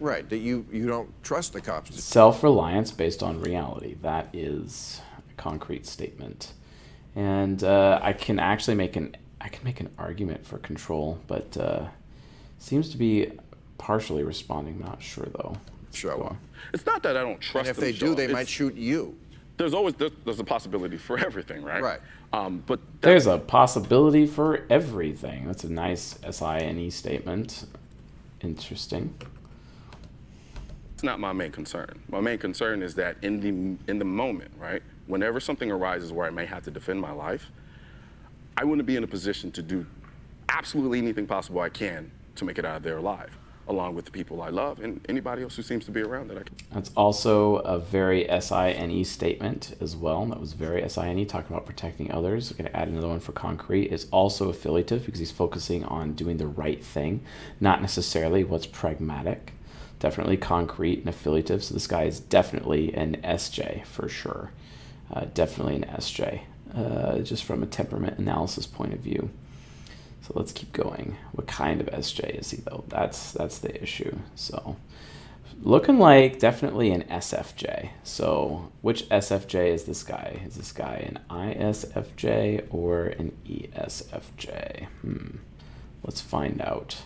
Right, 0.00 0.28
that 0.28 0.38
you, 0.38 0.66
you 0.72 0.88
don't 0.88 1.10
trust 1.22 1.52
the 1.52 1.60
cops. 1.60 2.02
Self 2.02 2.42
reliance 2.42 2.90
based 2.90 3.22
on 3.22 3.40
reality. 3.40 3.94
That 4.02 4.28
is 4.32 5.00
a 5.30 5.40
concrete 5.40 5.86
statement. 5.86 6.52
And 7.14 7.62
uh, 7.62 8.00
I 8.02 8.12
can 8.12 8.40
actually 8.40 8.74
make 8.74 8.96
an 8.96 9.16
I 9.40 9.48
can 9.48 9.62
make 9.62 9.80
an 9.80 9.90
argument 9.98 10.46
for 10.46 10.56
control, 10.58 11.20
but 11.26 11.56
uh, 11.58 11.84
seems 12.58 12.88
to 12.90 12.96
be 12.96 13.30
partially 13.78 14.22
responding. 14.22 14.80
Not 14.80 15.02
sure 15.02 15.26
though. 15.34 15.56
Show 15.92 16.16
Go 16.16 16.22
up. 16.24 16.30
on. 16.32 16.38
It's 16.72 16.86
not 16.86 17.02
that 17.04 17.16
I 17.16 17.22
don't 17.22 17.40
trust 17.40 17.68
And 17.68 17.76
if 17.76 17.76
them 17.76 17.84
they 17.84 17.92
do, 17.98 18.12
up. 18.12 18.16
they 18.16 18.26
might 18.26 18.48
shoot 18.48 18.74
you. 18.74 19.16
there's 19.56 19.74
always 19.74 19.94
there's, 19.94 20.12
there's 20.24 20.40
a 20.40 20.44
possibility 20.44 20.96
for 20.96 21.18
everything, 21.24 21.62
right? 21.62 21.82
Right. 21.82 22.00
Um, 22.32 22.64
but 22.66 22.80
There's 23.00 23.28
a 23.28 23.38
possibility 23.38 24.26
for 24.26 24.64
everything. 24.68 25.46
That's 25.46 25.62
a 25.62 25.70
nice 25.72 26.18
SINE 26.28 26.90
statement. 26.90 27.64
Interesting. 28.40 29.14
it's 30.94 31.04
not 31.04 31.20
my 31.20 31.32
main 31.32 31.52
concern. 31.52 32.00
My 32.08 32.20
main 32.20 32.38
concern 32.38 32.82
is 32.82 32.96
that 32.96 33.16
in 33.22 33.40
the 33.40 33.90
in 33.90 33.98
the 34.00 34.04
moment, 34.04 34.50
right, 34.58 34.82
whenever 35.06 35.38
something 35.38 35.70
arises 35.70 36.12
where 36.12 36.26
I 36.26 36.30
may 36.30 36.44
have 36.46 36.64
to 36.64 36.72
defend 36.72 37.00
my 37.00 37.12
life, 37.12 37.52
I 38.56 38.64
want 38.64 38.78
to 38.80 38.84
be 38.84 38.96
in 38.96 39.04
a 39.04 39.06
position 39.06 39.52
to 39.52 39.62
do 39.62 39.86
absolutely 40.48 40.98
anything 40.98 41.26
possible 41.28 41.60
I 41.60 41.68
can 41.68 42.10
to 42.34 42.44
make 42.44 42.58
it 42.58 42.64
out 42.64 42.78
of 42.78 42.82
there 42.82 42.96
alive, 42.98 43.30
along 43.68 43.94
with 43.94 44.04
the 44.04 44.10
people 44.10 44.42
I 44.42 44.50
love 44.50 44.80
and 44.80 45.04
anybody 45.08 45.42
else 45.42 45.56
who 45.56 45.62
seems 45.62 45.84
to 45.86 45.90
be 45.90 46.02
around 46.02 46.28
that 46.28 46.38
I 46.38 46.42
can. 46.42 46.56
That's 46.72 46.90
also 46.96 47.56
a 47.56 47.78
very 47.78 48.26
SINE 48.40 49.04
statement 49.04 49.74
as 49.80 49.96
well. 49.96 50.24
That 50.26 50.40
was 50.40 50.52
very 50.52 50.86
SINE, 50.88 51.26
talking 51.26 51.54
about 51.54 51.66
protecting 51.66 52.10
others. 52.10 52.50
I'm 52.50 52.58
going 52.58 52.70
to 52.70 52.76
add 52.76 52.88
another 52.88 53.08
one 53.08 53.20
for 53.20 53.32
concrete. 53.32 53.92
It's 53.92 54.06
also 54.10 54.48
affiliative 54.48 55.04
because 55.06 55.20
he's 55.20 55.30
focusing 55.30 55.84
on 55.84 56.14
doing 56.14 56.36
the 56.36 56.46
right 56.46 56.82
thing, 56.84 57.22
not 57.60 57.80
necessarily 57.80 58.44
what's 58.44 58.66
pragmatic. 58.66 59.52
Definitely 59.98 60.36
concrete 60.36 60.98
and 61.00 61.08
affiliative. 61.08 61.64
So 61.64 61.74
this 61.74 61.86
guy 61.86 62.04
is 62.04 62.20
definitely 62.20 62.94
an 62.94 63.16
SJ 63.24 63.86
for 63.86 64.08
sure. 64.08 64.50
Uh, 65.12 65.26
definitely 65.32 65.76
an 65.76 65.84
SJ, 65.84 66.42
uh, 66.74 67.18
just 67.20 67.44
from 67.44 67.62
a 67.62 67.66
temperament 67.66 68.18
analysis 68.18 68.66
point 68.66 68.92
of 68.92 69.00
view. 69.00 69.30
So 70.26 70.32
let's 70.36 70.52
keep 70.52 70.72
going. 70.72 71.16
What 71.32 71.46
kind 71.46 71.80
of 71.80 71.86
SJ 71.88 72.38
is 72.40 72.50
he 72.50 72.56
though? 72.58 72.84
That's 72.88 73.32
that's 73.32 73.58
the 73.58 73.80
issue. 73.82 74.16
So 74.34 74.76
looking 75.62 75.98
like 75.98 76.38
definitely 76.38 76.90
an 76.92 77.02
SFJ. 77.02 77.90
So 78.04 78.72
which 78.80 79.06
SFJ 79.10 79.66
is 79.68 79.84
this 79.84 80.02
guy? 80.02 80.40
Is 80.46 80.56
this 80.56 80.72
guy 80.72 81.04
an 81.08 81.18
ISFJ 81.30 82.66
or 82.70 83.06
an 83.06 83.32
ESFJ? 83.46 84.86
Hmm. 85.02 85.36
Let's 86.02 86.20
find 86.20 86.60
out. 86.62 86.96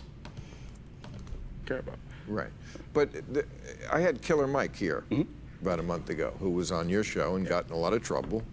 care 1.65 1.79
about. 1.79 1.97
Right. 2.27 2.51
But 2.93 3.11
the, 3.33 3.45
I 3.91 3.99
had 3.99 4.21
Killer 4.21 4.47
Mike 4.47 4.75
here 4.75 5.03
Mm-hmm. 5.09 5.29
about 5.61 5.79
a 5.79 5.83
month 5.83 6.09
ago, 6.09 6.33
who 6.39 6.49
was 6.51 6.71
on 6.71 6.89
your 6.89 7.03
show 7.03 7.35
and 7.35 7.47
got 7.47 7.67
in 7.67 7.73
a 7.73 7.77
lot 7.77 7.93
of 7.93 8.01
trouble 8.03 8.43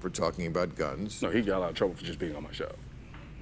for 0.00 0.10
talking 0.10 0.46
about 0.46 0.74
guns, 0.76 1.22
No, 1.22 1.30
he 1.30 1.40
got 1.42 1.58
a 1.58 1.60
lot 1.60 1.70
of 1.70 1.76
trouble 1.76 1.94
for 1.94 2.04
just 2.04 2.18
being 2.18 2.34
on 2.36 2.42
my 2.42 2.52
show. 2.52 2.70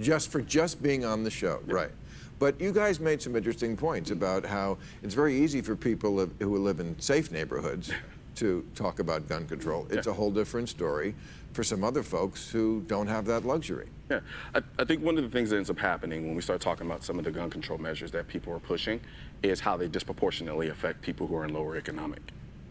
Just 0.00 0.30
for 0.30 0.40
just 0.40 0.82
being 0.82 1.04
on 1.04 1.22
the 1.24 1.30
show. 1.30 1.60
Right. 1.66 1.90
But 2.38 2.60
you 2.60 2.72
guys 2.72 2.98
made 3.00 3.22
some 3.22 3.36
interesting 3.36 3.76
points 3.76 4.10
about 4.10 4.44
how 4.44 4.78
it's 5.02 5.14
very 5.14 5.34
easy 5.36 5.60
for 5.62 5.76
people 5.76 6.28
who 6.40 6.58
live 6.58 6.80
in 6.80 6.98
safe 7.00 7.30
neighborhoods 7.30 7.92
to 8.36 8.66
talk 8.74 8.98
about 8.98 9.28
gun 9.28 9.46
control. 9.46 9.86
It's 9.90 10.06
Yeah. 10.06 10.12
a 10.12 10.14
whole 10.14 10.30
different 10.32 10.68
story 10.68 11.14
for 11.52 11.62
some 11.62 11.84
other 11.84 12.02
folks 12.02 12.50
who 12.50 12.82
don't 12.88 13.06
have 13.06 13.24
that 13.26 13.44
luxury. 13.44 13.86
Yeah, 14.10 14.20
I, 14.54 14.60
I 14.80 14.84
think 14.84 15.02
one 15.04 15.16
of 15.16 15.22
the 15.22 15.30
things 15.30 15.50
that 15.50 15.56
ends 15.56 15.70
up 15.70 15.78
happening 15.78 16.26
when 16.26 16.34
we 16.34 16.42
start 16.42 16.60
talking 16.60 16.84
about 16.86 17.04
some 17.04 17.16
of 17.18 17.24
the 17.24 17.30
gun 17.30 17.48
control 17.48 17.78
measures 17.78 18.10
that 18.10 18.26
people 18.26 18.52
are 18.52 18.58
pushing 18.58 19.00
is 19.44 19.60
how 19.60 19.76
they 19.76 19.86
disproportionately 19.86 20.68
affect 20.68 21.00
people 21.00 21.28
who 21.28 21.36
are 21.36 21.44
in 21.44 21.54
lower 21.54 21.76
economic 21.76 22.20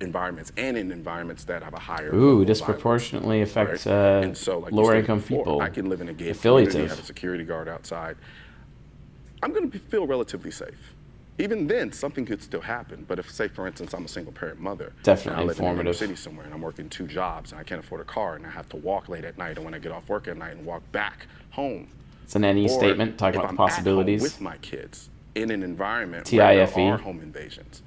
environments 0.04 0.52
and 0.58 0.78
in 0.78 0.92
environments 0.92 1.44
that 1.46 1.64
have 1.64 1.74
a 1.74 1.80
higher 1.80 2.14
Ooh, 2.14 2.46
disproportionately 2.46 3.42
affect 3.42 3.86
right? 3.86 3.88
uh, 3.88 4.22
and 4.24 4.38
so, 4.38 4.60
like 4.60 4.72
lower 4.72 4.96
income 4.96 5.20
before, 5.20 5.40
people. 5.40 5.62
I 5.62 5.70
can 5.70 5.90
live 5.90 6.02
in 6.02 6.10
a 6.10 6.14
gated 6.14 6.40
community, 6.42 6.86
have 6.88 7.00
a 7.00 7.04
security 7.04 7.44
guard 7.44 7.68
outside. 7.68 8.18
I'm 9.42 9.52
going 9.54 9.72
to 9.72 9.80
feel 9.80 10.06
relatively 10.08 10.52
safe. 10.52 10.94
Even 11.40 11.66
then, 11.66 11.92
something 11.92 12.26
could 12.26 12.44
still 12.44 12.62
happen. 12.62 13.06
But 13.08 13.18
if, 13.18 13.30
say, 13.32 13.48
for 13.48 13.66
instance, 13.66 13.94
I'm 13.94 14.06
a 14.06 14.08
single 14.08 14.32
parent 14.32 14.60
mother, 14.60 14.94
Definitely 15.02 15.32
and 15.32 15.42
I 15.42 15.46
live 15.46 15.60
in 15.60 15.66
a 15.66 15.70
informative. 15.70 15.96
city 15.96 16.16
somewhere, 16.16 16.46
and 16.46 16.54
I'm 16.54 16.62
working 16.62 16.90
two 16.90 17.08
jobs, 17.08 17.52
and 17.52 17.60
I 17.60 17.64
can't 17.64 17.84
afford 17.84 18.02
a 18.02 18.06
car, 18.06 18.36
and 18.36 18.46
I 18.46 18.52
have 18.52 18.70
to 18.70 18.78
walk 18.78 19.10
late 19.10 19.26
at 19.26 19.38
night, 19.38 19.56
and 19.58 19.66
when 19.66 19.74
I 19.74 19.80
get 19.80 19.92
off 19.92 20.08
work 20.08 20.28
at 20.28 20.38
night, 20.38 20.56
and 20.56 20.66
walk 20.66 20.84
back 20.92 21.26
home. 21.50 21.88
It's 22.24 22.36
an 22.36 22.46
any 22.46 22.68
statement 22.68 23.18
talking 23.18 23.40
about 23.40 23.48
the 23.48 23.62
I'm 23.62 23.70
possibilities. 23.70 24.22
with 24.22 24.40
my 24.40 24.58
kids 24.58 25.10
in 25.36 25.50
an 25.50 25.64
environment 25.64 26.32
where 26.32 26.68
there 26.68 26.94
are 26.94 26.98
home 26.98 27.20
invasions, 27.20 27.82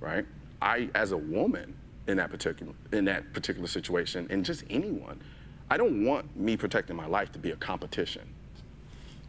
right? 0.00 0.26
I, 0.62 0.88
as 0.94 1.12
a 1.12 1.16
woman 1.16 1.74
in 2.06 2.16
that 2.18 2.30
particular 2.30 2.72
in 2.92 3.04
that 3.06 3.32
particular 3.32 3.66
situation, 3.68 4.26
and 4.30 4.44
just 4.44 4.64
anyone, 4.70 5.20
I 5.70 5.76
don't 5.76 6.04
want 6.04 6.36
me 6.36 6.56
protecting 6.56 6.96
my 6.96 7.06
life 7.06 7.32
to 7.32 7.38
be 7.38 7.50
a 7.52 7.56
competition. 7.56 8.22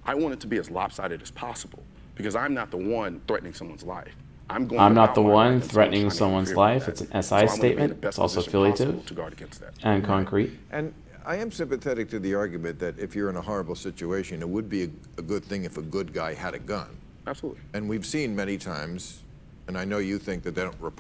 I 0.06 0.16
want 0.16 0.34
it 0.34 0.40
to 0.42 0.48
be 0.48 0.58
as 0.58 0.70
lopsided 0.72 1.22
as 1.22 1.30
possible 1.32 1.84
because 2.16 2.36
I'm 2.36 2.54
not 2.54 2.72
the 2.72 2.78
one 2.78 3.22
threatening 3.28 3.54
someone's 3.54 3.84
life. 3.84 4.16
I'm 4.50 4.68
going. 4.68 4.82
I'm 4.82 4.94
not 4.96 5.16
the 5.16 5.22
one 5.22 5.62
threatening 5.62 6.10
someone's 6.10 6.54
life. 6.56 6.88
It's 6.90 7.02
an 7.02 7.22
SI 7.22 7.22
So 7.22 7.36
I 7.36 7.44
wanna 7.46 7.46
be 7.46 7.46
in 7.46 7.50
the 7.50 7.56
statement. 7.58 8.02
best 8.02 8.10
It's 8.14 8.20
also 8.20 8.36
position 8.42 8.50
affiliative. 8.90 9.06
to 9.06 9.14
guard 9.14 9.34
against 9.34 9.62
that. 9.62 9.74
and 9.84 10.04
concrete. 10.04 10.52
And 10.72 10.94
I 11.24 11.36
am 11.38 11.52
sympathetic 11.52 12.10
to 12.10 12.20
the 12.20 12.34
argument 12.34 12.80
that 12.80 12.98
if 13.00 13.16
you're 13.16 13.30
in 13.30 13.38
a 13.38 13.42
horrible 13.42 13.76
situation, 13.76 14.42
it 14.42 14.50
would 14.50 14.68
be 14.70 14.84
a, 14.86 14.90
a 15.20 15.22
good 15.22 15.46
thing 15.46 15.64
if 15.66 15.78
a 15.78 15.82
good 15.84 16.12
guy 16.14 16.34
had 16.34 16.56
a 16.56 16.60
gun. 16.60 16.88
Absolutely. 17.28 17.62
And 17.76 17.88
we've 17.88 18.06
seen 18.06 18.36
many 18.36 18.58
times, 18.58 19.22
and 19.68 19.78
I 19.78 19.86
know 19.86 20.00
you 20.00 20.18
think 20.18 20.42
that 20.44 20.56
they 20.56 20.64
don't 20.64 20.76
rep- 20.82 21.00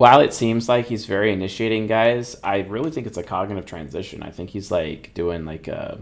While 0.00 0.20
it 0.20 0.32
seems 0.32 0.66
like 0.66 0.86
he's 0.86 1.04
very 1.04 1.30
initiating 1.30 1.86
guys, 1.86 2.34
I 2.42 2.60
really 2.60 2.90
think 2.90 3.06
it's 3.06 3.18
a 3.18 3.22
cognitive 3.22 3.66
transition. 3.66 4.22
I 4.22 4.30
think 4.30 4.48
he's 4.48 4.70
like 4.70 5.12
doing 5.12 5.44
like 5.44 5.68
a 5.68 5.98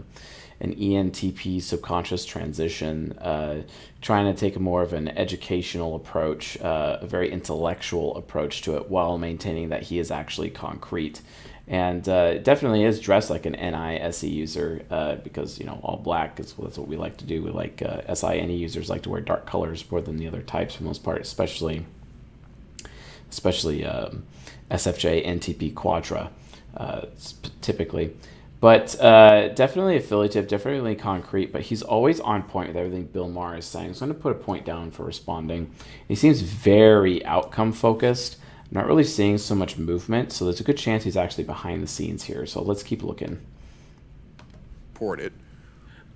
an 0.61 0.73
ENTP 0.75 1.61
subconscious 1.61 2.23
transition, 2.23 3.11
uh, 3.19 3.63
trying 3.99 4.33
to 4.33 4.39
take 4.39 4.57
more 4.57 4.83
of 4.83 4.93
an 4.93 5.09
educational 5.09 5.97
approach, 5.97 6.57
uh, 6.61 6.99
a 7.01 7.07
very 7.07 7.29
intellectual 7.29 8.15
approach 8.15 8.61
to 8.61 8.77
it, 8.77 8.89
while 8.89 9.17
maintaining 9.17 9.67
that 9.67 9.83
he 9.83 9.99
is 9.99 10.11
actually 10.11 10.49
concrete. 10.49 11.19
And 11.67 12.07
uh, 12.07 12.37
definitely 12.37 12.85
is 12.85 13.01
dressed 13.01 13.29
like 13.29 13.45
an 13.45 13.57
NISE 13.57 14.23
user 14.23 14.85
uh, 14.89 15.15
because 15.15 15.59
you 15.59 15.65
know 15.65 15.77
all 15.83 15.97
black 15.97 16.39
is 16.39 16.53
that's 16.53 16.77
what 16.77 16.87
we 16.87 16.95
like 16.95 17.17
to 17.17 17.25
do. 17.25 17.43
We 17.43 17.51
like 17.51 17.81
uh, 17.81 18.15
SINE 18.15 18.49
users 18.49 18.89
like 18.89 19.01
to 19.01 19.09
wear 19.09 19.19
dark 19.19 19.45
colors 19.45 19.83
more 19.91 19.99
than 19.99 20.15
the 20.15 20.27
other 20.27 20.41
types 20.41 20.75
for 20.75 20.83
the 20.83 20.87
most 20.87 21.03
part, 21.03 21.19
especially 21.19 21.85
especially 23.29 23.85
um, 23.85 24.23
SFJ, 24.71 25.25
NTP, 25.25 25.73
Quadra, 25.75 26.31
uh, 26.77 27.05
typically. 27.61 28.15
But 28.59 28.99
uh, 28.99 29.49
definitely 29.49 29.95
affiliative, 29.95 30.47
definitely 30.47 30.95
concrete, 30.95 31.53
but 31.53 31.61
he's 31.61 31.81
always 31.81 32.19
on 32.19 32.43
point 32.43 32.67
with 32.67 32.77
everything 32.77 33.05
Bill 33.05 33.29
Maher 33.29 33.57
is 33.57 33.65
saying. 33.65 33.93
So 33.93 34.05
I'm 34.05 34.09
going 34.11 34.19
to 34.19 34.21
put 34.21 34.31
a 34.33 34.39
point 34.39 34.65
down 34.65 34.91
for 34.91 35.03
responding. 35.05 35.73
He 36.09 36.15
seems 36.15 36.41
very 36.41 37.23
outcome 37.25 37.71
focused. 37.71 38.35
I'm 38.63 38.73
not 38.73 38.85
really 38.85 39.05
seeing 39.05 39.37
so 39.37 39.55
much 39.55 39.77
movement, 39.77 40.33
so 40.33 40.43
there's 40.43 40.59
a 40.59 40.65
good 40.65 40.77
chance 40.77 41.05
he's 41.05 41.15
actually 41.15 41.45
behind 41.45 41.81
the 41.81 41.87
scenes 41.87 42.23
here. 42.23 42.45
So 42.45 42.61
let's 42.61 42.83
keep 42.83 43.01
looking. 43.01 43.39
port 44.93 45.21
it. 45.21 45.31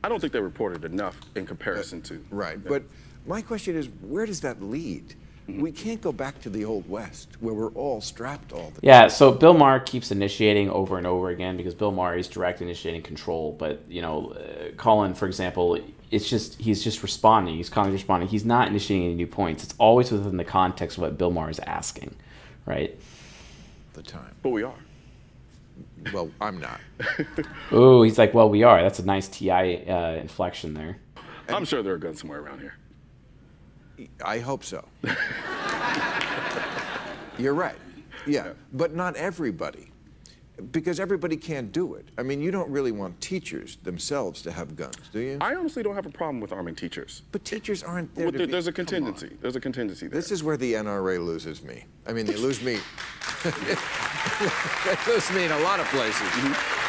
I 0.04 0.10
don't 0.10 0.19
think 0.19 0.34
they 0.34 0.41
reported 0.41 0.84
enough 0.84 1.17
in 1.36 1.45
comparison 1.45 2.02
to. 2.04 2.23
Right. 2.30 2.62
But 2.62 2.84
my 3.26 3.41
question 3.41 3.78
is, 3.78 3.88
where 4.02 4.26
does 4.26 4.41
that 4.41 4.62
lead? 4.62 5.15
We 5.48 5.72
can't 5.72 6.02
go 6.02 6.12
back 6.12 6.42
to 6.42 6.50
the 6.50 6.64
old 6.64 6.88
West 6.90 7.30
where 7.40 7.54
we're 7.54 7.72
all 7.72 8.00
strapped 8.00 8.54
all 8.54 8.68
the 8.70 8.72
time. 8.72 8.80
Yeah, 8.82 9.08
so 9.08 9.32
Bill 9.32 9.54
Maher 9.54 9.80
keeps 9.80 10.12
initiating 10.12 10.70
over 10.70 10.98
and 10.98 11.06
over 11.06 11.30
again 11.30 11.58
because 11.58 11.76
Bill 11.76 11.92
Maher 11.92 12.16
is 12.16 12.28
direct 12.28 12.62
initiating 12.62 13.02
control. 13.02 13.56
But 13.60 13.82
you 13.90 14.02
know, 14.02 14.32
uh, 14.32 14.72
Colion, 14.78 15.16
for 15.16 15.28
example, 15.28 15.78
it's 16.12 16.30
just 16.30 16.62
he's 16.62 16.84
just 16.84 17.04
responding. 17.04 17.56
He's 17.56 17.70
calling 17.70 17.92
responding. 17.92 18.30
He's 18.30 18.46
not 18.46 18.68
initiating 18.70 19.06
any 19.06 19.16
new 19.16 19.28
points. 19.28 19.64
It's 19.64 19.76
always 19.78 20.12
within 20.12 20.38
the 20.38 20.46
context 20.46 20.98
of 20.98 21.04
what 21.04 21.18
Bill 21.18 21.32
Maher 21.32 21.50
is 21.50 21.60
asking, 21.60 22.16
right? 22.66 22.98
the 23.94 24.04
time. 24.04 24.36
But 24.42 24.50
we 24.50 24.64
are. 24.64 24.76
Well, 26.14 26.30
I'm 26.42 26.60
not. 26.60 26.82
Ooh, 27.72 28.04
he's 28.04 28.18
like, 28.18 28.34
well, 28.34 28.50
we 28.50 28.64
are. 28.64 28.82
That's 28.82 29.00
a 29.00 29.06
nice 29.06 29.28
Ti 29.28 29.50
uh, 29.52 30.14
inflection 30.16 30.74
there. 30.74 30.98
I'm 31.50 31.66
sure 31.66 31.82
there 31.82 31.94
are 31.94 31.98
guns 31.98 32.20
somewhere 32.20 32.40
around 32.40 32.60
here. 32.60 32.76
I 34.24 34.40
hope 34.40 34.64
so. 34.64 34.84
You're 37.38 37.54
right. 37.54 37.76
Yeah, 38.28 38.54
but 38.74 38.96
not 38.96 39.16
everybody. 39.16 39.90
Because 40.72 41.00
everybody 41.00 41.36
can't 41.36 41.72
do 41.72 41.96
it. 41.96 42.06
I 42.18 42.22
mean, 42.22 42.40
you 42.40 42.52
don't 42.52 42.70
really 42.70 42.92
want 42.92 43.20
teachers 43.20 43.78
themselves 43.78 44.44
to 44.44 44.52
have 44.52 44.76
guns, 44.76 44.96
do 45.12 45.20
you? 45.20 45.39
I 45.41 45.56
honestly 45.56 45.82
don't 45.82 45.96
have 45.96 46.06
a 46.06 46.12
problem 46.12 46.39
with 46.39 46.52
arming 46.54 46.76
teachers. 46.76 47.24
but 47.32 47.44
teachers 47.44 47.82
aren't 47.82 48.14
there 48.14 48.26
Well, 48.26 48.32
to 48.34 48.38
there- 48.38 48.48
be- 48.48 48.52
there's 48.52 48.68
a 48.68 48.72
contingency. 48.72 49.32
There's 49.41 49.56
a 49.56 49.60
contingency 49.60 50.08
there. 50.08 50.16
This 50.22 50.32
is 50.32 50.44
where 50.44 50.56
the 50.56 50.74
NRA 50.74 51.18
loses 51.26 51.64
me. 51.64 51.86
I 52.06 52.14
mean, 52.14 52.28
they 52.28 52.36
lose 52.36 52.62
me. 52.64 52.74
they 53.44 55.12
lose 55.12 55.32
me 55.32 55.46
in 55.46 55.52
a 55.52 55.60
lot 55.62 55.80
of 55.80 55.88
places. 55.88 56.22
Mm-hmm. 56.22 56.83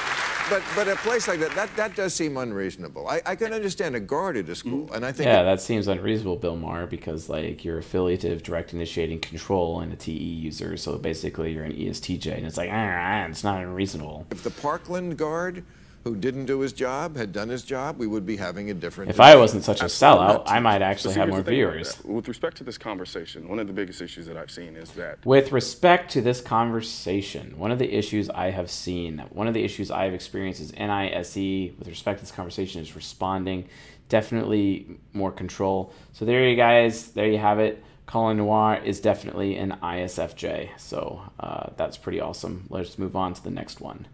But 0.51 0.63
but 0.77 0.89
a 0.89 0.97
place 0.97 1.27
like 1.27 1.41
that, 1.41 1.53
that, 1.55 1.75
that 1.77 1.97
does 1.97 2.13
seem 2.15 2.37
unreasonable. 2.37 3.09
I, 3.09 3.23
I 3.25 3.35
can 3.35 3.53
understand 3.55 3.97
a 3.97 4.01
guard 4.01 4.37
at 4.37 4.49
a 4.49 4.55
school, 4.55 4.93
and 4.93 5.05
I 5.05 5.11
think 5.11 5.27
Yeah, 5.27 5.43
that 5.43 5.61
seems 5.61 5.89
unreasonable, 5.89 6.37
Bill 6.37 6.57
Maher, 6.57 6.87
because 6.87 7.31
like 7.31 7.65
you're 7.65 7.79
affiliative, 7.79 8.43
direct 8.43 8.75
initiating 8.75 9.21
control, 9.21 9.81
and 9.81 9.93
a 9.93 9.97
TE 9.97 10.13
user. 10.13 10.77
So 10.77 10.99
basically, 10.99 11.53
you're 11.53 11.65
an 11.65 11.73
ESTJ, 11.73 12.37
and 12.37 12.47
it's 12.47 12.59
like, 12.59 12.71
ah, 12.71 13.25
it's 13.25 13.43
not 13.43 13.63
unreasonable. 13.63 14.27
if 14.31 14.43
the 14.43 14.51
Parkland 14.51 15.17
guard 15.17 15.65
who 16.05 16.15
didn't 16.15 16.45
do 16.45 16.61
his 16.61 16.75
job 16.75 17.17
had 17.17 17.33
done 17.33 17.49
his 17.49 17.63
job, 17.63 17.99
we 17.99 18.07
would 18.07 18.27
be 18.27 18.37
having 18.37 18.71
a 18.71 18.75
different. 18.75 19.11
If 19.11 19.21
I 19.21 19.37
wasn't 19.37 19.65
such 19.65 19.81
a 19.81 19.87
sellout, 19.87 20.45
I 20.47 20.61
might 20.61 20.83
actually 20.83 21.15
have 21.15 21.31
more 21.31 21.41
viewers. 21.41 22.03
With 22.05 22.29
respect 22.29 22.59
to 22.59 22.65
this 22.65 22.77
conversation, 22.77 23.49
one 23.49 23.59
of 23.59 23.67
the 23.67 23.73
biggest 23.73 24.03
issues 24.03 24.27
that 24.27 24.37
I've 24.37 24.51
seen 24.51 24.77
is 24.77 24.91
that. 24.93 25.25
With 25.25 25.51
respect 25.51 26.11
to 26.13 26.21
this 26.21 26.43
conversation, 26.43 27.59
one 27.59 27.73
of 27.73 27.79
the 27.79 27.91
issues 27.91 28.29
I 28.29 28.51
have 28.51 28.71
seen, 28.71 29.25
one 29.31 29.49
of 29.49 29.55
the 29.55 29.65
issues 29.65 29.91
I 29.91 30.05
have 30.05 30.13
experienced 30.13 30.61
is 30.61 30.73
NISE 30.73 31.73
with 31.79 31.89
respect 31.89 32.19
to 32.19 32.25
this 32.27 32.33
conversation 32.33 32.83
is 32.83 32.95
responding. 32.95 33.67
Definitely 34.11 34.99
more 35.15 35.33
control. 35.33 35.95
So 36.13 36.27
there 36.27 36.47
you 36.47 36.57
guys, 36.57 37.13
there 37.13 37.29
you 37.29 37.39
have 37.39 37.59
it. 37.59 37.83
Colion 38.07 38.37
Noir 38.37 38.77
is 38.85 39.01
definitely 39.01 39.57
an 39.57 39.79
ISFJ. 39.83 40.79
So 40.79 41.23
uh, 41.41 41.71
that's 41.79 41.97
pretty 41.97 42.21
awesome. 42.21 42.67
Let's 42.69 42.99
move 42.99 43.17
on 43.17 43.33
to 43.33 43.43
the 43.43 43.51
next 43.51 43.81
one 43.81 44.07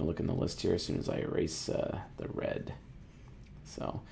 to 0.00 0.06
look 0.06 0.20
in 0.20 0.26
the 0.26 0.34
list 0.34 0.60
here 0.60 0.74
as 0.74 0.84
soon 0.84 0.98
as 0.98 1.08
I 1.08 1.18
erase 1.18 1.68
uh, 1.68 1.98
the 2.16 2.28
red. 2.28 2.74
So 3.64 4.02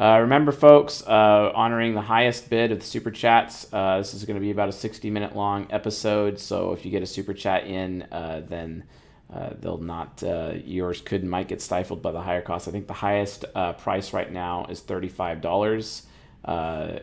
uh, 0.00 0.18
remember, 0.20 0.50
folks, 0.50 1.02
uh, 1.06 1.52
honoring 1.54 1.94
the 1.94 2.00
highest 2.00 2.48
bid 2.48 2.72
of 2.72 2.78
the 2.80 2.86
super 2.86 3.10
chats. 3.10 3.66
Uh, 3.70 3.98
this 3.98 4.14
is 4.14 4.24
to 4.36 4.40
be 4.40 4.50
about 4.50 4.70
a 4.70 4.72
60 4.72 5.10
minute 5.10 5.36
long 5.36 5.66
episode. 5.70 6.38
So 6.38 6.72
if 6.72 6.86
you 6.86 6.90
get 6.90 7.02
a 7.02 7.06
super 7.06 7.34
chat 7.34 7.66
in, 7.66 8.04
uh, 8.04 8.42
then 8.48 8.84
uh, 9.30 9.50
they'll 9.60 9.76
not 9.76 10.22
yours 10.64 11.02
could 11.02 11.22
might 11.22 11.48
get 11.48 11.60
stifled 11.60 12.00
by 12.00 12.12
the 12.12 12.22
higher 12.22 12.40
cost. 12.40 12.66
I 12.66 12.70
think 12.70 12.86
the 12.86 12.94
highest 12.94 13.44
price 13.78 14.14
right 14.14 14.32
now 14.32 14.64
is 14.70 14.80
$35. 14.80 16.02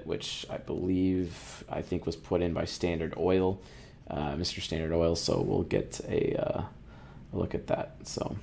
which 0.04 0.46
I 0.50 0.58
believe 0.58 1.64
I 1.70 1.84
think 1.84 2.08
was 2.08 2.16
put 2.16 2.42
in 2.42 2.54
by 2.54 2.66
Standard 2.66 3.14
Oil, 3.16 3.62
Mr. 4.10 4.60
Standard 4.60 4.92
Oil. 4.92 5.16
So 5.16 5.40
we'll 5.40 5.64
get 5.64 6.02
a 6.10 6.66
look 7.34 7.56
at 7.56 7.68
that. 7.68 7.96
So 8.04 8.38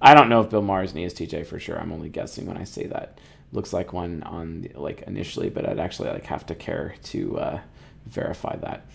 I 0.00 0.14
don't 0.14 0.28
know 0.28 0.40
if 0.40 0.50
Bill 0.50 0.62
Maher 0.62 0.82
is 0.82 0.92
an 0.92 0.98
ESTJ 0.98 1.46
for 1.46 1.58
sure. 1.58 1.78
I'm 1.78 1.92
only 1.92 2.08
guessing 2.08 2.46
when 2.46 2.56
I 2.56 2.64
say 2.64 2.86
that. 2.86 3.18
Looks 3.52 3.72
like 3.72 3.92
one 3.92 4.22
on 4.22 4.68
like 4.74 5.02
initially, 5.02 5.50
but 5.50 5.68
I'd 5.68 5.78
actually 5.78 6.10
like 6.10 6.24
have 6.26 6.46
to 6.46 6.54
care 6.54 6.94
to 7.04 7.38
uh, 7.38 7.60
verify 8.06 8.56
that. 8.56 8.86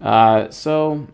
Uh, 0.00 0.50
so, 0.50 1.06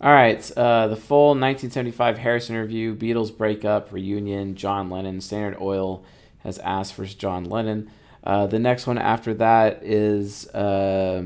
all 0.00 0.12
right, 0.12 0.50
uh, 0.56 0.88
the 0.88 0.96
full 0.96 1.28
1975 1.28 2.18
Harrison 2.18 2.56
interview, 2.56 2.94
Beatles 2.94 3.36
breakup, 3.36 3.92
reunion, 3.92 4.54
John 4.56 4.90
Lennon, 4.90 5.20
Standard 5.20 5.58
Oil 5.60 6.04
has 6.40 6.58
asked 6.58 6.94
for 6.94 7.04
John 7.04 7.44
Lennon. 7.44 7.90
Uh, 8.22 8.46
the 8.46 8.58
next 8.58 8.86
one 8.86 8.98
after 8.98 9.34
that 9.34 9.82
is 9.82 10.46
uh, 10.48 11.24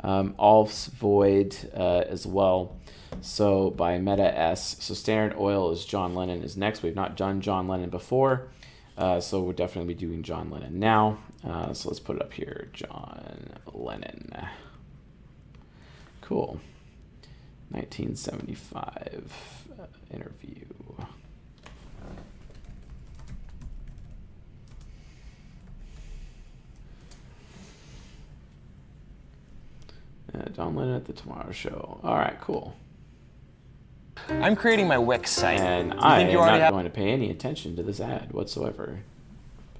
um, 0.00 0.34
Alf's 0.38 0.86
Void 0.86 1.56
uh, 1.74 2.04
as 2.08 2.26
well. 2.26 2.76
So 3.20 3.70
by 3.70 3.98
Meta 3.98 4.36
S. 4.36 4.76
So 4.80 4.94
Standard 4.94 5.36
Oil 5.38 5.70
is 5.70 5.84
John 5.84 6.14
Lennon 6.14 6.42
is 6.42 6.56
next. 6.56 6.82
We've 6.82 6.94
not 6.94 7.16
done 7.16 7.40
John 7.40 7.68
Lennon 7.68 7.90
before. 7.90 8.48
Uh, 8.96 9.20
so 9.20 9.40
we'll 9.40 9.52
definitely 9.52 9.94
be 9.94 9.98
doing 9.98 10.22
John 10.22 10.50
Lennon 10.50 10.78
now. 10.78 11.18
Uh, 11.46 11.72
so 11.72 11.88
let's 11.88 12.00
put 12.00 12.16
it 12.16 12.22
up 12.22 12.32
here. 12.32 12.68
John 12.72 13.58
Lennon. 13.72 14.32
Cool. 16.20 16.60
1975 17.70 19.66
uh, 19.78 19.86
interview. 20.12 20.64
Uh, 30.34 30.48
John 30.50 30.74
Lennon 30.74 30.96
at 30.96 31.04
the 31.06 31.12
Tomorrow 31.12 31.52
Show. 31.52 32.00
All 32.02 32.16
right, 32.16 32.38
cool. 32.40 32.74
I'm 34.28 34.56
creating 34.56 34.88
my 34.88 34.98
Wix 34.98 35.30
site. 35.30 35.60
And 35.60 35.94
I 35.94 36.20
am 36.20 36.32
not 36.32 36.70
going 36.70 36.84
to 36.84 36.90
pay 36.90 37.10
any 37.10 37.30
attention 37.30 37.76
to 37.76 37.82
this 37.82 38.00
ad 38.00 38.32
whatsoever. 38.32 39.00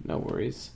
No 0.05 0.19
worries. 0.19 0.71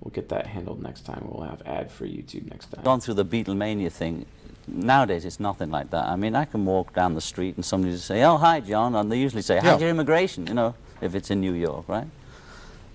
We'll 0.00 0.10
get 0.10 0.28
that 0.30 0.46
handled 0.46 0.82
next 0.82 1.02
time. 1.02 1.26
We'll 1.28 1.48
have 1.48 1.62
ad 1.64 1.90
for 1.90 2.06
YouTube 2.06 2.50
next 2.50 2.72
time. 2.72 2.82
Gone 2.82 3.00
through 3.00 3.14
the 3.14 3.24
Beatlemania 3.24 3.90
thing. 3.90 4.26
Nowadays, 4.66 5.24
it's 5.24 5.38
nothing 5.38 5.70
like 5.70 5.90
that. 5.90 6.06
I 6.06 6.16
mean, 6.16 6.34
I 6.34 6.44
can 6.44 6.64
walk 6.64 6.92
down 6.94 7.14
the 7.14 7.20
street 7.20 7.56
and 7.56 7.64
somebody 7.64 7.92
just 7.92 8.06
say, 8.06 8.22
"Oh, 8.22 8.36
hi, 8.36 8.60
John," 8.60 8.94
and 8.94 9.10
they 9.10 9.18
usually 9.18 9.42
say, 9.42 9.56
"How's 9.56 9.80
yeah. 9.80 9.86
your 9.86 9.90
immigration?" 9.90 10.46
You 10.46 10.54
know, 10.54 10.74
if 11.00 11.14
it's 11.14 11.30
in 11.30 11.40
New 11.40 11.52
York, 11.52 11.88
right? 11.88 12.06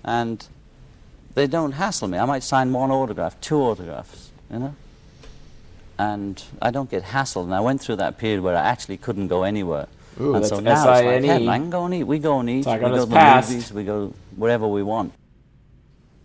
And 0.04 0.46
they 1.34 1.46
don't 1.46 1.72
hassle 1.72 2.08
me. 2.08 2.18
I 2.18 2.24
might 2.24 2.42
sign 2.42 2.72
one 2.72 2.90
autograph, 2.90 3.40
two 3.40 3.58
autographs, 3.58 4.30
you 4.50 4.58
know. 4.58 4.74
And 5.98 6.42
I 6.60 6.70
don't 6.70 6.90
get 6.90 7.02
hassled. 7.04 7.44
And 7.44 7.54
I 7.54 7.60
went 7.60 7.80
through 7.80 7.96
that 7.96 8.18
period 8.18 8.40
where 8.40 8.56
I 8.56 8.60
actually 8.60 8.96
couldn't 8.96 9.28
go 9.28 9.42
anywhere. 9.42 9.88
Ooh, 10.20 10.34
and 10.34 10.42
that's 10.42 10.48
so 10.48 10.60
now 10.60 10.72
S-I-N-E. 10.72 11.28
it's 11.28 11.44
like, 11.44 11.48
I 11.48 11.58
can 11.58 11.70
go 11.70 11.84
and 11.84 11.94
eat. 11.94 12.04
We 12.04 12.18
go 12.18 12.40
and 12.40 12.50
eat. 12.50 12.66
we 12.66 12.78
go 12.78 12.90
to 12.90 13.00
the 13.00 13.06
past. 13.06 13.50
movies. 13.50 13.72
We 13.72 13.84
go 13.84 14.12
wherever 14.36 14.66
we 14.66 14.82
want. 14.82 15.12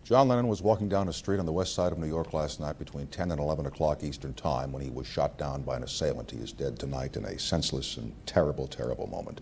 John 0.04 0.28
Lennon 0.28 0.50
was 0.50 0.62
walking 0.62 0.90
down 0.90 1.08
a 1.08 1.14
street 1.14 1.40
on 1.40 1.46
the 1.46 1.52
west 1.52 1.74
side 1.74 1.94
of 1.94 1.98
New 1.98 2.08
York 2.08 2.34
last 2.34 2.60
night 2.60 2.78
between 2.78 3.08
10 3.08 3.32
and 3.32 3.40
11 3.40 3.68
o'clock 3.68 4.04
Eastern 4.04 4.34
Time 4.34 4.72
when 4.74 4.84
he 4.84 4.90
was 4.90 5.08
shot 5.08 5.38
down 5.38 5.62
by 5.62 5.78
an 5.78 5.84
assailant. 5.84 6.30
He 6.30 6.38
is 6.40 6.52
dead 6.52 6.78
tonight 6.78 7.16
in 7.16 7.24
a 7.24 7.40
senseless 7.40 7.96
and 7.96 8.14
terrible, 8.26 8.68
terrible 8.68 9.08
moment. 9.08 9.40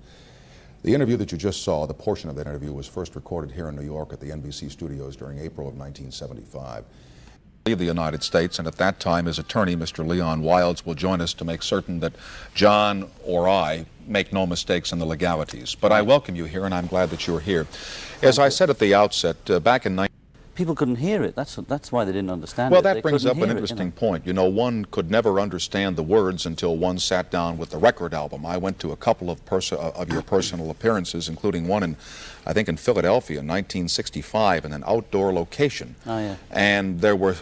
The 0.83 0.93
interview 0.93 1.17
that 1.17 1.31
you 1.31 1.37
just 1.37 1.63
saw, 1.63 1.87
the 1.87 1.93
portion 1.93 2.29
of 2.29 2.35
that 2.35 2.45
interview, 2.45 2.73
was 2.73 2.87
first 2.87 3.15
recorded 3.15 3.51
here 3.51 3.69
in 3.69 3.75
New 3.75 3.83
York 3.85 4.13
at 4.13 4.19
the 4.19 4.27
NBC 4.27 4.69
studios 4.71 5.15
during 5.15 5.39
April 5.39 5.67
of 5.67 5.77
1975 5.77 6.85
the 7.63 7.85
United 7.85 8.23
States, 8.23 8.57
and 8.57 8.67
at 8.67 8.77
that 8.77 8.99
time 8.99 9.27
his 9.27 9.37
attorney, 9.37 9.75
Mr. 9.75 10.05
Leon 10.05 10.41
Wildes, 10.41 10.83
will 10.83 10.95
join 10.95 11.21
us 11.21 11.31
to 11.35 11.45
make 11.45 11.61
certain 11.61 11.99
that 11.99 12.13
John 12.55 13.07
or 13.23 13.47
I 13.47 13.85
make 14.07 14.33
no 14.33 14.47
mistakes 14.47 14.91
in 14.91 14.97
the 14.97 15.05
legalities. 15.05 15.75
But 15.75 15.91
I 15.91 16.01
welcome 16.01 16.35
you 16.35 16.45
here, 16.45 16.65
and 16.65 16.73
I'm 16.73 16.87
glad 16.87 17.11
that 17.11 17.27
you're 17.27 17.39
here. 17.39 17.67
As 18.23 18.39
I 18.39 18.49
said 18.49 18.71
at 18.71 18.79
the 18.79 18.95
outset, 18.95 19.37
uh, 19.49 19.59
back 19.59 19.85
in 19.85 19.95
19 19.95 20.11
people 20.55 20.75
couldn't 20.75 20.97
hear 20.97 21.23
it. 21.23 21.35
That's 21.35 21.55
that's 21.67 21.91
why 21.91 22.03
they 22.05 22.11
didn't 22.11 22.29
understand 22.29 22.71
well, 22.71 22.81
it. 22.81 22.83
that 22.83 22.93
they 22.95 23.01
brings 23.01 23.25
up 23.25 23.37
an 23.37 23.49
interesting 23.49 23.77
it, 23.77 23.81
you 23.81 23.85
know? 23.85 23.91
point. 23.91 24.27
You 24.27 24.33
know, 24.33 24.45
one 24.45 24.85
could 24.85 25.09
never 25.09 25.39
understand 25.39 25.95
the 25.95 26.03
words 26.03 26.45
until 26.45 26.77
one 26.77 26.99
sat 26.99 27.31
down 27.31 27.57
with 27.57 27.69
the 27.69 27.77
record 27.77 28.13
album. 28.13 28.45
I 28.45 28.57
went 28.57 28.79
to 28.79 28.91
a 28.91 28.95
couple 28.95 29.29
of 29.29 29.43
perso- 29.45 29.77
of 29.77 30.11
your 30.11 30.21
personal 30.21 30.69
appearances, 30.69 31.29
including 31.29 31.67
one 31.67 31.83
in, 31.83 31.97
I 32.45 32.53
think, 32.53 32.67
in 32.67 32.77
Philadelphia 32.77 33.39
in 33.39 33.47
1965, 33.47 34.65
in 34.65 34.73
an 34.73 34.83
outdoor 34.87 35.31
location. 35.33 35.95
Oh 36.05 36.17
yeah. 36.17 36.35
And 36.49 37.01
there 37.01 37.15
were 37.15 37.35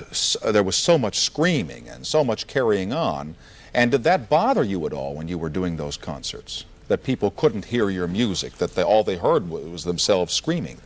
there 0.46 0.64
was 0.64 0.76
so 0.76 0.98
much 0.98 1.20
screaming 1.20 1.88
and 1.88 2.06
so 2.06 2.24
much 2.24 2.48
carrying 2.48 2.94
on. 2.94 3.36
And 3.74 3.92
did 3.92 4.04
that 4.04 4.30
bother 4.30 4.64
you 4.64 4.86
at 4.86 4.94
all 4.94 5.14
when 5.14 5.28
you 5.28 5.38
were 5.38 5.50
doing 5.50 5.78
those 5.78 5.96
concerts? 5.96 6.66
That 6.88 7.04
people 7.04 7.30
couldn't 7.32 7.66
hear 7.66 7.90
your 7.90 8.08
music, 8.08 8.54
that 8.54 8.74
they, 8.74 8.82
all 8.82 9.04
they 9.04 9.18
heard 9.18 9.50
was 9.50 9.84
themselves 9.84 10.34
screaming? 10.34 10.80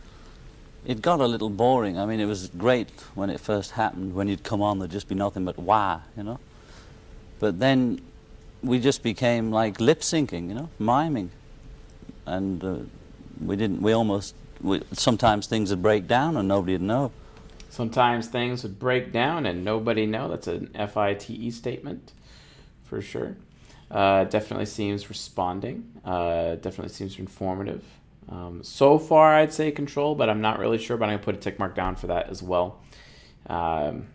it 0.86 1.00
got 1.00 1.20
a 1.20 1.26
little 1.26 1.50
boring. 1.50 1.98
I 1.98 2.06
mean, 2.06 2.20
it 2.20 2.26
was 2.26 2.48
great 2.48 2.88
when 3.14 3.30
it 3.30 3.40
first 3.40 3.72
happened. 3.72 4.14
When 4.14 4.28
you'd 4.28 4.42
come 4.42 4.60
on, 4.60 4.78
there'd 4.78 4.90
just 4.90 5.08
be 5.08 5.14
nothing 5.14 5.44
but 5.44 5.58
wah, 5.58 6.00
you 6.16 6.22
know. 6.22 6.38
But 7.40 7.58
then 7.58 8.00
we 8.62 8.78
just 8.78 9.02
became 9.02 9.50
like 9.50 9.80
lip 9.80 10.00
syncing, 10.00 10.48
you 10.48 10.54
know, 10.54 10.68
miming, 10.78 11.30
and 12.26 12.64
uh, 12.64 12.76
we 13.44 13.56
didn't. 13.56 13.82
We 13.82 13.92
almost. 13.92 14.34
We, 14.60 14.82
sometimes 14.92 15.46
things 15.46 15.70
would 15.70 15.82
break 15.82 16.06
down 16.06 16.36
and 16.36 16.48
nobody'd 16.48 16.80
know. 16.80 17.12
Sometimes 17.68 18.28
things 18.28 18.62
would 18.62 18.78
break 18.78 19.12
down 19.12 19.46
and 19.46 19.64
nobody 19.64 20.06
know. 20.06 20.28
That's 20.28 20.46
an 20.46 20.68
FITE 20.74 21.52
statement, 21.52 22.12
for 22.84 23.00
sure. 23.00 23.36
Uh, 23.90 24.24
definitely 24.24 24.66
seems 24.66 25.08
responding. 25.08 25.90
Uh, 26.04 26.54
definitely 26.54 26.90
seems 26.90 27.18
informative. 27.18 27.82
Um, 28.28 28.62
so 28.62 28.98
far, 28.98 29.34
I'd 29.34 29.52
say 29.52 29.70
control, 29.70 30.14
but 30.14 30.30
I'm 30.30 30.40
not 30.40 30.58
really 30.58 30.78
sure. 30.78 30.96
But 30.96 31.06
I'm 31.06 31.16
gonna 31.16 31.24
put 31.24 31.34
a 31.34 31.38
tick 31.38 31.58
mark 31.58 31.74
down 31.74 31.96
for 31.96 32.06
that 32.06 32.30
as 32.30 32.42
well. 32.42 32.80
Um, 33.48 34.06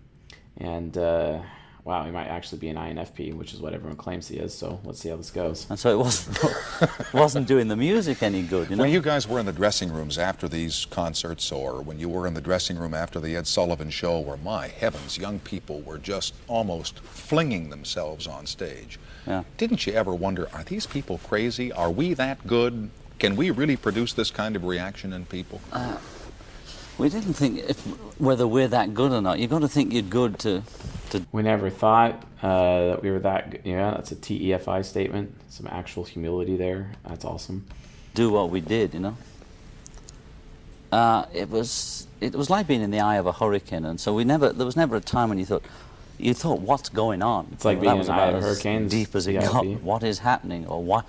and 0.57 0.97
uh, 0.97 1.41
wow, 1.83 2.03
he 2.03 2.11
might 2.11 2.27
actually 2.27 2.59
be 2.59 2.69
an 2.69 2.75
INFP, 2.75 3.33
which 3.33 3.53
is 3.53 3.59
what 3.59 3.73
everyone 3.73 3.97
claims 3.97 4.27
he 4.27 4.37
is. 4.37 4.53
So 4.53 4.79
let's 4.83 4.99
see 4.99 5.09
how 5.09 5.15
this 5.15 5.31
goes. 5.31 5.67
And 5.69 5.79
so 5.79 5.89
it 5.89 5.97
wasn't 5.97 6.39
wasn't 7.13 7.47
doing 7.47 7.67
the 7.67 7.75
music 7.75 8.21
any 8.21 8.41
good. 8.43 8.69
You 8.69 8.75
know? 8.75 8.83
When 8.83 8.91
you 8.91 9.01
guys 9.01 9.27
were 9.27 9.39
in 9.39 9.45
the 9.45 9.53
dressing 9.53 9.91
rooms 9.91 10.17
after 10.17 10.47
these 10.47 10.85
concerts, 10.85 11.51
or 11.51 11.81
when 11.81 11.99
you 11.99 12.09
were 12.09 12.27
in 12.27 12.33
the 12.33 12.41
dressing 12.41 12.77
room 12.77 12.93
after 12.93 13.19
the 13.19 13.35
Ed 13.35 13.47
Sullivan 13.47 13.89
Show, 13.89 14.19
where 14.19 14.37
my 14.37 14.67
heavens, 14.67 15.17
young 15.17 15.39
people 15.39 15.81
were 15.81 15.97
just 15.97 16.33
almost 16.47 16.99
flinging 16.99 17.69
themselves 17.69 18.27
on 18.27 18.45
stage. 18.45 18.99
Yeah. 19.25 19.43
Didn't 19.57 19.85
you 19.85 19.93
ever 19.93 20.13
wonder, 20.13 20.47
are 20.53 20.63
these 20.63 20.85
people 20.85 21.19
crazy? 21.19 21.71
Are 21.71 21.91
we 21.91 22.13
that 22.15 22.45
good? 22.47 22.89
Can 23.19 23.35
we 23.35 23.51
really 23.51 23.75
produce 23.75 24.13
this 24.13 24.31
kind 24.31 24.55
of 24.55 24.63
reaction 24.63 25.11
in 25.11 25.25
people? 25.25 25.59
Uh, 25.71 25.97
we 26.99 27.09
didn't 27.09 27.33
think 27.33 27.59
if, 27.59 27.79
whether 28.19 28.45
we're 28.45 28.67
that 28.67 28.93
good 28.93 29.11
or 29.11 29.21
not. 29.21 29.39
You've 29.39 29.49
got 29.49 29.61
to 29.61 29.67
think 29.67 29.93
you're 29.93 30.01
good 30.01 30.37
to. 30.39 30.61
to 31.11 31.25
we 31.31 31.41
never 31.41 31.69
thought 31.69 32.23
uh, 32.43 32.89
that 32.89 33.01
we 33.01 33.09
were 33.09 33.19
that. 33.19 33.51
Good. 33.51 33.61
Yeah, 33.63 33.91
that's 33.91 34.11
a 34.11 34.15
TEFI 34.15 34.85
statement. 34.85 35.35
Some 35.49 35.67
actual 35.67 36.03
humility 36.03 36.57
there. 36.57 36.91
That's 37.07 37.25
awesome. 37.25 37.65
Do 38.13 38.29
what 38.29 38.49
we 38.49 38.59
did, 38.59 38.93
you 38.93 38.99
know. 38.99 39.17
Uh, 40.91 41.25
it 41.33 41.49
was 41.49 42.07
it 42.19 42.35
was 42.35 42.49
like 42.49 42.67
being 42.67 42.81
in 42.81 42.91
the 42.91 42.99
eye 42.99 43.15
of 43.15 43.25
a 43.25 43.31
hurricane, 43.31 43.85
and 43.85 43.99
so 43.99 44.13
we 44.13 44.23
never. 44.23 44.51
There 44.51 44.65
was 44.65 44.75
never 44.75 44.95
a 44.95 45.01
time 45.01 45.29
when 45.29 45.39
you 45.39 45.45
thought, 45.45 45.63
you 46.17 46.33
thought, 46.33 46.59
what's 46.59 46.89
going 46.89 47.21
on? 47.21 47.47
It's 47.53 47.63
like 47.63 47.79
being 47.79 47.97
in 47.97 48.05
the 48.05 48.11
eye 48.11 48.27
of 48.27 48.35
a 48.35 48.41
hurricane. 48.41 48.87
Deep 48.87 49.15
as 49.15 49.25
it 49.27 49.33
got. 49.33 49.65
What 49.81 50.03
is 50.03 50.19
happening, 50.19 50.67
or 50.67 50.83
what? 50.83 51.05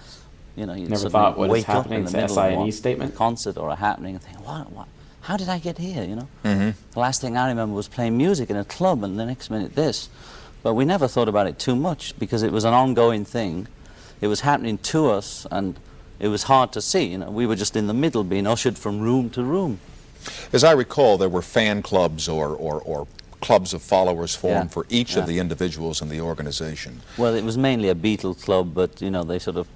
You 0.56 0.66
know, 0.66 0.74
you'd 0.74 0.90
Never 0.90 1.08
thought 1.08 1.38
what 1.38 1.46
is 1.46 1.52
wake 1.52 1.68
up 1.68 1.76
happening, 1.84 2.00
in 2.00 2.04
the 2.04 2.22
it's 2.22 2.36
a 2.36 2.40
middle 2.42 2.60
of 2.60 2.64
SINE 2.64 2.72
statement? 2.72 3.14
concert 3.14 3.56
or 3.56 3.70
a 3.70 3.76
happening 3.76 4.16
and 4.16 4.22
think, 4.22 4.44
what, 4.46 4.70
what, 4.72 4.88
how 5.22 5.36
did 5.36 5.48
I 5.48 5.58
get 5.58 5.78
here, 5.78 6.04
you 6.04 6.16
know? 6.16 6.28
Mm-hmm. 6.44 6.70
The 6.92 6.98
last 6.98 7.20
thing 7.20 7.36
I 7.36 7.48
remember 7.48 7.74
was 7.74 7.88
playing 7.88 8.16
music 8.16 8.50
in 8.50 8.56
a 8.56 8.64
club 8.64 9.04
and 9.04 9.18
the 9.18 9.26
next 9.26 9.50
minute 9.50 9.74
this. 9.74 10.08
But 10.62 10.74
we 10.74 10.84
never 10.84 11.08
thought 11.08 11.28
about 11.28 11.46
it 11.46 11.58
too 11.58 11.76
much 11.76 12.18
because 12.18 12.42
it 12.42 12.52
was 12.52 12.64
an 12.64 12.74
ongoing 12.74 13.24
thing. 13.24 13.66
It 14.20 14.26
was 14.26 14.40
happening 14.40 14.78
to 14.78 15.10
us 15.10 15.46
and 15.50 15.78
it 16.18 16.28
was 16.28 16.44
hard 16.44 16.72
to 16.72 16.82
see, 16.82 17.04
you 17.04 17.18
know. 17.18 17.30
We 17.30 17.46
were 17.46 17.56
just 17.56 17.76
in 17.76 17.86
the 17.86 17.94
middle 17.94 18.24
being 18.24 18.46
ushered 18.46 18.76
from 18.76 19.00
room 19.00 19.30
to 19.30 19.42
room. 19.42 19.80
As 20.52 20.64
I 20.64 20.72
recall, 20.72 21.16
there 21.16 21.30
were 21.30 21.40
fan 21.42 21.80
clubs 21.82 22.28
or, 22.28 22.48
or, 22.48 22.80
or 22.82 23.06
clubs 23.40 23.72
of 23.72 23.80
followers 23.80 24.34
formed 24.34 24.68
Yeah, 24.68 24.74
for 24.74 24.86
each 24.90 25.14
yeah. 25.14 25.20
of 25.20 25.26
the 25.26 25.38
individuals 25.38 26.02
in 26.02 26.10
the 26.10 26.20
organization. 26.20 27.00
Well, 27.16 27.34
it 27.34 27.42
was 27.44 27.56
mainly 27.56 27.88
a 27.88 27.94
Beatle 27.94 28.38
club, 28.38 28.74
but, 28.74 29.00
you 29.00 29.10
know, 29.10 29.24
they 29.24 29.38
sort 29.38 29.56
of 29.56 29.66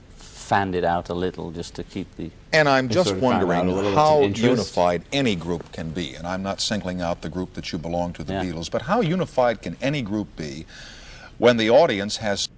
fanned 0.45 0.75
it 0.75 0.85
out 0.85 1.09
a 1.09 1.15
little 1.15 1.51
just 1.51 1.75
to 1.77 1.83
keep 1.83 2.09
the... 2.17 2.31
And 2.53 2.69
I'm 2.69 2.89
just 2.89 3.09
sort 3.09 3.17
of 3.19 3.23
wondering 3.23 3.61
a 3.69 3.73
little 3.73 3.91
it's 3.91 3.97
how 3.97 4.21
unified 4.23 5.03
any 5.13 5.35
group 5.37 5.73
can 5.73 5.91
be. 5.91 6.15
And 6.15 6.27
I'm 6.27 6.43
not 6.43 6.61
singling 6.61 7.01
out 7.01 7.23
the 7.23 7.29
group 7.31 7.55
that 7.55 7.73
you 7.73 7.79
belong 7.79 8.13
to, 8.15 8.25
the 8.25 8.35
Yeah. 8.35 8.45
Beatles, 8.45 8.71
but 8.71 8.83
how 8.83 9.01
unified 9.01 9.63
can 9.63 9.77
any 9.81 10.03
group 10.03 10.29
be 10.37 10.67
when 11.39 11.57
the 11.57 11.71
audience 11.71 12.19
has, 12.19 12.49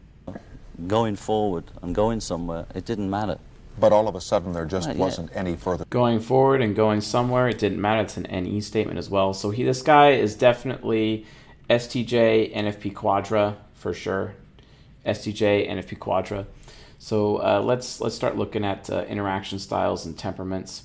Going 0.86 1.16
forward 1.16 1.64
and 1.80 1.94
going 1.94 2.20
somewhere, 2.20 2.66
it 2.74 2.84
didn't 2.84 3.08
matter. 3.08 3.38
but 3.78 3.92
all 3.92 4.08
of 4.08 4.14
a 4.14 4.20
sudden 4.20 4.52
there 4.52 4.66
just 4.66 4.88
Right, 4.88 4.96
wasn't 4.96 5.30
any 5.34 5.54
further? 5.56 5.84
going 5.90 6.18
forward 6.20 6.60
and 6.62 6.74
going 6.76 7.00
somewhere. 7.00 7.46
It 7.48 7.58
didn't 7.58 7.80
matter. 7.80 8.02
It's 8.02 8.16
an 8.18 8.26
NE 8.44 8.60
statement 8.60 8.98
as 8.98 9.08
well. 9.08 9.32
So 9.34 9.50
he, 9.50 9.62
this 9.64 9.80
guy 9.82 10.10
is 10.12 10.34
definitely 10.34 11.24
STJ 11.70 12.54
NFP 12.54 12.94
Quadra 12.94 13.56
for 13.74 13.92
sure. 13.94 14.34
STJ 15.06 15.70
NFP 15.70 15.98
Quadra. 15.98 16.46
So 17.06 17.36
uh, 17.36 17.62
let's 17.64 18.00
let's 18.00 18.16
start 18.16 18.36
looking 18.36 18.64
at 18.64 18.90
uh, 18.90 19.04
interaction 19.04 19.60
styles 19.60 20.06
and 20.06 20.18
temperaments. 20.18 20.82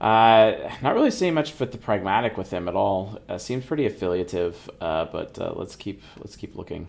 Uh, 0.00 0.52
not 0.80 0.94
really 0.94 1.10
seeing 1.10 1.34
much 1.34 1.58
with 1.60 1.70
the 1.70 1.76
pragmatic 1.76 2.38
with 2.38 2.50
him 2.50 2.66
at 2.66 2.74
all. 2.74 3.18
Uh, 3.28 3.36
seems 3.36 3.66
pretty 3.66 3.84
affiliative, 3.84 4.70
uh, 4.80 5.04
but 5.12 5.38
uh, 5.38 5.52
let's 5.54 5.76
keep 5.76 6.02
let's 6.16 6.34
keep 6.34 6.56
looking. 6.56 6.88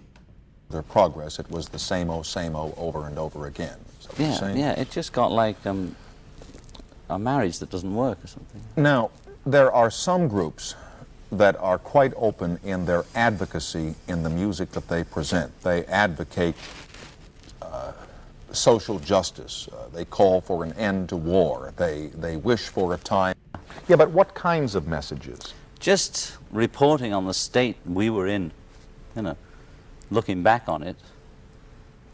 Their 0.70 0.84
progress, 0.84 1.38
it 1.38 1.52
was 1.52 1.68
the 1.68 1.80
same 1.80 2.10
old, 2.10 2.26
same 2.26 2.56
old 2.56 2.74
over 2.78 3.08
and 3.08 3.20
over 3.20 3.46
again. 3.46 3.78
Is 4.00 4.08
that 4.08 4.18
what 4.18 4.42
you're 4.42 4.58
Yeah, 4.58 4.74
yeah, 4.76 4.80
it 4.80 4.90
just 4.90 5.12
got 5.12 5.34
like 5.34 5.66
um, 5.66 5.94
a 7.10 7.20
marriage 7.20 7.60
that 7.60 7.72
doesn't 7.72 7.94
work 7.94 8.24
or 8.24 8.28
something. 8.28 8.62
Now, 8.78 9.12
there 9.46 9.70
are 9.70 9.92
some 9.92 10.30
groups 10.30 10.76
that 11.30 11.58
are 11.58 11.78
quite 11.78 12.14
open 12.16 12.58
in 12.64 12.86
their 12.86 13.04
advocacy 13.16 13.96
in 14.08 14.24
the 14.24 14.30
music 14.30 14.72
that 14.72 14.88
they 14.88 15.04
present. 15.04 15.62
They 15.62 15.84
advocate 15.88 16.56
social 18.54 19.00
justice. 19.00 19.68
Uh, 19.72 19.88
they 19.94 20.06
call 20.06 20.42
for 20.42 20.64
an 20.64 20.74
end 20.74 21.10
to 21.10 21.16
war. 21.16 21.74
They, 21.78 22.08
they 22.14 22.38
wish 22.38 22.68
for 22.68 22.94
a 22.94 22.98
time. 22.98 23.36
Yeah, 23.88 23.96
but 23.96 24.12
what 24.12 24.34
kinds 24.34 24.76
of 24.76 24.88
messages? 24.88 25.54
Just 25.80 26.38
reporting 26.52 27.14
on 27.14 27.26
the 27.26 27.34
state 27.34 27.78
we 27.86 28.10
were 28.10 28.28
in, 28.28 28.52
you 29.16 29.22
know, 29.24 29.38
looking 30.10 30.44
back 30.44 30.68
on 30.68 30.84
it. 30.84 30.96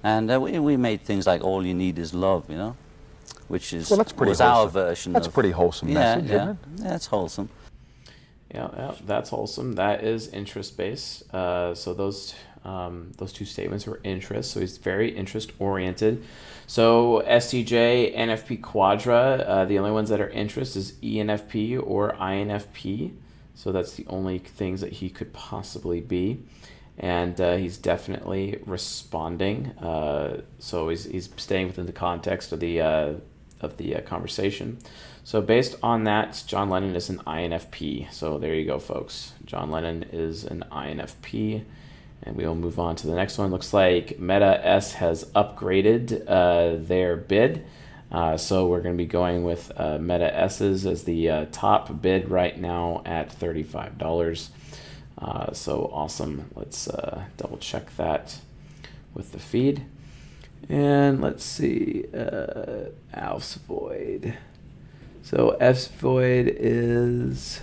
And 0.04 0.32
uh, 0.32 0.40
we, 0.40 0.60
we 0.60 0.78
made 0.78 1.02
things 1.02 1.28
like 1.28 1.44
All 1.44 1.66
You 1.66 1.74
Need 1.74 2.00
Is 2.00 2.14
Love, 2.14 2.50
you 2.50 2.58
know, 2.58 2.78
which 3.48 3.74
is 3.74 3.90
Well, 3.90 3.98
that's 3.98 4.14
pretty 4.14 4.30
was 4.30 4.42
our 4.42 4.56
wholesome. 4.56 4.72
version 4.74 5.14
That's 5.14 5.28
of... 5.28 5.34
a 5.34 5.36
pretty 5.36 5.52
wholesome 5.52 5.90
yeah, 5.90 5.94
message, 6.16 6.30
yeah, 6.30 6.36
isn't 6.36 6.50
it? 6.50 6.58
Yeah, 6.84 6.96
it's 6.96 7.06
wholesome. 7.08 7.50
Yeah, 8.54 8.70
yeah, 8.78 8.94
that's 9.06 9.30
wholesome. 9.30 9.74
That 9.74 10.04
is 10.04 10.30
interest 10.30 10.78
based. 10.78 11.34
Uh, 11.34 11.76
so 11.76 11.94
those 11.94 12.34
um, 12.64 13.12
those 13.18 13.34
two 13.34 13.46
statements 13.46 13.88
were 13.88 14.00
interest. 14.04 14.52
So 14.52 14.60
he's 14.60 14.78
very 14.78 15.16
interest 15.16 15.52
oriented. 15.60 16.24
So 16.66 17.24
STJ, 17.26 18.16
NFP 18.16 18.62
Quadra. 18.62 19.44
Uh, 19.48 19.66
the 19.66 19.80
only 19.80 19.92
ones 19.92 20.10
that 20.10 20.20
are 20.20 20.30
interest 20.30 20.76
is 20.76 20.94
ENFP 21.04 21.82
or 21.82 22.14
INFP. 22.14 23.14
So 23.56 23.72
that's 23.72 23.94
the 23.94 24.06
only 24.08 24.40
things 24.40 24.82
that 24.82 24.94
he 24.94 25.10
could 25.10 25.34
possibly 25.34 26.02
be. 26.02 26.44
And 26.98 27.40
uh, 27.40 27.56
he's 27.56 27.78
definitely 27.78 28.62
responding. 28.66 29.68
Uh, 29.78 30.42
so 30.60 30.90
he's, 30.90 31.06
he's 31.06 31.30
staying 31.38 31.68
within 31.68 31.86
the 31.86 31.92
context 31.92 32.52
of 32.52 32.60
the 32.60 32.82
uh, 32.82 33.14
of 33.62 33.78
the 33.78 33.96
uh, 33.96 34.02
conversation. 34.02 34.78
So 35.24 35.42
based 35.42 35.76
on 35.84 36.04
that, 36.06 36.44
John 36.48 36.70
Lennon 36.70 36.96
is 36.96 37.10
an 37.10 37.20
INFP. 37.20 38.12
So 38.14 38.38
there 38.38 38.54
you 38.54 38.66
go, 38.66 38.80
folks. 38.80 39.34
John 39.46 39.72
Lennon 39.72 40.06
is 40.12 40.44
an 40.44 40.64
INFP. 40.72 41.64
And 42.24 42.36
we 42.36 42.46
will 42.46 42.56
move 42.56 42.80
on 42.80 42.96
to 42.98 43.08
the 43.08 43.16
next 43.16 43.38
one. 43.38 43.52
Looks 43.52 43.74
like 43.74 44.20
Meta 44.20 44.60
S 44.66 44.94
has 44.94 45.26
upgraded 45.36 46.24
uh, 46.28 46.84
their 46.84 47.16
bid. 47.16 47.66
Uh, 48.12 48.38
so 48.38 48.68
we're 48.68 48.82
going 48.82 48.96
to 48.96 49.04
be 49.04 49.08
going 49.08 49.44
with 49.44 49.72
uh, 49.76 49.98
Meta 49.98 50.34
S's 50.34 50.86
as 50.86 51.04
the 51.04 51.30
uh, 51.30 51.46
top 51.52 52.02
bid 52.02 52.30
right 52.30 52.58
now 52.58 53.02
at 53.06 53.30
$35. 53.30 54.50
Uh, 55.18 55.52
so 55.54 55.90
awesome. 55.94 56.50
Let's 56.56 56.88
uh, 56.88 57.26
double 57.38 57.58
check 57.58 57.96
that 57.98 58.40
with 59.14 59.32
the 59.32 59.40
feed. 59.40 59.86
And 60.70 61.22
let's 61.22 61.44
see, 61.44 62.06
uh, 62.14 62.90
Alf's 63.14 63.56
Void. 63.56 64.38
So 65.24 65.58
F's 65.60 65.88
Void 65.88 66.56
is, 66.58 67.62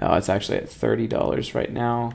oh, 0.00 0.14
it's 0.14 0.28
actually 0.28 0.58
at 0.58 0.66
$30 0.66 1.54
right 1.54 1.72
now. 1.72 2.12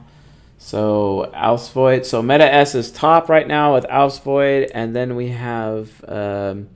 So 0.61 1.31
Alf's 1.33 1.69
Void, 1.69 2.05
so 2.05 2.21
Meta 2.21 2.43
S 2.53 2.75
is 2.75 2.91
top 2.91 3.29
right 3.29 3.47
now 3.47 3.75
with 3.75 3.85
Alf's 3.85 4.19
Void. 4.19 4.69
And 4.73 4.93
then 4.93 5.15
we 5.15 5.29
have, 5.29 6.03
um, 6.05 6.67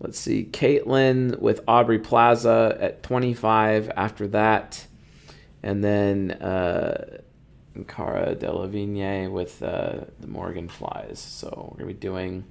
let's 0.00 0.18
see, 0.18 0.48
Kaelin 0.50 1.38
with 1.38 1.60
Aubrey 1.68 1.98
Plaza 1.98 2.76
at 2.80 3.02
25 3.02 3.90
after 3.94 4.26
that. 4.28 4.86
And 5.62 5.84
then 5.84 6.30
uh, 6.30 7.18
Cara 7.86 8.34
Delevingne 8.34 9.30
with 9.30 9.62
uh, 9.62 10.06
the 10.18 10.26
Morgan 10.26 10.68
Flies. 10.68 11.18
So 11.18 11.68
we're 11.70 11.84
going 11.84 11.94
to 11.94 11.94
be 11.94 12.00
doing 12.00 12.44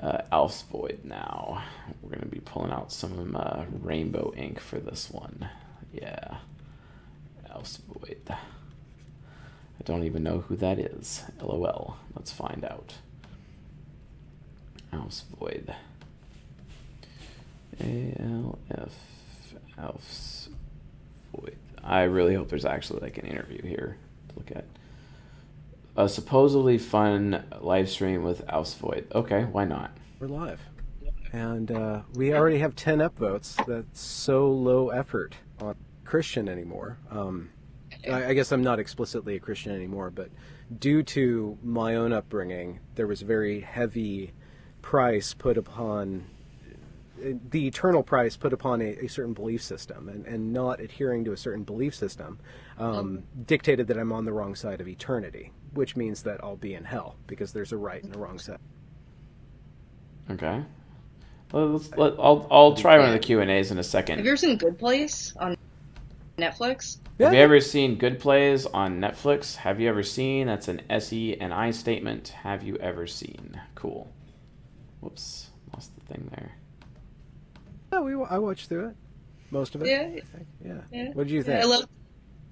uh, 0.00 0.52
Void 0.70 1.00
now. 1.02 1.64
We're 2.00 2.10
going 2.10 2.20
to 2.20 2.26
be 2.26 2.40
pulling 2.40 2.70
out 2.70 2.92
some 2.92 3.34
uh, 3.34 3.64
rainbow 3.82 4.32
ink 4.36 4.60
for 4.60 4.78
this 4.78 5.10
one. 5.10 5.48
Yeah. 5.92 6.36
Alf's 7.50 7.78
Void. 7.78 8.36
I 9.84 9.86
don't 9.86 10.04
even 10.04 10.22
know 10.22 10.38
who 10.38 10.56
that 10.56 10.78
is. 10.78 11.22
LOL. 11.42 11.98
Let's 12.16 12.32
find 12.32 12.64
out. 12.64 12.94
Alf's 14.94 15.24
Void. 15.38 15.74
ALF. 17.78 18.94
Alf's 19.76 20.48
Void. 21.36 21.56
I 21.82 22.04
really 22.04 22.34
hope 22.34 22.48
there's 22.48 22.64
actually 22.64 23.00
like 23.00 23.18
an 23.18 23.26
interview 23.26 23.60
here 23.60 23.98
to 24.30 24.34
look 24.36 24.50
at. 24.52 24.64
A 25.98 26.08
supposedly 26.08 26.78
fun 26.78 27.44
live 27.60 27.90
stream 27.90 28.22
with 28.22 28.42
Alf's 28.48 28.72
Void. 28.72 29.06
Okay, 29.14 29.44
why 29.44 29.66
not? 29.66 29.90
We're 30.18 30.28
live. 30.28 30.60
And 31.30 31.70
uh, 31.70 32.00
we 32.14 32.32
already 32.32 32.58
have 32.60 32.74
10 32.74 33.00
upvotes. 33.00 33.62
That's 33.66 34.00
so 34.00 34.50
low 34.50 34.88
effort 34.88 35.34
on 35.60 35.74
Christian 36.06 36.48
anymore. 36.48 36.96
Um, 37.10 37.50
I, 38.08 38.30
I 38.30 38.34
guess 38.34 38.52
I'm 38.52 38.62
not 38.62 38.78
explicitly 38.78 39.36
a 39.36 39.40
Christian 39.40 39.72
anymore, 39.72 40.10
but 40.10 40.30
due 40.78 41.02
to 41.02 41.58
my 41.62 41.96
own 41.96 42.12
upbringing, 42.12 42.80
there 42.94 43.06
was 43.06 43.22
a 43.22 43.24
very 43.24 43.60
heavy 43.60 44.32
price 44.82 45.34
put 45.34 45.56
upon 45.56 46.26
the 47.50 47.66
eternal 47.66 48.02
price 48.02 48.36
put 48.36 48.52
upon 48.52 48.82
a, 48.82 49.04
a 49.04 49.08
certain 49.08 49.32
belief 49.32 49.62
system 49.62 50.08
and, 50.08 50.26
and 50.26 50.52
not 50.52 50.80
adhering 50.80 51.24
to 51.24 51.32
a 51.32 51.36
certain 51.36 51.62
belief 51.64 51.94
system 51.94 52.38
um, 52.78 53.22
dictated 53.46 53.86
that 53.86 53.96
I'm 53.96 54.12
on 54.12 54.24
the 54.24 54.32
wrong 54.32 54.54
side 54.54 54.80
of 54.80 54.88
eternity, 54.88 55.52
which 55.72 55.96
means 55.96 56.22
that 56.24 56.42
I'll 56.42 56.56
be 56.56 56.74
in 56.74 56.84
hell 56.84 57.16
because 57.26 57.52
there's 57.52 57.72
a 57.72 57.76
right 57.76 58.02
and 58.02 58.14
a 58.14 58.18
wrong 58.18 58.38
side. 58.38 58.58
Okay. 60.30 60.64
Well, 61.52 61.68
let's, 61.68 61.90
let, 61.96 62.14
I'll, 62.18 62.46
I'll 62.50 62.74
try 62.74 62.98
one 62.98 63.08
of 63.08 63.12
the 63.12 63.20
Q 63.20 63.40
and 63.40 63.50
A's 63.50 63.70
in 63.70 63.78
a 63.78 63.84
second. 63.84 64.16
Have 64.16 64.26
you 64.26 64.32
ever 64.32 64.36
seen 64.36 64.56
Good 64.56 64.78
Place 64.78 65.34
on 65.36 65.56
Netflix? 66.38 66.98
Have 67.20 67.32
you 67.32 67.40
ever 67.40 67.60
seen 67.60 67.96
Good 67.96 68.18
Place 68.18 68.66
on 68.66 69.00
Netflix? 69.00 69.56
Have 69.56 69.80
you 69.80 69.88
ever 69.88 70.02
seen? 70.02 70.46
That's 70.46 70.68
an 70.68 70.82
SE 70.90 71.36
and 71.40 71.52
I 71.54 71.70
statement. 71.70 72.28
Have 72.28 72.62
you 72.62 72.76
ever 72.76 73.06
seen? 73.06 73.60
Cool. 73.74 74.12
Whoops, 75.00 75.50
lost 75.72 75.92
the 75.94 76.00
thing 76.12 76.28
there. 76.34 76.52
Yeah, 77.92 78.00
we 78.00 78.14
I 78.24 78.38
watched 78.38 78.68
through 78.68 78.88
it, 78.90 78.96
most 79.50 79.74
of 79.74 79.82
it. 79.82 79.88
Yeah. 79.88 80.02
I 80.16 80.20
think. 80.36 80.48
Yeah. 80.64 80.80
Yeah. 80.90 81.08
What 81.12 81.26
did 81.28 81.32
you 81.32 81.42
Yeah, 81.44 81.44
think? 81.44 81.62
I 81.62 81.64
love. 81.64 81.84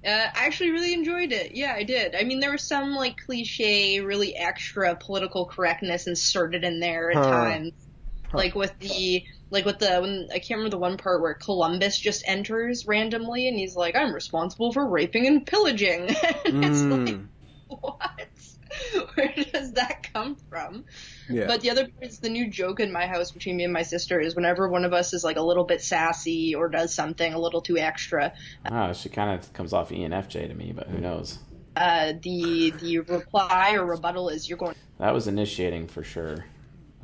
Uh, 0.05 0.11
I 0.35 0.47
actually 0.47 0.71
really 0.71 0.95
enjoyed 0.95 1.33
it. 1.33 1.53
Yeah, 1.55 1.75
I 1.75 1.85
did. 1.85 2.15
I 2.15 2.25
mean, 2.25 2.41
there 2.41 2.51
was 2.53 2.67
some 2.67 2.95
like 2.95 3.17
cliche, 3.27 4.01
really 4.01 4.35
extra 4.37 4.97
political 4.97 5.47
correctness 5.47 6.07
inserted 6.07 6.65
in 6.65 6.81
there 6.81 7.11
at 7.13 7.17
Huh. 7.17 7.23
times, 7.23 7.73
like 8.33 8.55
with 8.55 8.77
the 8.81 9.25
like 9.53 9.65
with 9.67 9.79
the 9.79 10.01
when 10.01 10.29
I 10.33 10.39
can't 10.39 10.59
remember 10.59 10.71
the 10.71 10.79
one 10.79 10.97
part 10.97 11.21
where 11.21 11.35
Columbus 11.35 11.99
just 11.99 12.25
enters 12.27 12.87
randomly 12.87 13.47
and 13.47 13.57
he's 13.57 13.77
like, 13.77 13.95
"I'm 13.95 14.13
responsible 14.13 14.73
for 14.73 14.89
raping 14.89 15.27
and 15.27 15.47
pillaging." 15.47 16.09
and 16.47 16.65
it's 16.65 16.83
like, 16.91 17.01
Mm. 17.03 17.29
what? 17.69 18.29
Where 19.15 19.33
does 19.53 19.73
that 19.73 20.11
come 20.15 20.37
from? 20.49 20.85
Yeah. 21.29 21.47
But 21.47 21.61
the 21.61 21.71
other 21.71 21.83
part 21.83 22.11
is 22.11 22.19
the 22.21 22.31
new 22.31 22.49
joke 22.49 22.81
in 22.81 22.91
my 22.91 23.07
house 23.07 23.31
between 23.31 23.57
me 23.59 23.65
and 23.65 23.73
my 23.73 23.83
sister 23.83 24.19
is 24.19 24.35
whenever 24.35 24.67
one 24.67 24.87
of 24.87 24.95
us 24.95 25.13
is 25.13 25.23
like 25.23 25.37
a 25.37 25.43
little 25.43 25.65
bit 25.65 25.83
sassy 25.83 26.55
or 26.55 26.71
does 26.71 26.95
something 26.95 27.35
a 27.35 27.39
little 27.39 27.61
too 27.61 27.77
extra. 27.77 28.33
Oh, 28.71 28.95
she 28.95 29.11
kind 29.11 29.39
of 29.39 29.53
comes 29.53 29.75
off 29.75 29.91
ENFJ 29.91 30.49
to 30.49 30.55
me, 30.55 30.73
but 30.75 30.89
who 30.89 30.99
knows? 30.99 31.39
Uh, 31.77 32.15
the 32.23 32.71
the 32.81 33.01
reply 33.01 33.73
or 33.75 33.85
rebuttal 33.85 34.31
is 34.31 34.49
you're 34.49 34.59
going. 34.59 34.75
That 34.99 35.13
was 35.13 35.29
initiating 35.29 35.89
for 35.89 36.03
sure 36.03 36.47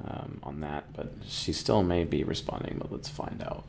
um, 0.06 0.40
on 0.42 0.60
that, 0.60 0.84
but 0.94 1.12
she 1.26 1.52
still 1.52 1.82
may 1.82 2.04
be 2.04 2.24
responding. 2.24 2.78
But 2.80 2.92
let's 2.92 3.08
find 3.08 3.42
out. 3.42 3.64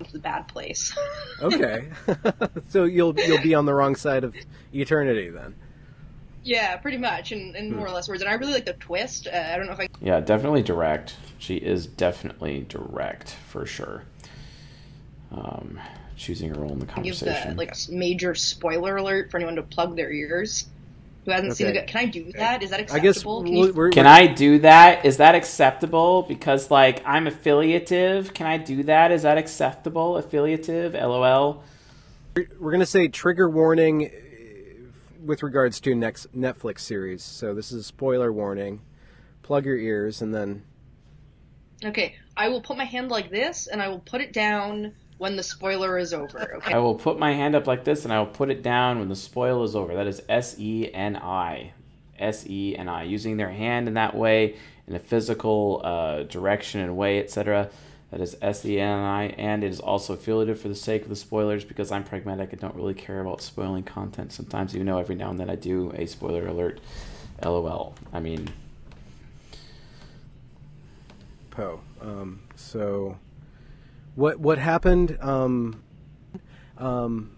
It's 0.00 0.12
the 0.12 0.18
bad 0.18 0.46
place. 0.48 0.96
okay, 1.42 1.88
so 2.68 2.84
you'll 2.84 3.18
you'll 3.18 3.42
be 3.42 3.54
on 3.54 3.66
the 3.66 3.74
wrong 3.74 3.96
side 3.96 4.24
of 4.24 4.34
eternity 4.72 5.30
then. 5.30 5.54
Yeah, 6.44 6.76
pretty 6.76 6.98
much, 6.98 7.32
in, 7.32 7.54
in 7.56 7.74
more 7.74 7.88
or 7.88 7.90
less 7.90 8.08
words. 8.08 8.22
And 8.22 8.30
I 8.30 8.34
really 8.34 8.54
like 8.54 8.64
the 8.64 8.72
twist. 8.74 9.26
Uh, 9.26 9.50
I 9.52 9.56
don't 9.56 9.66
know 9.66 9.72
if 9.72 9.80
I. 9.80 9.88
Yeah, 10.00 10.20
definitely 10.20 10.62
direct. 10.62 11.16
She 11.38 11.56
is 11.56 11.86
definitely 11.86 12.64
direct 12.68 13.30
for 13.30 13.66
sure. 13.66 14.04
Um, 15.30 15.78
choosing 16.16 16.48
her 16.54 16.60
role 16.60 16.72
in 16.72 16.78
the 16.78 16.86
conversation. 16.86 17.26
Give 17.26 17.50
the, 17.50 17.54
like 17.54 17.74
a 17.74 17.92
major 17.92 18.34
spoiler 18.34 18.96
alert 18.96 19.30
for 19.30 19.36
anyone 19.36 19.56
to 19.56 19.62
plug 19.62 19.96
their 19.96 20.10
ears 20.10 20.68
who 21.28 21.32
hasn't 21.32 21.52
okay. 21.52 21.64
seen 21.64 21.74
the. 21.74 21.82
Can 21.82 22.00
I 22.00 22.06
do 22.06 22.32
that? 22.32 22.62
Is 22.62 22.70
that 22.70 22.80
acceptable? 22.80 23.00
I 23.00 23.12
guess 23.12 23.22
can, 23.22 23.46
you... 23.46 23.72
we're, 23.74 23.90
can 23.90 24.06
I 24.06 24.26
do 24.26 24.58
that? 24.60 25.04
Is 25.04 25.18
that 25.18 25.34
acceptable? 25.34 26.22
Because 26.22 26.70
like 26.70 27.02
I'm 27.06 27.26
affiliative. 27.26 28.32
Can 28.32 28.46
I 28.46 28.56
do 28.56 28.82
that? 28.84 29.12
Is 29.12 29.22
that 29.22 29.36
acceptable? 29.36 30.16
Affiliative? 30.16 30.94
LOL. 30.94 31.62
We're 32.58 32.72
gonna 32.72 32.86
say 32.86 33.08
trigger 33.08 33.50
warning 33.50 34.06
eh, 34.06 34.10
with 35.22 35.42
regards 35.42 35.80
to 35.80 35.94
next 35.94 36.34
Netflix 36.34 36.80
series. 36.80 37.22
So 37.22 37.54
this 37.54 37.72
is 37.72 37.80
a 37.80 37.84
spoiler 37.84 38.32
warning. 38.32 38.80
Plug 39.42 39.66
your 39.66 39.76
ears 39.76 40.22
and 40.22 40.34
then. 40.34 40.64
Okay, 41.84 42.16
I 42.36 42.48
will 42.48 42.62
put 42.62 42.76
my 42.76 42.84
hand 42.84 43.10
like 43.10 43.30
this, 43.30 43.66
and 43.68 43.80
I 43.82 43.88
will 43.88 44.00
put 44.00 44.20
it 44.20 44.32
down 44.32 44.94
when 45.18 45.36
the 45.36 45.42
spoiler 45.42 45.98
is 45.98 46.14
over. 46.14 46.56
Okay. 46.56 46.74
I 46.74 46.78
will 46.78 46.94
put 46.94 47.18
my 47.18 47.32
hand 47.32 47.54
up 47.54 47.66
like 47.66 47.84
this, 47.84 48.04
and 48.04 48.12
I 48.12 48.18
will 48.18 48.26
put 48.26 48.50
it 48.50 48.62
down 48.62 48.98
when 48.98 49.08
the 49.08 49.16
spoil 49.16 49.62
is 49.64 49.76
over. 49.76 49.94
That 49.94 50.06
is 50.06 50.22
S 50.28 50.56
E 50.58 50.90
N 50.92 51.16
I, 51.16 51.72
S 52.18 52.46
E 52.48 52.76
N 52.76 52.88
I, 52.88 53.02
using 53.02 53.36
their 53.36 53.50
hand 53.50 53.88
in 53.88 53.94
that 53.94 54.14
way, 54.14 54.56
in 54.86 54.94
a 54.94 54.98
physical 54.98 55.82
uh, 55.84 56.22
direction 56.24 56.80
and 56.80 56.96
way, 56.96 57.20
etc. 57.20 57.70
That 58.10 58.22
is 58.22 58.38
S-E-N-I, 58.40 59.34
and 59.36 59.62
it 59.62 59.70
is 59.70 59.80
also 59.80 60.14
affiliated 60.14 60.58
for 60.58 60.68
the 60.68 60.74
sake 60.74 61.02
of 61.02 61.10
the 61.10 61.16
spoilers 61.16 61.64
because 61.64 61.92
I'm 61.92 62.04
pragmatic 62.04 62.52
and 62.52 62.60
don't 62.60 62.74
really 62.74 62.94
care 62.94 63.20
about 63.20 63.42
spoiling 63.42 63.82
content. 63.82 64.32
Sometimes, 64.32 64.74
you 64.74 64.82
know, 64.82 64.98
every 64.98 65.14
now 65.14 65.28
and 65.28 65.38
then 65.38 65.50
I 65.50 65.56
do 65.56 65.92
a 65.94 66.06
spoiler 66.06 66.46
alert. 66.46 66.80
LOL. 67.44 67.94
I 68.12 68.20
mean... 68.20 68.48
Poe. 71.50 71.80
Um, 72.00 72.40
so, 72.56 73.18
what 74.18 74.40
what 74.40 74.58
happened? 74.58 75.16
Um, 75.20 75.84
um, 76.76 77.36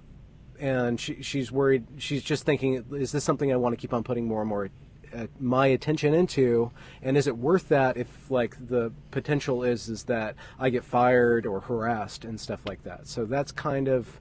and 0.58 0.98
she, 0.98 1.22
she's 1.22 1.52
worried. 1.52 1.86
She's 1.98 2.22
just 2.22 2.44
thinking, 2.44 2.84
is 2.92 3.12
this 3.12 3.22
something 3.22 3.52
I 3.52 3.56
want 3.56 3.74
to 3.74 3.76
keep 3.76 3.92
on 3.92 4.02
putting 4.02 4.26
more 4.26 4.40
and 4.40 4.48
more 4.48 4.70
uh, 5.14 5.26
my 5.38 5.66
attention 5.66 6.14
into 6.14 6.70
and 7.02 7.16
is 7.16 7.26
it 7.26 7.36
worth 7.36 7.68
that 7.68 7.96
if 7.96 8.30
like 8.30 8.56
the 8.68 8.92
potential 9.10 9.64
is 9.64 9.88
is 9.88 10.04
that 10.04 10.36
I 10.56 10.70
get 10.70 10.84
fired 10.84 11.46
or 11.46 11.60
harassed 11.60 12.24
and 12.24 12.38
stuff 12.38 12.60
like 12.64 12.84
that 12.84 13.08
so 13.08 13.24
that's 13.24 13.50
kind 13.50 13.88
of 13.88 14.20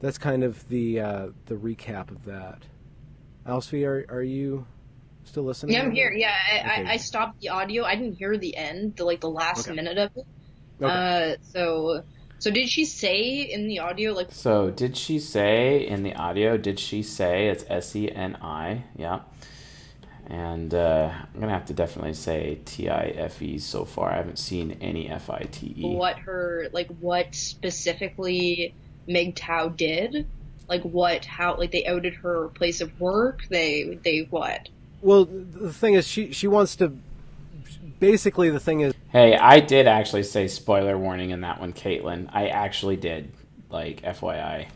that's 0.00 0.18
kind 0.18 0.44
of 0.44 0.68
the 0.68 1.00
uh, 1.00 1.26
the 1.46 1.54
recap 1.54 2.10
of 2.10 2.26
that 2.26 2.64
Alfie 3.46 3.86
are, 3.86 4.04
are 4.10 4.22
you 4.22 4.66
still 5.24 5.44
listening 5.44 5.72
yeah 5.72 5.82
I'm 5.82 5.92
here 5.92 6.12
yeah 6.12 6.34
I, 6.46 6.58
okay. 6.58 6.68
I, 6.68 6.92
I, 6.92 6.96
stopped 6.98 7.40
the 7.40 7.48
audio 7.48 7.82
I 7.84 7.94
didn't 7.96 8.18
hear 8.18 8.36
the 8.36 8.54
end 8.54 8.96
the 8.96 9.04
like 9.04 9.20
the 9.20 9.30
last 9.30 9.66
okay. 9.66 9.76
minute 9.76 9.96
of 9.96 10.10
it 10.14 10.26
okay. 10.80 11.32
uh, 11.32 11.36
so 11.52 12.02
so 12.38 12.50
did 12.50 12.68
she 12.68 12.84
say 12.84 13.40
in 13.40 13.66
the 13.66 13.78
audio 13.78 14.12
like 14.12 14.30
So 14.30 14.70
did 14.70 14.96
she 14.96 15.18
say 15.18 15.86
in 15.86 16.02
the 16.02 16.14
audio 16.14 16.56
did 16.56 16.78
she 16.78 17.02
say 17.02 17.48
it's 17.48 17.64
S 17.68 17.96
E 17.96 18.10
N 18.10 18.36
I 18.42 18.84
yeah 18.96 19.20
and 20.28 20.74
uh, 20.74 21.12
I'm 21.12 21.40
gonna 21.40 21.52
have 21.52 21.66
to 21.66 21.72
definitely 21.72 22.14
say 22.14 22.58
T 22.64 22.88
I 22.88 23.06
F 23.16 23.40
E 23.40 23.58
so 23.58 23.84
far. 23.84 24.10
I 24.10 24.16
haven't 24.16 24.38
seen 24.38 24.76
any 24.80 25.08
F 25.08 25.30
I 25.30 25.46
T 25.50 25.74
E. 25.76 25.94
What 25.94 26.18
her 26.18 26.68
like? 26.72 26.88
What 26.98 27.34
specifically 27.34 28.74
MGTOW 29.08 29.76
did? 29.76 30.26
Like 30.68 30.82
what? 30.82 31.24
How? 31.24 31.56
Like 31.56 31.70
they 31.70 31.86
outed 31.86 32.14
her 32.14 32.48
place 32.48 32.80
of 32.80 33.00
work. 33.00 33.46
They 33.48 33.98
they 34.02 34.26
what? 34.30 34.68
Well, 35.00 35.26
the 35.26 35.72
thing 35.72 35.94
is, 35.94 36.08
she 36.08 36.32
she 36.32 36.48
wants 36.48 36.74
to. 36.76 36.92
Basically, 37.98 38.50
the 38.50 38.60
thing 38.60 38.80
is. 38.80 38.94
Hey, 39.10 39.36
I 39.36 39.60
did 39.60 39.86
actually 39.86 40.24
say 40.24 40.48
spoiler 40.48 40.98
warning 40.98 41.30
in 41.30 41.40
that 41.42 41.60
one, 41.60 41.72
Kaelin. 41.72 42.28
I 42.32 42.48
actually 42.48 42.96
did. 42.96 43.32
Like 43.68 44.02
FYI 44.02 44.68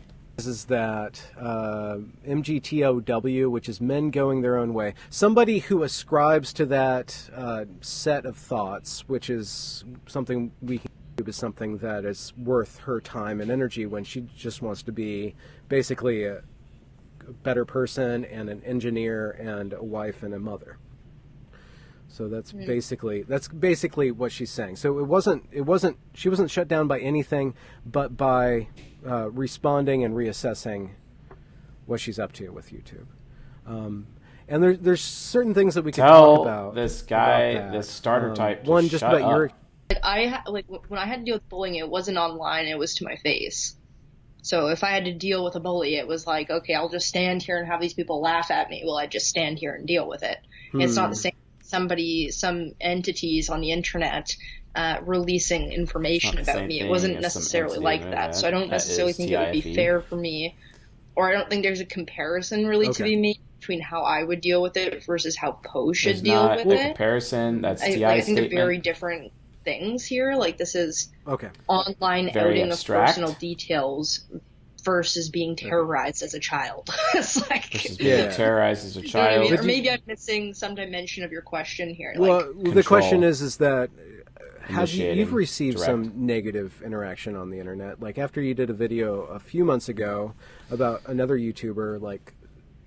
is 0.47 0.65
that 0.65 1.21
uh, 1.39 1.97
MGTOW, 2.27 3.49
which 3.49 3.69
is 3.69 3.81
men 3.81 4.09
going 4.11 4.41
their 4.41 4.57
own 4.57 4.73
way, 4.73 4.93
somebody 5.09 5.59
who 5.59 5.83
ascribes 5.83 6.53
to 6.53 6.65
that 6.67 7.29
uh, 7.35 7.65
set 7.81 8.25
of 8.25 8.37
thoughts, 8.37 9.07
which 9.07 9.29
is 9.29 9.83
something 10.07 10.51
we 10.61 10.79
can 10.79 10.91
do 11.17 11.23
is 11.25 11.35
something 11.35 11.77
that 11.79 12.05
is 12.05 12.33
worth 12.37 12.79
her 12.79 12.99
time 12.99 13.41
and 13.41 13.51
energy 13.51 13.85
when 13.85 14.03
she 14.03 14.21
just 14.35 14.61
wants 14.61 14.81
to 14.83 14.91
be 14.91 15.35
basically 15.69 16.25
a 16.25 16.41
better 17.43 17.65
person 17.65 18.25
and 18.25 18.49
an 18.49 18.61
engineer 18.63 19.31
and 19.31 19.73
a 19.73 19.83
wife 19.83 20.23
and 20.23 20.33
a 20.33 20.39
mother. 20.39 20.77
So 22.11 22.27
that's 22.27 22.51
basically 22.51 23.23
that's 23.23 23.47
basically 23.47 24.11
what 24.11 24.31
she's 24.31 24.51
saying. 24.51 24.75
So 24.75 24.99
it 24.99 25.05
wasn't 25.05 25.47
it 25.51 25.61
wasn't 25.61 25.97
she 26.13 26.27
wasn't 26.27 26.51
shut 26.51 26.67
down 26.67 26.87
by 26.87 26.99
anything, 26.99 27.53
but 27.85 28.17
by 28.17 28.67
uh, 29.07 29.31
responding 29.31 30.03
and 30.03 30.13
reassessing 30.13 30.91
what 31.85 32.01
she's 32.01 32.19
up 32.19 32.33
to 32.33 32.49
with 32.49 32.71
YouTube. 32.71 33.07
Um, 33.65 34.07
and 34.47 34.61
there's 34.61 34.79
there's 34.79 35.01
certain 35.01 35.53
things 35.53 35.75
that 35.75 35.83
we 35.83 35.93
can 35.93 36.05
Tell 36.05 36.37
talk 36.37 36.41
about. 36.45 36.75
this 36.75 37.01
guy, 37.01 37.71
this 37.71 37.89
starter 37.89 38.29
um, 38.29 38.35
type. 38.35 38.65
One 38.65 38.89
just 38.89 39.03
about 39.03 39.21
up. 39.21 39.29
your. 39.29 39.51
Like 39.89 39.99
I 40.03 40.41
like 40.47 40.65
when 40.67 40.99
I 40.99 41.05
had 41.05 41.19
to 41.19 41.25
deal 41.25 41.35
with 41.35 41.47
bullying, 41.47 41.75
it 41.75 41.89
wasn't 41.89 42.17
online; 42.17 42.67
it 42.67 42.77
was 42.77 42.95
to 42.95 43.05
my 43.05 43.15
face. 43.15 43.75
So 44.41 44.67
if 44.67 44.83
I 44.83 44.89
had 44.89 45.05
to 45.05 45.13
deal 45.13 45.43
with 45.43 45.55
a 45.55 45.59
bully, 45.59 45.95
it 45.95 46.07
was 46.07 46.25
like, 46.25 46.49
okay, 46.49 46.73
I'll 46.73 46.89
just 46.89 47.07
stand 47.07 47.43
here 47.43 47.59
and 47.59 47.67
have 47.67 47.79
these 47.79 47.93
people 47.93 48.21
laugh 48.21 48.49
at 48.49 48.69
me. 48.69 48.81
Well, 48.83 48.97
I 48.97 49.05
just 49.05 49.27
stand 49.27 49.59
here 49.59 49.75
and 49.75 49.87
deal 49.87 50.07
with 50.07 50.23
it. 50.23 50.39
Hmm. 50.71 50.81
It's 50.81 50.95
not 50.95 51.11
the 51.11 51.15
hmm. 51.15 51.21
same. 51.21 51.33
Somebody, 51.71 52.31
some 52.31 52.73
entities 52.81 53.49
on 53.49 53.61
the 53.61 53.71
internet 53.71 54.35
uh, 54.75 54.97
releasing 55.05 55.71
information 55.71 56.37
about 56.37 56.67
me. 56.67 56.81
It 56.81 56.89
wasn't 56.89 57.21
necessarily 57.21 57.79
like 57.79 58.01
that. 58.01 58.35
So 58.35 58.45
I 58.45 58.51
don't 58.51 58.69
necessarily 58.69 59.13
think 59.13 59.31
it 59.31 59.39
would 59.39 59.63
be 59.63 59.73
fair 59.73 60.01
for 60.01 60.17
me, 60.17 60.57
or 61.15 61.29
I 61.29 61.31
don't 61.31 61.49
think 61.49 61.63
there's 61.63 61.79
a 61.79 61.85
comparison 61.85 62.67
really 62.67 62.87
okay. 62.87 62.97
to 62.97 63.03
be 63.03 63.15
made 63.15 63.39
between 63.59 63.79
how 63.79 64.01
I 64.01 64.21
would 64.21 64.41
deal 64.41 64.61
with 64.61 64.75
it 64.75 65.05
versus 65.05 65.37
how 65.37 65.53
Poe 65.63 65.93
should 65.93 66.15
there's 66.15 66.21
deal 66.21 66.49
with 66.49 66.67
it. 66.67 66.87
Comparison. 66.87 67.61
That's 67.61 67.81
I, 67.81 67.91
like, 67.91 68.03
I 68.03 68.21
think 68.21 68.37
they're 68.37 68.49
very 68.49 68.79
different 68.79 69.31
things 69.63 70.05
here. 70.05 70.35
Like 70.35 70.57
this 70.57 70.75
is 70.75 71.09
okay. 71.25 71.49
online 71.69 72.33
very 72.33 72.59
outing 72.59 72.71
abstract. 72.71 73.09
of 73.09 73.15
personal 73.15 73.39
details 73.39 74.25
versus 74.83 75.29
being 75.29 75.55
terrorized 75.55 76.23
as 76.23 76.33
a 76.33 76.39
child. 76.39 76.89
it's 77.13 77.49
like 77.49 77.71
versus 77.71 77.97
being 77.97 78.19
yeah. 78.19 78.31
terrorized 78.31 78.85
as 78.85 78.97
a 78.97 79.01
child. 79.01 79.31
You 79.33 79.39
know 79.39 79.47
I 79.47 79.51
mean? 79.51 79.59
Or 79.59 79.63
maybe 79.63 79.91
I'm 79.91 80.01
missing 80.07 80.53
some 80.53 80.75
dimension 80.75 81.23
of 81.23 81.31
your 81.31 81.41
question 81.41 81.93
here. 81.93 82.13
Well, 82.17 82.51
like, 82.55 82.73
the 82.73 82.83
question 82.83 83.23
is, 83.23 83.41
is 83.41 83.57
that 83.57 83.89
have 84.63 84.91
you, 84.91 85.11
you've 85.11 85.33
received 85.33 85.77
direct. 85.77 85.91
some 85.91 86.25
negative 86.25 86.81
interaction 86.83 87.35
on 87.35 87.49
the 87.49 87.59
internet? 87.59 88.01
Like 88.01 88.17
after 88.17 88.41
you 88.41 88.53
did 88.53 88.69
a 88.69 88.73
video 88.73 89.21
a 89.23 89.39
few 89.39 89.65
months 89.65 89.89
ago 89.89 90.33
about 90.69 91.01
another 91.07 91.37
YouTuber, 91.37 92.01
like 92.01 92.33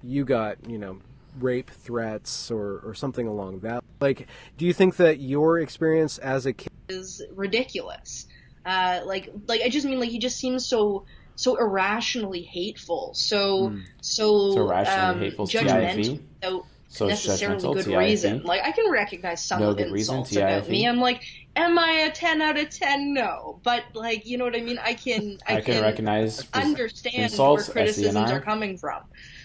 you 0.02 0.24
got 0.24 0.58
you 0.68 0.78
know 0.78 0.98
rape 1.40 1.70
threats 1.70 2.50
or 2.50 2.80
or 2.84 2.94
something 2.94 3.26
along 3.26 3.60
that. 3.60 3.82
Like, 4.00 4.26
do 4.56 4.66
you 4.66 4.72
think 4.72 4.96
that 4.96 5.20
your 5.20 5.58
experience 5.58 6.18
as 6.18 6.46
a 6.46 6.52
kid 6.52 6.72
is 6.88 7.22
ridiculous? 7.34 8.26
Uh, 8.64 9.00
like, 9.04 9.30
like 9.46 9.60
I 9.62 9.68
just 9.68 9.86
mean 9.86 10.00
like 10.00 10.10
he 10.10 10.18
just 10.18 10.38
seems 10.38 10.66
so 10.66 11.04
so 11.36 11.56
irrationally 11.56 12.42
hateful, 12.42 13.12
so 13.14 13.70
mm. 13.70 13.82
so, 14.00 14.52
so 14.52 14.60
irrationally 14.60 15.00
um, 15.00 15.18
hateful. 15.20 15.46
judgmental. 15.46 16.20
So, 16.42 16.66
so 16.88 17.08
necessarily 17.08 17.60
good 17.60 17.86
reason. 17.88 18.44
Like 18.44 18.62
I 18.62 18.70
can 18.70 18.88
recognize 18.90 19.44
some 19.44 19.60
no 19.60 19.70
of 19.70 19.76
the 19.76 19.88
insults 19.88 20.30
reason, 20.30 20.42
about 20.42 20.68
me. 20.68 20.86
I'm 20.86 21.00
like, 21.00 21.24
am 21.56 21.76
I 21.76 21.90
a 22.08 22.12
ten 22.12 22.40
out 22.40 22.56
of 22.56 22.70
ten? 22.70 23.12
No, 23.12 23.58
but 23.64 23.82
like 23.94 24.26
you 24.26 24.38
know 24.38 24.44
what 24.44 24.54
I 24.54 24.60
mean. 24.60 24.78
I 24.78 24.94
can 24.94 25.38
I, 25.48 25.56
I 25.56 25.60
can, 25.60 25.74
can, 25.74 25.82
recognize 25.82 26.46
understand 26.54 27.24
insults, 27.24 27.66
where 27.66 27.84
criticisms 27.84 28.30
are 28.30 28.40
coming 28.40 28.78
from. 28.78 29.02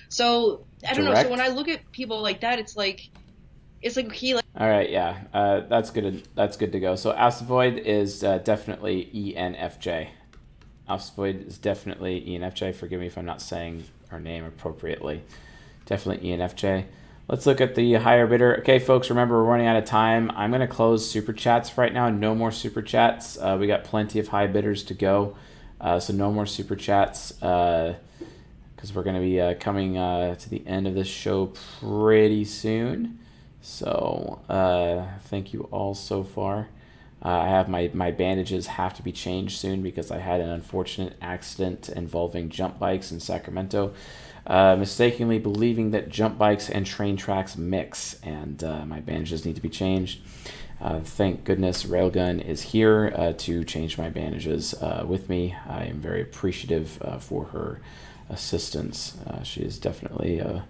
So 0.09 0.65
I 0.87 0.93
don't 0.93 1.05
Direct. 1.05 1.17
know. 1.17 1.23
So 1.23 1.29
when 1.31 1.41
I 1.41 1.47
look 1.47 1.67
at 1.67 1.91
people 1.91 2.21
like 2.21 2.41
that, 2.41 2.59
it's 2.59 2.77
like 2.77 3.09
it's 3.81 3.95
like 3.95 4.11
he 4.11 4.35
like. 4.35 4.45
All 4.55 4.69
right, 4.69 4.89
yeah, 4.89 5.21
uh, 5.33 5.61
that's 5.61 5.89
good. 5.89 6.27
That's 6.35 6.55
good 6.55 6.71
to 6.73 6.79
go. 6.79 6.95
So 6.95 7.13
Asteroid 7.13 7.79
is 7.79 8.23
uh, 8.23 8.39
definitely 8.39 9.09
ENFJ. 9.13 10.09
Asteroid 10.89 11.47
is 11.47 11.57
definitely 11.57 12.21
ENFJ. 12.27 12.75
Forgive 12.75 12.99
me 12.99 13.07
if 13.07 13.17
I'm 13.17 13.25
not 13.25 13.41
saying 13.41 13.85
her 14.09 14.19
name 14.19 14.43
appropriately. 14.43 15.21
Definitely 15.85 16.29
ENFJ. 16.29 16.85
Let's 17.27 17.45
look 17.45 17.61
at 17.61 17.75
the 17.75 17.93
higher 17.93 18.25
bidder. 18.25 18.57
Okay, 18.61 18.79
folks, 18.79 19.11
remember 19.11 19.37
we're 19.37 19.51
running 19.51 19.67
out 19.67 19.77
of 19.77 19.85
time. 19.85 20.31
I'm 20.31 20.49
going 20.49 20.61
to 20.61 20.67
close 20.67 21.07
super 21.09 21.31
chats 21.31 21.77
right 21.77 21.93
now. 21.93 22.09
No 22.09 22.33
more 22.33 22.51
super 22.51 22.81
chats. 22.81 23.37
Uh, 23.37 23.55
we 23.59 23.67
got 23.67 23.83
plenty 23.83 24.17
of 24.17 24.29
high 24.29 24.47
bidders 24.47 24.81
to 24.85 24.95
go. 24.95 25.35
Uh, 25.79 25.99
so 25.99 26.11
no 26.11 26.31
more 26.31 26.47
super 26.47 26.75
chats 26.75 27.31
because 27.31 27.93
uh, 27.93 28.93
we're 28.95 29.03
going 29.03 29.15
to 29.15 29.21
be 29.21 29.39
uh, 29.39 29.53
coming 29.59 29.97
uh, 29.97 30.33
to 30.35 30.49
the 30.49 30.65
end 30.65 30.87
of 30.87 30.95
this 30.95 31.07
show 31.07 31.53
pretty 31.79 32.45
soon. 32.45 33.19
So 33.61 34.41
uh, 34.49 35.05
thank 35.25 35.53
you 35.53 35.67
all 35.71 35.93
so 35.93 36.23
far. 36.23 36.69
I 37.21 37.47
have 37.47 37.67
my, 37.67 37.91
my 37.93 38.11
bandages 38.11 38.67
have 38.67 38.93
to 38.95 39.03
be 39.03 39.11
changed 39.11 39.59
soon 39.59 39.81
because 39.81 40.09
I 40.09 40.19
had 40.19 40.39
an 40.39 40.49
unfortunate 40.49 41.15
accident 41.21 41.89
involving 41.89 42.49
jump 42.49 42.79
bikes 42.79 43.11
in 43.11 43.19
Sacramento 43.19 43.93
uh, 44.49 44.75
mistakenly 44.75 45.37
believing 45.37 45.91
that 45.91 46.09
jump 46.09 46.37
bikes 46.37 46.69
and 46.69 46.85
train 46.85 47.15
tracks 47.15 47.55
mix, 47.55 48.19
and 48.23 48.63
uh, 48.63 48.85
my 48.85 48.99
bandages 48.99 49.45
need 49.45 49.55
to 49.55 49.61
be 49.61 49.69
changed. 49.69 50.21
Uh, 50.81 50.99
thank 51.01 51.43
goodness 51.43 51.83
Railgun 51.83 52.43
is 52.43 52.61
here 52.61 53.13
uh, 53.15 53.33
to 53.37 53.63
change 53.63 53.97
my 53.97 54.09
bandages 54.09 54.73
uh, 54.75 55.03
with 55.05 55.29
me. 55.29 55.55
I 55.67 55.85
am 55.85 55.99
very 55.99 56.21
appreciative 56.21 57.01
uh, 57.03 57.19
for 57.19 57.45
her 57.45 57.81
assistance. 58.29 59.17
she 59.43 59.61
is 59.61 59.77
definitely 59.77 60.39
a 60.39 60.65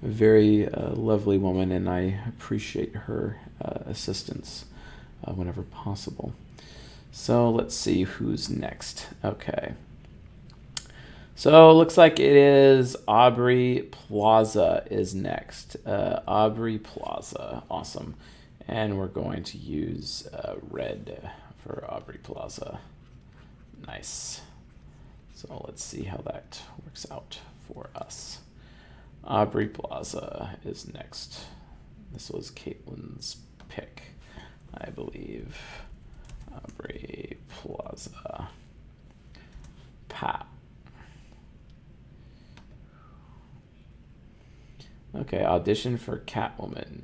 very 0.00 0.66
lovely 0.66 1.38
woman, 1.38 1.72
and 1.72 1.88
I 1.88 2.20
appreciate 2.28 2.94
her 2.94 3.36
assistance 3.60 4.64
whenever 5.26 5.62
possible. 5.62 6.32
So 7.10 7.50
let's 7.50 7.74
see 7.74 8.04
who's 8.04 8.48
next. 8.48 9.06
Okay. 9.24 9.74
So 11.34 11.72
looks 11.76 11.96
like 11.96 12.18
it 12.18 12.36
is 12.36 12.96
Aubrey 13.06 13.88
Plaza 13.90 14.84
is 14.90 15.14
next. 15.14 15.76
Uh, 15.86 16.20
Aubrey 16.26 16.78
Plaza, 16.78 17.62
awesome. 17.70 18.16
And 18.66 18.98
we're 18.98 19.06
going 19.06 19.44
to 19.44 19.58
use 19.58 20.26
uh, 20.32 20.56
red 20.62 21.30
for 21.62 21.84
Aubrey 21.88 22.18
Plaza. 22.18 22.80
Nice. 23.86 24.40
So 25.34 25.64
let's 25.66 25.84
see 25.84 26.02
how 26.02 26.18
that 26.18 26.60
works 26.84 27.06
out 27.10 27.38
for 27.68 27.88
us. 27.94 28.40
Aubrey 29.22 29.68
Plaza 29.68 30.56
is 30.64 30.92
next. 30.92 31.44
This 32.12 32.30
was 32.30 32.50
Kaelin's 32.50 33.36
pick, 33.68 34.02
I 34.74 34.90
believe. 34.90 35.56
Aubrey 36.54 37.36
Plaza. 37.48 38.48
Pat. 40.08 40.46
Okay, 45.14 45.44
audition 45.44 45.96
for 45.96 46.18
Catwoman. 46.18 47.02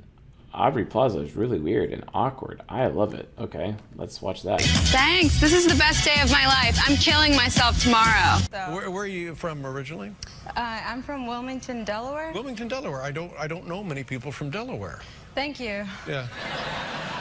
Aubrey 0.53 0.85
Plaza 0.85 1.19
is 1.19 1.35
really 1.35 1.59
weird 1.59 1.91
and 1.91 2.05
awkward. 2.13 2.61
I 2.69 2.87
love 2.87 3.13
it. 3.13 3.27
Okay, 3.37 3.75
let's 3.97 4.21
watch 4.21 4.43
that. 4.43 4.61
Thanks. 4.61 5.41
This 5.41 5.51
is 5.51 5.67
the 5.67 5.75
best 5.75 6.05
day 6.05 6.21
of 6.21 6.31
my 6.31 6.47
life. 6.47 6.79
I'm 6.87 6.95
killing 6.95 7.35
myself 7.35 7.81
tomorrow. 7.83 8.39
Where, 8.73 8.89
where 8.89 9.03
are 9.03 9.07
you 9.07 9.35
from 9.35 9.65
originally? 9.65 10.15
Uh, 10.47 10.81
I'm 10.85 11.03
from 11.03 11.27
Wilmington, 11.27 11.83
Delaware. 11.83 12.31
Wilmington, 12.31 12.69
Delaware. 12.69 13.01
I 13.01 13.11
don't 13.11 13.33
I 13.37 13.47
don't 13.47 13.67
know 13.67 13.83
many 13.83 14.03
people 14.05 14.31
from 14.31 14.49
Delaware. 14.49 15.01
Thank 15.33 15.59
you. 15.59 15.85
Yeah. 16.07 16.27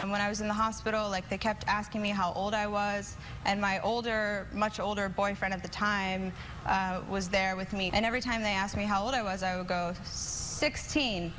And 0.00 0.10
when 0.10 0.20
I 0.20 0.28
was 0.28 0.40
in 0.40 0.48
the 0.48 0.54
hospital, 0.54 1.10
like 1.10 1.28
they 1.28 1.38
kept 1.38 1.64
asking 1.66 2.02
me 2.02 2.08
how 2.08 2.32
old 2.32 2.54
I 2.54 2.66
was, 2.66 3.16
and 3.44 3.60
my 3.60 3.80
older, 3.80 4.46
much 4.52 4.80
older 4.80 5.08
boyfriend 5.08 5.52
at 5.52 5.62
the 5.62 5.68
time 5.68 6.32
uh, 6.66 7.02
was 7.08 7.28
there 7.28 7.56
with 7.56 7.72
me. 7.72 7.90
And 7.92 8.06
every 8.06 8.20
time 8.20 8.42
they 8.42 8.52
asked 8.52 8.76
me 8.76 8.84
how 8.84 9.04
old 9.04 9.14
I 9.14 9.22
was, 9.22 9.42
I 9.42 9.56
would 9.56 9.68
go 9.68 9.94
16 10.04 11.32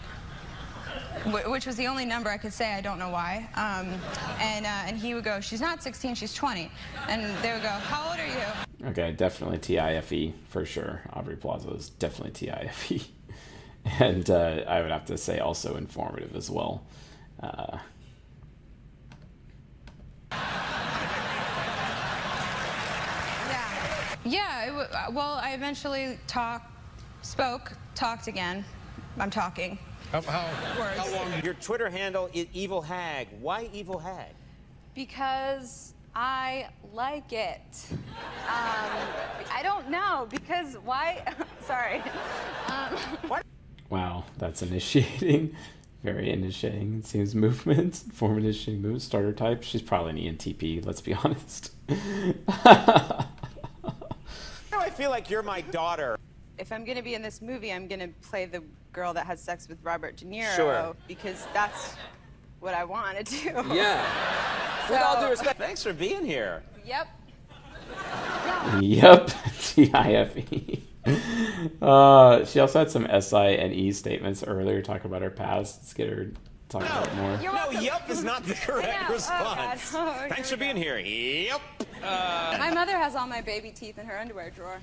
which 1.46 1.66
was 1.66 1.76
the 1.76 1.88
only 1.88 2.06
number 2.06 2.30
I 2.30 2.38
could 2.38 2.54
say. 2.54 2.74
I 2.74 2.82
don't 2.82 2.98
know 2.98 3.10
why. 3.10 3.48
Um, 3.56 4.00
and 4.40 4.66
uh, 4.66 4.88
and 4.88 4.98
he 4.98 5.14
would 5.14 5.24
go, 5.24 5.40
"She's 5.40 5.62
not 5.62 5.84
16, 5.84 6.16
she's 6.16 6.34
20," 6.34 6.72
and 7.08 7.24
they 7.44 7.54
would 7.54 7.62
go, 7.62 7.70
"How 7.70 8.10
old 8.10 8.20
are 8.20 8.28
you?" 8.28 8.90
Okay, 8.90 9.12
definitely 9.12 9.60
TIFE 9.60 10.34
for 10.50 10.66
sure. 10.66 11.02
Aubrey 11.14 11.36
Plaza 11.36 11.70
is 11.72 11.90
definitely 11.90 12.48
TIFE, 12.48 13.08
and 14.00 14.30
uh, 14.30 14.64
I 14.68 14.82
would 14.82 14.92
have 14.92 15.06
to 15.06 15.18
say 15.18 15.40
also 15.40 15.76
informative 15.76 16.36
as 16.36 16.50
well. 16.50 16.84
Uh, 17.42 17.78
Yeah, 24.24 24.68
w- 24.68 24.86
uh, 24.86 25.08
well, 25.12 25.34
I 25.42 25.54
eventually 25.54 26.18
talked, 26.28 26.72
spoke, 27.24 27.74
talked 27.96 28.28
again. 28.28 28.64
I'm 29.18 29.32
talking. 29.32 29.78
How, 30.12 30.22
how, 30.22 30.48
Words. 30.80 30.98
how 31.00 31.12
long? 31.16 31.44
Your 31.44 31.56
Twitter 31.56 31.90
handle 31.90 32.30
is 32.34 32.46
Evil 32.54 32.82
Hag. 32.82 33.28
Why 33.40 33.70
Evil 33.74 33.98
Hag? 33.98 34.34
Because 34.94 35.94
I 36.14 36.68
like 36.94 37.34
it. 37.34 37.62
Um, 37.92 39.08
I 39.52 39.62
don't 39.64 39.90
know, 39.90 40.28
because 40.30 40.76
why? 40.86 41.24
Sorry. 41.66 42.02
Um, 42.68 42.98
what? 43.28 43.44
Wow, 43.90 44.26
that's 44.38 44.62
initiating. 44.62 45.56
Very 46.04 46.32
initiating, 46.32 47.00
it 47.00 47.06
seems, 47.06 47.36
movements, 47.46 48.04
Form 48.14 48.38
initiating 48.40 48.82
moves, 48.82 49.04
starter 49.04 49.34
type. 49.34 49.64
She's 49.64 49.82
probably 49.82 50.12
an 50.28 50.36
ENTP, 50.38 50.86
let's 50.86 51.02
be 51.02 51.14
honest. 51.24 51.72
I 54.74 54.90
feel 54.96 55.10
like 55.12 55.30
you're 55.30 55.44
my 55.44 55.62
daughter. 55.62 56.18
if 56.58 56.72
I'm 56.72 56.84
going 56.86 56.98
to 56.98 57.04
be 57.04 57.14
in 57.16 57.22
this 57.22 57.42
movie, 57.42 57.72
I'm 57.72 57.88
going 57.88 58.00
to 58.00 58.08
play 58.28 58.46
the 58.46 58.64
girl 58.94 59.14
that 59.14 59.26
has 59.26 59.42
sex 59.42 59.68
with 59.70 59.78
Robert 59.84 60.18
De 60.18 60.26
Niro 60.26 60.56
Sure. 60.56 60.96
because 61.08 61.46
that's 61.54 61.96
what 62.60 62.74
I 62.74 62.84
want 62.84 63.18
to 63.18 63.24
do. 63.24 63.64
Yeah. 63.74 64.06
So, 64.88 64.94
With 64.94 65.02
all 65.04 65.22
due 65.22 65.30
respect, 65.30 65.60
thanks 65.60 65.82
for 65.84 65.94
being 65.94 66.26
here. 66.26 66.64
Yep. 66.86 67.08
Yep, 68.82 69.28
TIFE. 69.60 70.81
Uh, 71.82 72.44
she 72.46 72.60
also 72.60 72.80
had 72.80 72.90
some 72.92 73.08
SI 73.22 73.36
and 73.58 73.72
E 73.74 73.92
statements 73.92 74.44
earlier 74.44 74.82
talking 74.82 75.06
about 75.08 75.22
her 75.22 75.30
past. 75.30 75.80
Let's 75.82 75.94
get 75.94 76.10
her 76.10 76.26
to 76.26 76.32
talk 76.70 76.82
about 76.84 77.08
it 77.08 77.16
more. 77.16 77.38
no, 77.38 77.72
yep 77.80 78.10
is 78.10 78.24
not 78.24 78.44
the 78.44 78.54
correct 78.66 78.88
know. 78.88 79.08
Oh, 79.10 79.14
response. 79.14 79.94
Oh, 79.96 80.26
thanks 80.30 80.50
here 80.50 80.58
for 80.58 80.58
being 80.58 80.76
here. 80.76 80.98
Yep. 80.98 81.62
Uh, 82.04 82.56
My 82.60 82.72
mother 82.74 82.98
has 82.98 83.16
all 83.16 83.28
my 83.28 83.42
baby 83.42 83.72
teeth 83.72 83.98
in 84.00 84.06
her 84.08 84.18
underwear 84.18 84.50
drawer. 84.50 84.80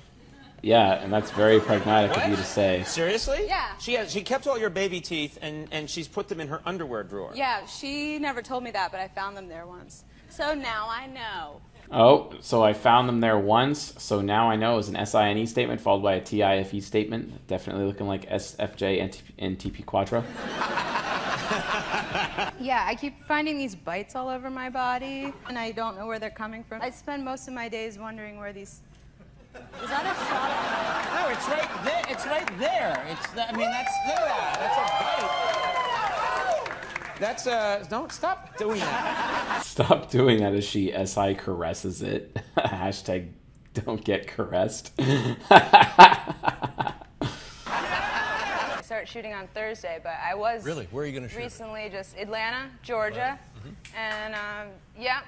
Yeah, 0.61 0.93
and 1.01 1.11
that's 1.11 1.31
very 1.31 1.59
pragmatic 1.59 2.17
of 2.17 2.29
you 2.29 2.35
to 2.35 2.43
say. 2.43 2.83
Seriously? 2.85 3.45
Yeah. 3.47 3.77
She 3.77 3.93
has, 3.93 4.11
she 4.11 4.21
kept 4.21 4.45
all 4.47 4.57
your 4.57 4.69
baby 4.69 4.99
teeth 5.01 5.37
and, 5.41 5.67
and 5.71 5.89
she's 5.89 6.07
put 6.07 6.27
them 6.27 6.39
in 6.41 6.47
her 6.49 6.61
underwear 6.65 7.03
drawer. 7.03 7.31
Yeah, 7.35 7.65
she 7.65 8.19
never 8.19 8.41
told 8.41 8.63
me 8.63 8.71
that, 8.71 8.91
but 8.91 8.99
I 8.99 9.07
found 9.09 9.37
them 9.37 9.47
there 9.47 9.65
once. 9.65 10.03
So 10.29 10.53
now 10.53 10.87
I 10.89 11.07
know. 11.07 11.61
Oh, 11.91 12.33
so 12.39 12.63
I 12.63 12.73
found 12.73 13.09
them 13.09 13.19
there 13.19 13.39
once. 13.39 13.93
So 13.97 14.21
now 14.21 14.49
I 14.49 14.55
know 14.55 14.73
it 14.73 14.77
was 14.77 14.89
an 14.89 15.05
SINE 15.05 15.47
statement 15.47 15.81
followed 15.81 16.03
by 16.03 16.15
a 16.15 16.21
TIFE 16.21 16.83
statement. 16.83 17.47
Definitely 17.47 17.85
looking 17.85 18.07
like 18.07 18.29
SFJ 18.29 19.01
and, 19.01 19.21
and 19.39 19.57
TP 19.57 19.85
Quadra. 19.85 20.23
Yeah, 22.59 22.85
I 22.85 22.95
keep 22.95 23.23
finding 23.23 23.57
these 23.57 23.73
bites 23.73 24.15
all 24.15 24.27
over 24.27 24.49
my 24.49 24.69
body, 24.69 25.33
and 25.47 25.57
I 25.57 25.71
don't 25.71 25.97
know 25.97 26.05
where 26.05 26.19
they're 26.19 26.29
coming 26.29 26.63
from. 26.63 26.81
I 26.81 26.89
spend 26.89 27.23
most 27.23 27.47
of 27.47 27.53
my 27.53 27.69
days 27.69 27.97
wondering 27.97 28.37
where 28.37 28.53
these. 28.53 28.81
Is 29.55 29.89
that 29.89 30.05
a 30.05 30.13
shot? 30.27 31.09
No, 31.15 31.29
it's 31.33 31.47
right 31.47 31.85
there. 31.85 32.03
It's 32.09 32.25
right 32.25 32.59
there. 32.59 33.07
It's. 33.09 33.27
The, 33.33 33.49
I 33.49 33.57
mean, 33.57 33.71
that's 33.71 33.91
look 34.07 34.19
at 34.19 34.25
that. 34.27 35.48
That's 37.19 37.47
a 37.47 37.53
uh. 37.53 37.83
Don't 37.83 38.11
stop 38.11 38.57
doing 38.57 38.79
that. 38.79 39.61
Stop 39.65 40.09
doing 40.09 40.39
that 40.39 40.53
as 40.53 40.63
she 40.63 40.91
SI 41.05 41.35
caresses 41.35 42.01
it. 42.01 42.35
Hashtag 42.57 43.29
don't 43.73 44.03
get 44.03 44.27
caressed. 44.27 44.93
I 44.99 45.35
start 48.83 49.07
shooting 49.07 49.33
on 49.33 49.47
Thursday, 49.53 49.99
but 50.01 50.13
I 50.23 50.33
was 50.33 50.65
Really? 50.65 50.87
Where 50.91 51.03
are 51.03 51.07
you 51.07 51.13
gonna 51.13 51.29
shoot 51.29 51.39
it? 51.39 51.43
recently 51.43 51.89
just 51.89 52.17
Atlanta, 52.17 52.69
Georgia, 52.83 53.37
and 53.95 54.33
um, 54.33 54.67
yeah. 54.97 55.21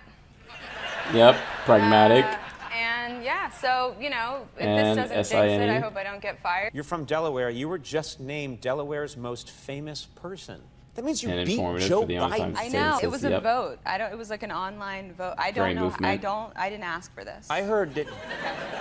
yep, 1.13 1.35
pragmatic. 1.65 2.25
Uh, 2.25 2.37
and 2.73 3.23
yeah, 3.23 3.49
so 3.49 3.95
you 3.99 4.09
know, 4.09 4.47
if 4.57 4.63
And 4.63 4.97
this 4.97 5.09
doesn't 5.09 5.37
jinx 5.37 5.61
it, 5.61 5.69
I 5.69 5.79
hope 5.79 5.95
I 5.97 6.03
don't 6.03 6.21
get 6.21 6.39
fired. 6.39 6.73
You're 6.73 6.83
from 6.85 7.03
Delaware. 7.05 7.49
You 7.49 7.67
were 7.67 7.77
just 7.77 8.19
named 8.19 8.61
Delaware's 8.61 9.17
most 9.17 9.49
famous 9.49 10.05
person. 10.05 10.61
That 10.95 11.05
means 11.05 11.23
you 11.23 11.29
And 11.29 11.45
beat 11.45 11.53
informative 11.53 11.87
Joe 11.87 12.01
for 12.01 12.07
the 12.07 12.17
only 12.17 12.37
Biden. 12.37 12.57
I 12.57 12.67
know 12.67 12.99
it 13.01 13.09
was 13.09 13.23
a 13.23 13.29
yep. 13.29 13.43
vote. 13.43 13.79
I 13.85 13.97
don't. 13.97 14.11
It 14.11 14.17
was 14.17 14.29
like 14.29 14.43
an 14.43 14.51
online 14.51 15.13
vote. 15.13 15.35
I 15.37 15.51
don't 15.51 15.75
know. 15.75 15.93
I 16.01 16.17
don't. 16.17 16.51
I 16.57 16.69
didn't 16.69 16.83
ask 16.83 17.13
for 17.13 17.23
this. 17.23 17.47
I 17.49 17.61
heard 17.61 17.95
that. 17.95 18.07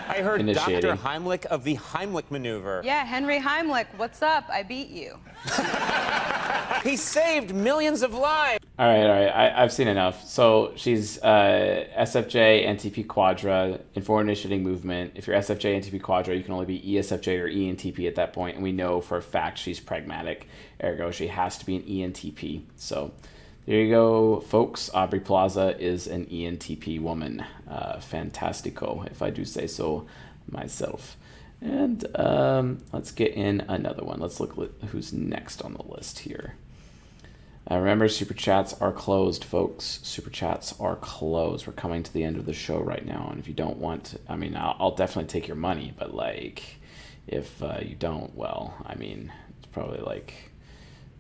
I 0.09 0.21
heard 0.21 0.41
Initiating. 0.41 0.81
Dr. 0.81 1.01
Heimlich 1.01 1.47
of 1.47 1.63
the 1.63 1.77
Heimlich 1.77 2.31
maneuver. 2.31 2.83
Yeah, 2.85 3.05
Henry 3.05 3.39
Heimlich. 3.39 3.87
What's 3.97 4.23
up? 4.23 4.45
I 4.51 4.65
beat 4.65 4.89
you. 4.89 5.19
He 6.83 6.97
saved 6.97 7.55
millions 7.55 8.03
of 8.03 8.15
lives. 8.15 8.65
All 8.79 8.87
right, 8.87 9.03
all 9.03 9.09
right. 9.09 9.29
I, 9.29 9.63
I've 9.63 9.73
seen 9.73 9.89
enough. 9.89 10.27
So 10.27 10.73
she's 10.77 11.23
uh, 11.23 11.87
SFJ, 11.99 12.67
NTP 12.67 13.07
Quadra, 13.07 13.79
Informed 13.95 14.31
Initiating 14.31 14.63
Movement. 14.63 15.13
If 15.15 15.27
you're 15.27 15.37
SFJ, 15.37 15.83
NTP 15.83 16.01
Quadra, 16.01 16.35
you 16.35 16.43
can 16.43 16.55
only 16.55 16.67
be 16.67 16.81
ESFJ 16.81 17.39
or 17.39 17.49
ENTP 17.49 18.09
at 18.09 18.15
that 18.15 18.33
point. 18.33 18.55
And 18.55 18.63
we 18.63 18.73
know 18.73 19.01
for 19.01 19.19
a 19.19 19.23
fact 19.23 19.59
she's 19.59 19.79
pragmatic. 19.79 20.49
Ergo, 20.83 21.11
she 21.11 21.29
has 21.29 21.59
to 21.59 21.67
be 21.67 21.77
an 21.77 21.83
ENTP. 21.83 22.63
So 22.77 23.13
there 23.67 23.81
you 23.81 23.91
go, 23.91 24.41
folks. 24.41 24.91
Aubrey 24.95 25.21
Plaza 25.21 25.79
is 25.79 26.07
an 26.07 26.27
ENTP 26.27 27.01
woman. 27.01 27.45
Uh, 27.69 27.97
fantastico, 27.99 29.07
if 29.11 29.23
I 29.23 29.31
do 29.31 29.45
say 29.45 29.67
so 29.67 30.07
myself. 30.51 31.17
And 31.61 32.05
um, 32.19 32.79
let's 32.93 33.13
get 33.13 33.35
in 33.35 33.61
another 33.69 34.03
one. 34.03 34.19
Let's 34.19 34.41
look 34.41 34.55
who's 34.87 35.13
next 35.13 35.63
on 35.63 35.75
the 35.75 35.83
list 35.83 36.21
here. 36.21 36.55
Uh, 37.71 37.79
remember, 37.79 38.09
super 38.09 38.35
chats 38.35 38.73
are 38.81 38.93
closed, 38.93 39.45
folks. 39.45 40.01
Super 40.03 40.31
chats 40.31 40.75
are 40.81 40.97
closed. 40.97 41.67
We're 41.67 41.75
coming 41.75 42.03
to 42.03 42.13
the 42.13 42.25
end 42.25 42.37
of 42.37 42.47
the 42.47 42.55
show 42.55 42.81
right 42.81 43.05
now, 43.05 43.29
and 43.31 43.39
if 43.39 43.47
you 43.47 43.55
don't 43.55 43.77
want, 43.77 44.19
I 44.29 44.37
mean, 44.37 44.57
I'll, 44.57 44.77
I'll 44.81 44.95
definitely 44.95 45.29
take 45.29 45.47
your 45.47 45.57
money, 45.57 45.93
but 45.97 46.15
like, 46.15 46.63
if 47.29 47.63
uh, 47.63 47.79
you 47.83 47.95
don't, 47.95 48.35
well, 48.35 48.75
I 48.87 48.95
mean, 48.95 49.31
it's 49.59 49.67
probably 49.67 50.01
like 50.01 50.50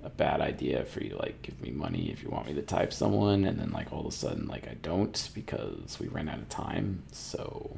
a 0.03 0.11
bad 0.11 0.41
idea 0.41 0.85
for 0.85 1.03
you 1.03 1.11
to 1.11 1.19
like 1.19 1.43
give 1.43 1.61
me 1.61 1.71
money 1.71 2.11
if 2.11 2.23
you 2.23 2.31
want 2.31 2.47
me 2.47 2.55
to 2.55 2.63
type 2.63 2.93
someone, 2.93 3.45
and 3.45 3.59
then 3.59 3.71
like 3.71 3.93
all 3.93 4.01
of 4.01 4.07
a 4.07 4.13
sudden, 4.13 4.47
like 4.47 4.67
I 4.67 4.75
don't 4.83 5.31
because 5.35 5.99
we 6.01 6.09
ran 6.09 6.29
out 6.29 6.39
of 6.39 6.49
time. 6.49 7.03
So 7.13 7.77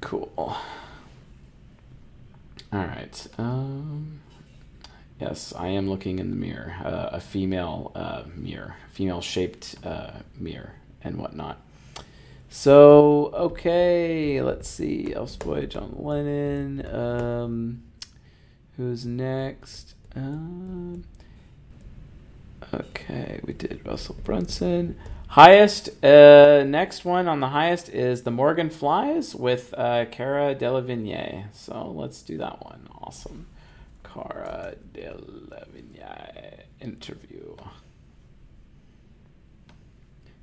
cool. 0.00 0.32
All 0.36 0.56
right. 2.72 3.26
Um. 3.38 4.20
Yes, 5.20 5.52
I 5.54 5.68
am 5.68 5.90
looking 5.90 6.18
in 6.18 6.30
the 6.30 6.36
mirror, 6.36 6.74
uh, 6.82 7.10
a 7.12 7.20
female 7.20 7.92
uh, 7.94 8.22
mirror, 8.34 8.76
female 8.90 9.20
shaped 9.20 9.74
uh, 9.84 10.12
mirror, 10.38 10.72
and 11.02 11.18
whatnot. 11.18 11.60
So, 12.48 13.30
okay, 13.34 14.40
let's 14.40 14.66
see. 14.66 15.12
Elf's 15.12 15.36
Boy, 15.36 15.66
John 15.66 15.94
Lennon. 15.98 16.86
Um, 16.86 17.82
who's 18.78 19.04
next? 19.04 19.94
Um, 20.16 21.04
okay, 22.74 23.40
we 23.44 23.52
did 23.52 23.80
Russell 23.84 24.16
Brunson. 24.24 24.96
Highest, 25.28 25.90
uh, 26.04 26.64
next 26.64 27.04
one 27.04 27.28
on 27.28 27.38
the 27.38 27.48
highest 27.48 27.88
is 27.88 28.22
The 28.22 28.32
Morgan 28.32 28.68
Flies 28.68 29.34
with 29.34 29.72
uh, 29.78 30.06
Cara 30.06 30.56
Delevingne. 30.56 31.46
So 31.52 31.92
let's 31.94 32.22
do 32.22 32.36
that 32.38 32.64
one. 32.64 32.88
Awesome. 33.00 33.46
Cara 34.02 34.74
Delevingne 34.92 36.64
interview. 36.80 37.56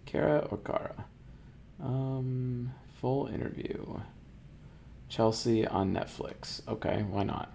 Cara 0.06 0.48
or 0.50 0.58
Cara? 0.60 1.06
Um, 1.84 2.72
full 3.02 3.28
interview. 3.28 4.00
Chelsea 5.10 5.68
on 5.68 5.94
Netflix. 5.94 6.66
Okay, 6.68 7.04
why 7.04 7.24
not? 7.24 7.52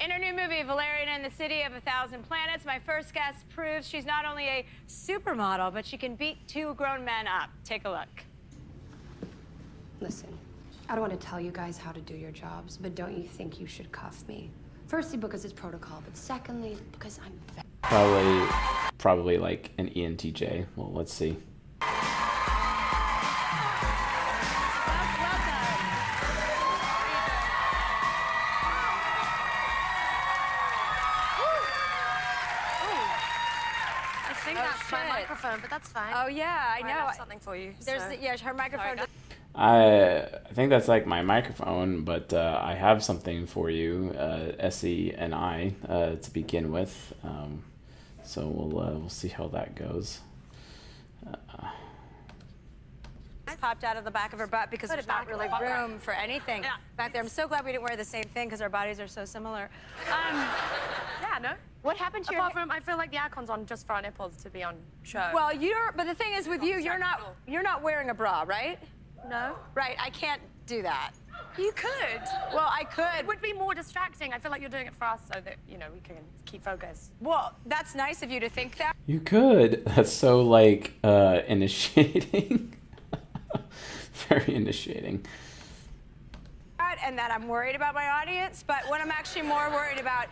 In 0.00 0.10
her 0.12 0.18
new 0.18 0.32
movie, 0.32 0.62
Valerian 0.62 1.08
and 1.08 1.24
the 1.24 1.30
City 1.30 1.62
of 1.62 1.72
a 1.72 1.80
Thousand 1.80 2.22
Planets, 2.22 2.64
my 2.64 2.78
first 2.78 3.12
guest 3.12 3.48
proves 3.48 3.88
she's 3.88 4.06
not 4.06 4.24
only 4.24 4.44
a 4.44 4.66
supermodel, 4.88 5.72
but 5.72 5.84
she 5.84 5.96
can 5.96 6.14
beat 6.14 6.36
two 6.46 6.74
grown 6.74 7.04
men 7.04 7.26
up. 7.26 7.50
Take 7.64 7.84
a 7.84 7.90
look. 7.90 8.08
Listen, 10.00 10.28
I 10.88 10.92
don't 10.94 11.00
want 11.00 11.20
to 11.20 11.26
tell 11.26 11.40
you 11.40 11.50
guys 11.50 11.78
how 11.78 11.90
to 11.90 12.00
do 12.00 12.14
your 12.14 12.30
jobs, 12.30 12.76
but 12.76 12.94
don't 12.94 13.16
you 13.16 13.24
think 13.24 13.58
you 13.58 13.66
should 13.66 13.90
cuff 13.90 14.22
me? 14.28 14.50
Firstly, 14.86 15.18
because 15.18 15.44
it's 15.44 15.52
protocol, 15.52 16.00
but 16.04 16.16
secondly, 16.16 16.76
because 16.92 17.18
I'm 17.24 17.32
Probably, 17.82 18.46
probably 18.98 19.38
like 19.38 19.72
an 19.78 19.88
ENTJ. 19.90 20.66
Well, 20.76 20.92
let's 20.92 21.12
see. 21.12 21.36
That's 35.78 35.92
fine. 35.92 36.12
Oh 36.14 36.26
yeah, 36.28 36.74
I 36.76 36.78
I 36.78 36.82
know. 36.82 36.88
have 36.88 37.14
something 37.14 37.38
for 37.38 37.56
you. 37.56 37.74
There's 37.84 38.02
so- 38.02 38.16
yeah, 38.20 38.36
her 38.38 38.54
microphone. 38.54 39.06
I 39.54 40.22
I 40.50 40.52
think 40.52 40.70
that's 40.70 40.88
like 40.88 41.06
my 41.06 41.22
microphone, 41.22 42.02
but 42.02 42.32
uh, 42.32 42.60
I 42.62 42.74
have 42.74 43.02
something 43.02 43.46
for 43.46 43.70
you, 43.70 44.14
uh, 44.18 44.52
Essie 44.58 45.12
and 45.14 45.34
I, 45.34 45.74
uh, 45.88 46.16
to 46.16 46.30
begin 46.32 46.70
with. 46.70 47.12
Um, 47.24 47.64
so 48.24 48.46
we'll 48.46 48.78
uh, 48.80 48.90
we'll 48.92 49.08
see 49.08 49.28
how 49.28 49.48
that 49.48 49.74
goes. 49.74 50.20
Popped 53.56 53.84
out 53.84 53.96
of 53.96 54.04
the 54.04 54.10
back 54.10 54.32
of 54.32 54.38
her 54.38 54.46
butt 54.46 54.70
because 54.70 54.90
there's 54.90 55.06
not 55.06 55.26
really 55.28 55.48
pop 55.48 55.60
back. 55.60 55.78
room 55.80 55.98
for 55.98 56.12
anything 56.12 56.64
back 56.96 57.12
there. 57.12 57.22
I'm 57.22 57.28
so 57.28 57.46
glad 57.48 57.64
we 57.64 57.72
didn't 57.72 57.84
wear 57.84 57.96
the 57.96 58.04
same 58.04 58.24
thing 58.24 58.48
because 58.48 58.60
our 58.60 58.68
bodies 58.68 59.00
are 59.00 59.08
so 59.08 59.24
similar. 59.24 59.70
Um, 60.10 60.44
Yeah, 61.20 61.38
no. 61.40 61.52
What 61.82 61.96
happened 61.96 62.24
to 62.26 62.32
your 62.32 62.40
Apart 62.40 62.52
from, 62.54 62.70
I 62.70 62.80
feel 62.80 62.96
like 62.96 63.10
the 63.10 63.16
aircon's 63.18 63.50
on 63.50 63.64
just 63.64 63.86
for 63.86 63.92
our 63.92 64.02
nipples 64.02 64.36
to 64.42 64.50
be 64.50 64.62
on 64.64 64.76
show. 65.02 65.30
well, 65.32 65.54
you're 65.54 65.92
but 65.96 66.06
the 66.06 66.14
thing 66.14 66.32
is 66.34 66.48
with 66.48 66.62
you, 66.62 66.78
you're 66.78 66.98
not 66.98 67.36
you're 67.46 67.62
not 67.62 67.82
wearing 67.82 68.10
a 68.10 68.14
bra, 68.14 68.44
right? 68.46 68.78
No. 69.28 69.56
Right, 69.74 69.96
I 70.00 70.10
can't 70.10 70.40
do 70.66 70.82
that. 70.82 71.12
You 71.56 71.72
could. 71.72 72.20
Well, 72.52 72.68
I 72.72 72.84
could. 72.84 73.20
It 73.20 73.26
would 73.26 73.40
be 73.40 73.52
more 73.52 73.74
distracting. 73.74 74.32
I 74.32 74.38
feel 74.38 74.50
like 74.50 74.60
you're 74.60 74.70
doing 74.70 74.86
it 74.86 74.94
for 74.94 75.04
us 75.06 75.20
so 75.32 75.40
that, 75.40 75.56
you 75.68 75.76
know, 75.78 75.86
we 75.92 76.00
can 76.00 76.16
keep 76.46 76.62
focus. 76.62 77.10
Well, 77.20 77.54
that's 77.66 77.94
nice 77.94 78.22
of 78.22 78.30
you 78.30 78.38
to 78.40 78.48
think 78.48 78.76
that. 78.78 78.94
You 79.06 79.20
could. 79.20 79.84
That's 79.96 80.12
so 80.12 80.42
like 80.42 80.94
uh, 81.02 81.40
initiating. 81.48 82.74
Very 84.28 84.54
initiating. 84.54 85.24
and 87.04 87.16
that 87.16 87.30
I'm 87.30 87.46
worried 87.46 87.76
about 87.76 87.94
my 87.94 88.08
audience, 88.08 88.64
but 88.66 88.78
what 88.88 89.00
I'm 89.00 89.10
actually 89.12 89.42
more 89.42 89.70
worried 89.70 90.00
about 90.00 90.26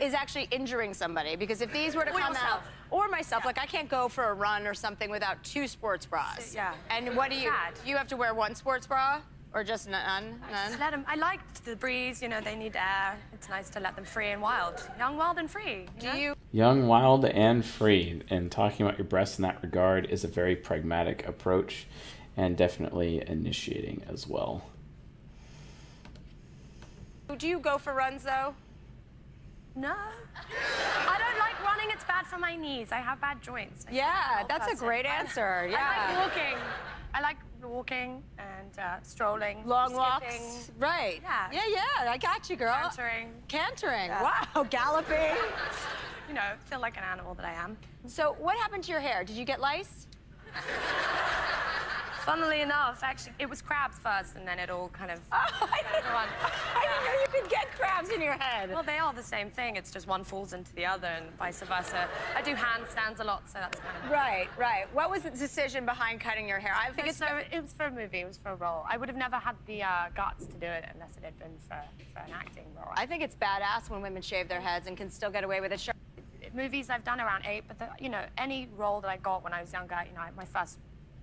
is 0.00 0.14
actually 0.14 0.44
injuring 0.52 0.94
somebody. 0.94 1.34
Because 1.34 1.60
if 1.60 1.72
these 1.72 1.96
were 1.96 2.04
to 2.04 2.10
Or 2.10 2.18
come 2.20 2.34
yourself. 2.34 2.60
out, 2.60 2.62
or 2.90 3.08
myself, 3.08 3.44
like 3.44 3.58
I 3.58 3.66
can't 3.66 3.88
go 3.88 4.08
for 4.08 4.24
a 4.30 4.34
run 4.34 4.64
or 4.66 4.74
something 4.74 5.10
without 5.10 5.42
two 5.42 5.66
sports 5.66 6.06
bras. 6.06 6.54
Yeah. 6.54 6.74
And 6.88 7.16
what 7.16 7.30
do 7.30 7.36
you? 7.36 7.48
Sad. 7.50 7.74
You 7.84 7.96
have 7.96 8.06
to 8.08 8.16
wear 8.16 8.32
one 8.32 8.54
sports 8.54 8.86
bra, 8.86 9.22
or 9.52 9.64
just 9.64 9.88
none? 9.88 10.38
Just 10.50 10.70
None. 10.70 10.80
let 10.80 10.92
them. 10.92 11.04
I 11.08 11.16
like 11.16 11.40
the 11.64 11.74
breeze. 11.74 12.22
You 12.22 12.28
know, 12.28 12.40
they 12.40 12.54
need 12.54 12.76
air. 12.76 13.16
It's 13.32 13.48
nice 13.48 13.68
to 13.70 13.80
let 13.80 13.96
them 13.96 14.04
free 14.04 14.28
and 14.28 14.40
wild, 14.40 14.82
young, 14.98 15.16
wild, 15.16 15.38
and 15.38 15.50
free. 15.50 15.86
Do 15.98 16.16
you? 16.16 16.34
Young, 16.52 16.86
wild, 16.86 17.24
and 17.24 17.64
free. 17.64 18.22
And 18.30 18.52
talking 18.52 18.86
about 18.86 18.98
your 18.98 19.06
breasts 19.06 19.38
in 19.38 19.42
that 19.42 19.60
regard 19.62 20.06
is 20.06 20.22
a 20.22 20.28
very 20.28 20.54
pragmatic 20.54 21.26
approach 21.26 21.86
and 22.36 22.56
definitely 22.56 23.22
initiating 23.26 24.02
as 24.08 24.26
well. 24.26 24.64
Do 27.38 27.48
you 27.48 27.58
go 27.58 27.78
for 27.78 27.92
runs 27.94 28.22
though? 28.22 28.54
No. 29.76 29.92
I 29.92 31.18
don't 31.18 31.38
like 31.38 31.60
running. 31.64 31.90
It's 31.92 32.04
bad 32.04 32.26
for 32.26 32.38
my 32.38 32.54
knees. 32.54 32.92
I 32.92 32.98
have 32.98 33.20
bad 33.20 33.42
joints. 33.42 33.84
I'm 33.88 33.94
Yeah, 33.94 34.34
an 34.34 34.40
old 34.42 34.50
that's 34.50 34.72
a 34.72 34.76
great 34.76 35.04
answer. 35.04 35.66
Yeah. 35.68 35.78
I 35.82 36.14
like 36.14 36.18
walking. 36.28 36.58
I 37.14 37.20
like 37.20 37.36
walking 37.62 38.22
and 38.38 38.78
uh, 38.78 38.96
strolling. 39.02 39.66
Long 39.66 39.88
skipping. 39.88 40.42
walks. 40.42 40.70
Right. 40.78 41.20
Yeah. 41.22 41.48
Yeah, 41.52 41.60
yeah. 42.04 42.10
I 42.12 42.18
got 42.18 42.48
you, 42.48 42.56
girl. 42.56 42.74
Cantering. 42.74 43.32
Cantering. 43.48 44.06
Yeah. 44.10 44.22
Wow. 44.54 44.62
Galloping. 44.70 45.36
You 46.26 46.32
know, 46.32 46.52
feel 46.70 46.80
like 46.80 46.96
an 46.96 47.04
animal 47.04 47.34
that 47.34 47.44
I 47.44 47.52
am. 47.52 47.76
So, 48.06 48.34
what 48.40 48.56
happened 48.56 48.82
to 48.84 48.90
your 48.90 49.00
hair? 49.00 49.24
Did 49.24 49.36
you 49.36 49.44
get 49.44 49.60
lice? 49.60 50.06
Funnily 52.24 52.62
enough, 52.62 53.00
actually, 53.02 53.34
it 53.38 53.50
was 53.50 53.60
crabs 53.60 53.98
first, 53.98 54.34
and 54.34 54.48
then 54.48 54.58
it 54.58 54.70
all 54.70 54.88
kind 54.88 55.10
of. 55.10 55.20
Oh, 55.30 55.36
I 55.36 55.82
didn't. 55.92 56.06
I 56.10 56.86
didn't 56.88 57.04
know 57.04 57.20
you 57.20 57.42
could 57.42 57.50
get 57.50 57.70
crabs 57.72 58.08
in 58.08 58.22
your 58.22 58.32
head. 58.32 58.70
Well, 58.70 58.82
they 58.82 58.96
are 58.96 59.12
the 59.12 59.22
same 59.22 59.50
thing. 59.50 59.76
It's 59.76 59.90
just 59.90 60.06
one 60.06 60.24
falls 60.24 60.54
into 60.54 60.74
the 60.74 60.86
other, 60.86 61.06
and 61.06 61.30
vice 61.36 61.60
versa. 61.60 62.08
I 62.34 62.40
do 62.40 62.54
handstands 62.54 63.20
a 63.20 63.24
lot, 63.24 63.46
so 63.46 63.58
that's 63.58 63.78
kind 63.78 64.04
of. 64.04 64.10
Right, 64.10 64.48
right. 64.58 64.86
What 64.94 65.10
was 65.10 65.22
the 65.22 65.30
decision 65.30 65.84
behind 65.84 66.18
cutting 66.18 66.48
your 66.48 66.60
hair? 66.60 66.72
I 66.74 66.92
think 66.92 67.08
it's 67.08 67.18
so 67.18 67.26
it 67.52 67.60
was 67.60 67.74
for 67.74 67.86
a 67.86 67.90
movie. 67.90 68.20
It 68.20 68.26
was 68.26 68.38
for 68.38 68.52
a 68.52 68.56
role. 68.56 68.86
I 68.88 68.96
would 68.96 69.10
have 69.10 69.18
never 69.18 69.36
had 69.36 69.56
the 69.66 69.82
uh, 69.82 70.06
guts 70.14 70.46
to 70.46 70.54
do 70.54 70.66
it 70.66 70.86
unless 70.94 71.18
it 71.18 71.24
had 71.24 71.38
been 71.38 71.58
for, 71.68 71.78
for 72.14 72.20
an 72.20 72.32
acting 72.32 72.64
role. 72.74 72.92
I 72.96 73.04
think 73.04 73.22
it's 73.22 73.34
badass 73.34 73.90
when 73.90 74.00
women 74.00 74.22
shave 74.22 74.48
their 74.48 74.62
heads 74.62 74.86
and 74.86 74.96
can 74.96 75.10
still 75.10 75.30
get 75.30 75.44
away 75.44 75.60
with 75.60 75.72
it. 75.72 75.80
Sure. 75.80 75.93
Movies 76.54 76.90
I've 76.90 77.04
done 77.04 77.20
around 77.20 77.44
eight, 77.46 77.64
but 77.66 77.78
the, 77.78 77.88
you 78.00 78.08
know, 78.08 78.24
any 78.38 78.68
role 78.76 79.00
that 79.00 79.08
I 79.08 79.16
got 79.16 79.42
when 79.42 79.52
I 79.52 79.60
was 79.60 79.72
younger, 79.72 79.98
you 80.08 80.14
know, 80.14 80.22
my 80.36 80.44
first 80.44 80.78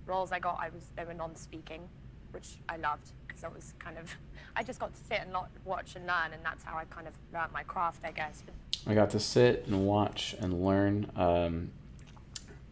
roles 0.06 0.32
I 0.32 0.38
got, 0.38 0.58
I 0.60 0.68
was 0.68 0.84
they 0.96 1.04
were 1.04 1.14
non-speaking, 1.14 1.88
which 2.32 2.58
I 2.68 2.76
loved 2.76 3.10
because 3.26 3.44
I 3.44 3.48
was 3.48 3.74
kind 3.78 3.98
of, 3.98 4.14
I 4.56 4.62
just 4.62 4.78
got 4.78 4.92
to 4.94 5.04
sit 5.04 5.20
and 5.20 5.32
not 5.32 5.50
watch 5.64 5.96
and 5.96 6.06
learn, 6.06 6.32
and 6.32 6.44
that's 6.44 6.64
how 6.64 6.76
I 6.76 6.84
kind 6.84 7.08
of 7.08 7.14
learned 7.32 7.52
my 7.52 7.62
craft, 7.62 8.04
I 8.04 8.12
guess. 8.12 8.42
I 8.86 8.94
got 8.94 9.10
to 9.10 9.20
sit 9.20 9.64
and 9.66 9.86
watch 9.86 10.34
and 10.40 10.64
learn. 10.64 11.10
Um, 11.16 11.70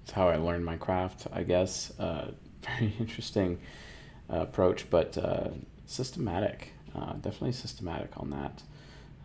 it's 0.02 0.12
how 0.12 0.28
I 0.28 0.36
learned 0.36 0.64
my 0.64 0.76
craft, 0.76 1.26
I 1.32 1.42
guess. 1.44 1.92
Uh, 1.98 2.32
very 2.62 2.92
interesting 2.98 3.58
uh, 4.32 4.40
approach, 4.40 4.90
but 4.90 5.16
uh, 5.16 5.48
systematic. 5.86 6.72
Uh, 6.94 7.12
definitely 7.14 7.52
systematic 7.52 8.10
on 8.16 8.30
that. 8.30 8.62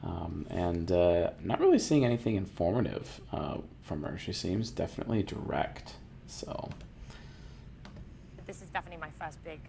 Um, 0.03 0.45
and 0.51 0.91
uh, 0.91 1.31
not 1.43 1.59
really 1.59 1.79
seeing 1.79 2.05
anything 2.05 2.35
informative 2.35 3.19
uh, 3.31 3.57
from 3.81 4.03
her. 4.03 4.17
She 4.19 4.33
seems 4.33 4.69
definitely 4.69 5.23
direct. 5.23 5.93
So 6.27 6.69
This 8.45 8.61
is 8.61 8.69
definitely 8.69 8.99
my 9.01 9.09
first 9.19 9.43
big, 9.43 9.59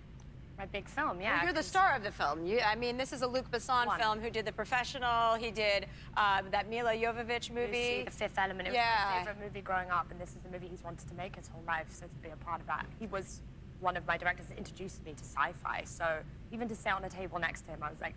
my 0.59 0.67
big 0.67 0.87
film. 0.89 1.21
Yeah. 1.23 1.37
Well, 1.37 1.45
you're 1.45 1.53
the 1.55 1.63
star 1.63 1.95
of 1.97 2.03
the 2.03 2.11
film. 2.13 2.47
You, 2.47 2.61
I 2.61 2.75
mean, 2.75 2.99
this 2.99 3.13
is 3.15 3.23
a 3.23 3.27
Luc 3.27 3.51
Besson 3.51 3.87
One. 3.87 3.99
film 3.99 4.21
who 4.21 4.29
did 4.29 4.45
The 4.45 4.53
Professional. 4.53 5.35
He 5.37 5.51
did 5.51 5.87
uh, 6.19 6.43
that 6.51 6.69
Milla 6.69 6.93
Jovovich 6.93 7.49
Lucy, 7.49 7.53
movie. 7.55 8.03
The 8.05 8.11
Fifth 8.11 8.37
Element. 8.39 8.69
It 8.69 8.73
was 8.73 8.77
Yeah. 8.77 9.13
my 9.15 9.19
favorite 9.25 9.43
movie 9.43 9.61
growing 9.63 9.91
up, 9.91 10.11
and 10.11 10.21
this 10.21 10.31
is 10.31 10.43
the 10.43 10.51
movie 10.51 10.69
he's 10.69 10.85
wanted 10.85 11.09
to 11.09 11.15
make 11.15 11.37
his 11.37 11.49
whole 11.49 11.63
life. 11.67 11.87
So 11.89 12.05
to 12.07 12.15
be 12.23 12.29
a 12.29 12.37
part 12.45 12.61
of 12.61 12.67
that, 12.67 12.85
he 12.99 13.07
was 13.07 13.41
one 13.81 13.97
of 13.97 14.07
my 14.07 14.19
directors 14.19 14.47
that 14.49 14.59
introduced 14.59 15.03
me 15.05 15.13
to 15.13 15.25
sci-fi. 15.25 15.83
So 15.85 16.19
even 16.53 16.69
to 16.69 16.75
sit 16.75 16.93
on 16.93 17.05
a 17.05 17.11
table 17.11 17.39
next 17.39 17.63
to 17.63 17.71
him, 17.71 17.83
I 17.83 17.89
was 17.91 18.01
like, 18.03 18.15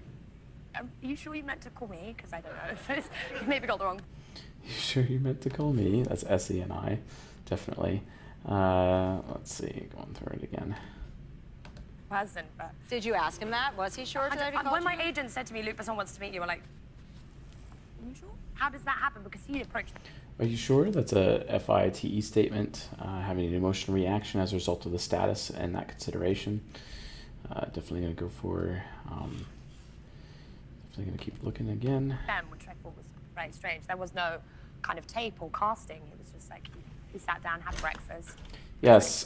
"Are 0.76 0.86
you 1.02 1.16
sure 1.16 1.36
you 1.36 1.44
meant 1.44 1.62
to 1.62 1.70
call 1.70 1.88
me? 1.88 2.14
Because 2.16 2.34
I 2.34 2.42
don't 2.42 2.54
know. 2.54 2.72
if 2.72 2.90
it's- 2.90 3.10
you 3.42 3.48
maybe 3.48 3.68
got 3.68 3.80
the 3.80 3.86
wrong. 3.86 4.02
you 4.66 4.72
sure 4.72 5.04
you 5.04 5.20
meant 5.20 5.42
to 5.42 5.50
call 5.50 5.74
me? 5.74 6.04
That's 6.04 6.24
S 6.26 6.52
E 6.52 6.60
and 6.62 6.72
I, 6.74 7.00
definitely. 7.46 8.02
Uh, 8.48 9.20
let's 9.30 9.54
see, 9.54 9.88
going 9.96 10.14
through 10.14 10.38
it 10.38 10.44
again. 10.44 10.76
person. 12.10 12.44
But 12.58 12.72
Did 12.90 13.04
you 13.06 13.14
ask 13.14 13.42
him 13.42 13.52
that? 13.52 13.76
Was 13.78 13.96
he 13.96 14.06
sure 14.06 14.24
I 14.32 14.36
that 14.36 14.54
he 14.54 14.60
don't- 14.64 14.72
when 14.72 14.84
my 14.84 14.94
you? 14.96 15.02
agent 15.02 15.30
said 15.32 15.46
to 15.48 15.54
me, 15.54 15.62
Luc 15.64 15.76
Besson 15.78 15.96
wants 15.96 16.14
to 16.16 16.22
meet 16.22 16.34
you, 16.34 16.42
I'm 16.42 16.48
like, 16.48 16.62
Are 18.04 18.10
you 18.10 18.16
sure? 18.16 18.30
How 18.56 18.70
does 18.70 18.84
that 18.84 18.98
happen? 18.98 19.24
Because 19.24 19.42
he 19.48 19.62
approached 19.62 19.94
me. 19.96 20.02
Are 20.40 20.46
you 20.46 20.56
sure 20.58 20.90
that's 20.90 21.12
a 21.14 21.60
FITE 21.60 22.06
E 22.06 22.22
statement? 22.22 22.88
Uh, 22.98 23.20
having 23.22 23.46
an 23.46 23.54
emotional 23.54 23.94
reaction 23.96 24.40
as 24.40 24.54
a 24.54 24.56
result 24.56 24.86
of 24.86 24.92
the 24.94 25.00
status 25.00 25.50
and 25.50 25.76
that 25.76 25.88
consideration. 25.90 26.62
Uh, 27.52 27.66
definitely 27.66 28.02
gonna 28.02 28.14
go 28.14 28.30
for. 28.30 28.82
Um, 29.12 29.46
definitely 31.00 31.06
gonna 31.06 31.32
keep 31.32 31.44
looking 31.44 31.70
again. 31.70 32.18
them, 32.28 32.46
which 32.50 32.68
I 32.68 32.74
thought 32.84 32.96
was 32.98 33.06
very 33.36 33.52
strange. 33.52 33.86
There 33.88 33.98
was 33.98 34.14
no 34.14 34.38
kind 34.82 35.00
of 35.00 35.08
tape 35.08 35.36
or 35.40 35.50
casting. 35.52 36.02
It 36.12 36.20
was 36.20 36.32
just 36.32 36.50
like 36.50 36.68
he 37.12 37.20
sat 37.20 37.42
down, 37.44 37.62
had 37.62 37.76
breakfast. 37.78 38.38
Yes, 38.82 39.26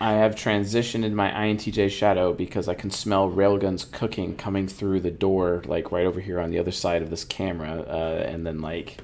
I 0.00 0.12
have 0.12 0.34
transitioned 0.34 1.04
in 1.04 1.14
my 1.14 1.30
INTJ 1.30 1.90
shadow 1.90 2.32
because 2.32 2.66
I 2.66 2.74
can 2.74 2.90
smell 2.90 3.30
railguns 3.30 3.90
cooking 3.90 4.36
coming 4.36 4.66
through 4.68 5.00
the 5.00 5.10
door, 5.10 5.62
like 5.66 5.92
right 5.92 6.06
over 6.06 6.20
here 6.20 6.40
on 6.40 6.50
the 6.50 6.58
other 6.58 6.70
side 6.70 7.02
of 7.02 7.10
this 7.10 7.22
camera, 7.22 7.84
uh, 7.86 8.24
and 8.26 8.46
then 8.46 8.62
like, 8.62 8.96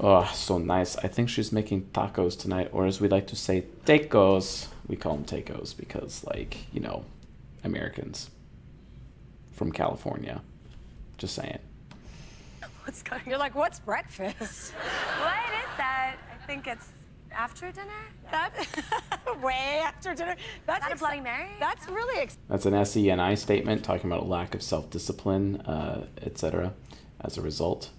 oh, 0.00 0.30
so 0.34 0.56
nice. 0.56 0.96
I 0.96 1.08
think 1.08 1.28
she's 1.28 1.52
making 1.52 1.90
tacos 1.92 2.38
tonight, 2.38 2.70
or 2.72 2.86
as 2.86 2.98
we 3.00 3.08
like 3.08 3.26
to 3.28 3.36
say, 3.36 3.64
tacos. 3.84 4.68
We 4.86 4.96
call 4.96 5.16
them 5.16 5.24
tacos 5.26 5.76
because, 5.76 6.24
like, 6.24 6.72
you 6.72 6.80
know, 6.80 7.04
Americans 7.62 8.30
from 9.52 9.70
California. 9.70 10.40
Just 11.18 11.34
saying. 11.34 11.58
What's 12.84 13.02
going 13.02 13.20
You're 13.26 13.38
like, 13.38 13.54
what's 13.54 13.80
breakfast? 13.80 14.72
What 14.72 15.34
is 15.52 15.76
that? 15.76 16.16
I 16.32 16.46
think 16.46 16.66
it's 16.66 16.88
after 17.32 17.70
dinner. 17.70 17.90
That 18.30 18.52
way 19.42 19.82
after 19.84 20.14
dinner. 20.14 20.36
That's 20.66 20.86
that 20.86 20.94
a 20.94 20.96
Bloody 20.96 21.20
Mary? 21.20 21.50
That's 21.60 21.88
really 21.88 22.22
ex- 22.22 22.38
That's 22.48 22.66
an 22.66 22.74
SENI 22.74 23.36
statement 23.36 23.84
talking 23.84 24.10
about 24.10 24.22
a 24.22 24.26
lack 24.26 24.54
of 24.54 24.62
self 24.62 24.90
discipline, 24.90 25.56
uh, 25.62 26.06
etc. 26.22 26.72
As 27.20 27.36
a 27.36 27.42
result, 27.42 27.90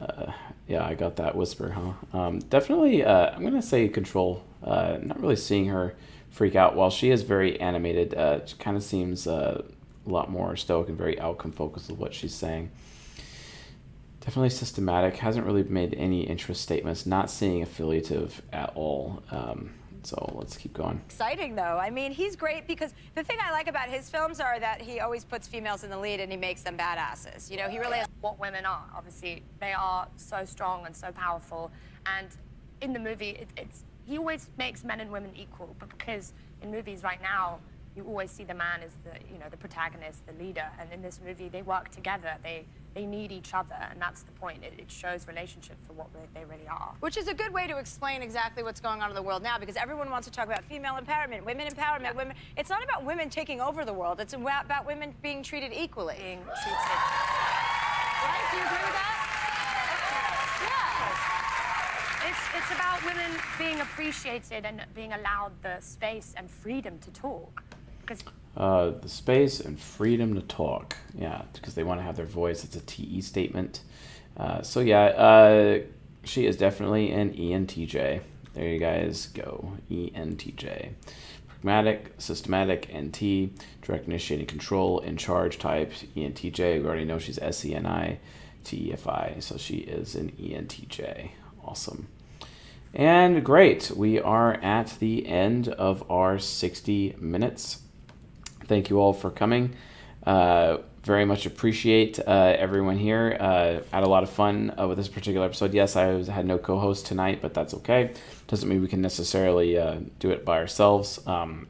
uh, 0.00 0.32
yeah, 0.66 0.84
I 0.84 0.94
got 0.94 1.16
that 1.16 1.36
whisper, 1.36 1.70
huh? 1.70 2.18
Um, 2.18 2.40
definitely, 2.40 3.04
uh, 3.04 3.30
I'm 3.30 3.44
gonna 3.44 3.62
say 3.62 3.88
control. 3.88 4.42
Uh, 4.62 4.98
not 5.02 5.20
really 5.20 5.36
seeing 5.36 5.66
her 5.66 5.94
freak 6.30 6.54
out. 6.56 6.76
While 6.76 6.90
she 6.90 7.10
is 7.10 7.22
very 7.22 7.60
animated, 7.60 8.14
uh, 8.14 8.44
she 8.44 8.56
kind 8.56 8.76
of 8.76 8.82
seems 8.82 9.26
uh, 9.26 9.62
a 10.10 10.12
lot 10.12 10.30
more 10.30 10.56
stoic 10.56 10.88
and 10.88 10.98
very 10.98 11.18
outcome 11.18 11.52
focused 11.52 11.88
with 11.88 11.98
what 11.98 12.12
she's 12.12 12.34
saying. 12.34 12.70
Definitely 14.20 14.50
systematic. 14.50 15.16
Hasn't 15.16 15.46
really 15.46 15.62
made 15.62 15.94
any 15.94 16.22
interest 16.22 16.60
statements. 16.60 17.06
Not 17.06 17.30
seeing 17.30 17.62
affiliative 17.62 18.42
at 18.52 18.72
all. 18.74 19.22
Um, 19.30 19.70
so 20.02 20.34
let's 20.38 20.56
keep 20.56 20.72
going. 20.74 21.00
exciting, 21.06 21.54
though. 21.54 21.78
I 21.78 21.90
mean, 21.90 22.12
he's 22.12 22.36
great 22.36 22.66
because 22.66 22.92
the 23.14 23.22
thing 23.22 23.38
I 23.42 23.50
like 23.50 23.68
about 23.68 23.88
his 23.88 24.08
films 24.08 24.40
are 24.40 24.58
that 24.58 24.80
he 24.80 25.00
always 25.00 25.24
puts 25.24 25.46
females 25.46 25.84
in 25.84 25.90
the 25.90 25.98
lead 25.98 26.20
and 26.20 26.30
he 26.30 26.38
makes 26.38 26.62
them 26.62 26.76
badasses. 26.76 27.50
You 27.50 27.58
know, 27.58 27.68
he 27.68 27.78
really 27.78 27.98
has. 27.98 28.08
what 28.20 28.38
women 28.38 28.66
are. 28.66 28.84
Obviously, 28.94 29.42
they 29.60 29.72
are 29.72 30.08
so 30.16 30.44
strong 30.44 30.86
and 30.86 30.96
so 30.96 31.12
powerful. 31.12 31.70
And 32.06 32.28
in 32.80 32.92
the 32.92 32.98
movie, 32.98 33.30
it, 33.30 33.48
it's 33.56 33.84
he 34.06 34.18
always 34.18 34.48
makes 34.58 34.84
men 34.84 35.00
and 35.00 35.10
women 35.10 35.32
equal. 35.36 35.76
But 35.78 35.90
because 35.90 36.32
in 36.62 36.70
movies 36.70 37.02
right 37.02 37.22
now, 37.22 37.60
you 37.96 38.04
always 38.04 38.30
see 38.30 38.44
the 38.44 38.54
man 38.54 38.80
as 38.84 38.92
the 39.04 39.18
you 39.32 39.38
know 39.38 39.46
the 39.50 39.56
protagonist, 39.56 40.26
the 40.26 40.32
leader. 40.42 40.66
And 40.78 40.92
in 40.92 41.02
this 41.02 41.20
movie, 41.24 41.48
they 41.48 41.62
work 41.62 41.90
together. 41.90 42.36
They 42.42 42.64
they 42.94 43.06
need 43.06 43.30
each 43.30 43.54
other, 43.54 43.76
and 43.90 44.00
that's 44.00 44.22
the 44.22 44.32
point. 44.32 44.64
It, 44.64 44.74
it 44.78 44.90
shows 44.90 45.26
relationship 45.28 45.76
for 45.86 45.92
what 45.92 46.08
they 46.34 46.44
really 46.44 46.66
are. 46.68 46.92
Which 47.00 47.16
is 47.16 47.28
a 47.28 47.34
good 47.34 47.52
way 47.52 47.66
to 47.66 47.78
explain 47.78 48.22
exactly 48.22 48.62
what's 48.62 48.80
going 48.80 49.00
on 49.02 49.10
in 49.10 49.14
the 49.14 49.22
world 49.22 49.42
now 49.42 49.58
because 49.58 49.76
everyone 49.76 50.10
wants 50.10 50.26
to 50.26 50.32
talk 50.32 50.46
about 50.46 50.64
female 50.64 50.94
empowerment, 50.94 51.44
women 51.44 51.68
empowerment, 51.68 52.14
women. 52.16 52.36
It's 52.56 52.70
not 52.70 52.82
about 52.82 53.04
women 53.04 53.28
taking 53.30 53.60
over 53.60 53.84
the 53.84 53.94
world, 53.94 54.20
it's 54.20 54.34
about 54.34 54.64
about 54.64 54.86
women 54.86 55.14
being 55.22 55.42
treated 55.42 55.72
equally. 55.72 56.16
Being 56.18 56.38
treated. 56.38 56.78
Right? 58.22 58.50
Do 58.50 58.56
you 58.56 58.62
agree 58.64 58.84
with 58.84 58.94
that? 58.94 59.20
It's, 62.22 62.38
it's 62.54 62.70
about 62.70 63.04
women 63.04 63.30
being 63.58 63.80
appreciated 63.80 64.64
and 64.64 64.84
being 64.94 65.14
allowed 65.14 65.52
the 65.62 65.80
space 65.80 66.34
and 66.36 66.50
freedom 66.50 66.98
to 66.98 67.10
talk. 67.10 67.62
Because 68.10 68.24
Uh, 68.56 68.90
the 69.00 69.08
space 69.08 69.60
and 69.60 69.78
freedom 69.78 70.34
to 70.34 70.40
talk. 70.40 70.96
Yeah, 71.16 71.42
because 71.52 71.74
they 71.74 71.84
want 71.84 72.00
to 72.00 72.04
have 72.04 72.16
their 72.16 72.26
voice. 72.26 72.64
It's 72.64 72.74
a 72.74 72.80
TE 72.80 73.20
statement. 73.20 73.82
Uh, 74.36 74.62
so 74.62 74.80
yeah, 74.80 75.04
uh, 75.04 75.78
she 76.24 76.46
is 76.46 76.56
definitely 76.56 77.12
an 77.12 77.32
ENTJ. 77.32 78.20
There 78.54 78.68
you 78.68 78.80
guys 78.80 79.28
go. 79.28 79.74
ENTJ. 79.88 80.90
Pragmatic, 81.46 82.12
systematic, 82.18 82.92
NT, 82.92 83.52
direct 83.82 84.08
initiating 84.08 84.46
control, 84.46 84.98
in 84.98 85.16
charge 85.16 85.60
type, 85.60 85.92
ENTJ. 86.16 86.82
We 86.82 86.86
already 86.86 87.04
know 87.04 87.20
she's 87.20 87.38
SENI, 87.38 88.18
TEFI, 88.64 89.40
so 89.40 89.56
she 89.56 89.76
is 89.76 90.16
an 90.16 90.32
ENTJ. 90.32 91.30
Awesome. 91.64 92.08
And 92.92 93.44
great, 93.44 93.92
we 93.94 94.18
are 94.18 94.54
at 94.54 94.96
the 94.98 95.28
end 95.28 95.68
of 95.68 96.02
our 96.10 96.40
60 96.40 97.14
minutes. 97.20 97.82
Thank 98.70 98.88
you 98.88 99.00
all 99.00 99.12
for 99.12 99.32
coming. 99.32 99.74
Uh, 100.24 100.76
very 101.02 101.24
much 101.24 101.44
appreciate 101.44 102.20
uh, 102.20 102.54
everyone 102.56 102.96
here. 102.96 103.36
Uh, 103.40 103.80
had 103.92 104.04
a 104.04 104.08
lot 104.08 104.22
of 104.22 104.30
fun 104.30 104.72
uh, 104.78 104.86
with 104.86 104.96
this 104.96 105.08
particular 105.08 105.44
episode. 105.44 105.74
Yes, 105.74 105.96
I 105.96 106.12
was, 106.12 106.28
had 106.28 106.46
no 106.46 106.56
co-host 106.56 107.04
tonight, 107.04 107.42
but 107.42 107.52
that's 107.52 107.74
okay. 107.74 108.12
Doesn't 108.46 108.68
mean 108.68 108.80
we 108.80 108.86
can 108.86 109.02
necessarily 109.02 109.76
uh, 109.76 109.96
do 110.20 110.30
it 110.30 110.44
by 110.44 110.58
ourselves. 110.58 111.18
Um, 111.26 111.66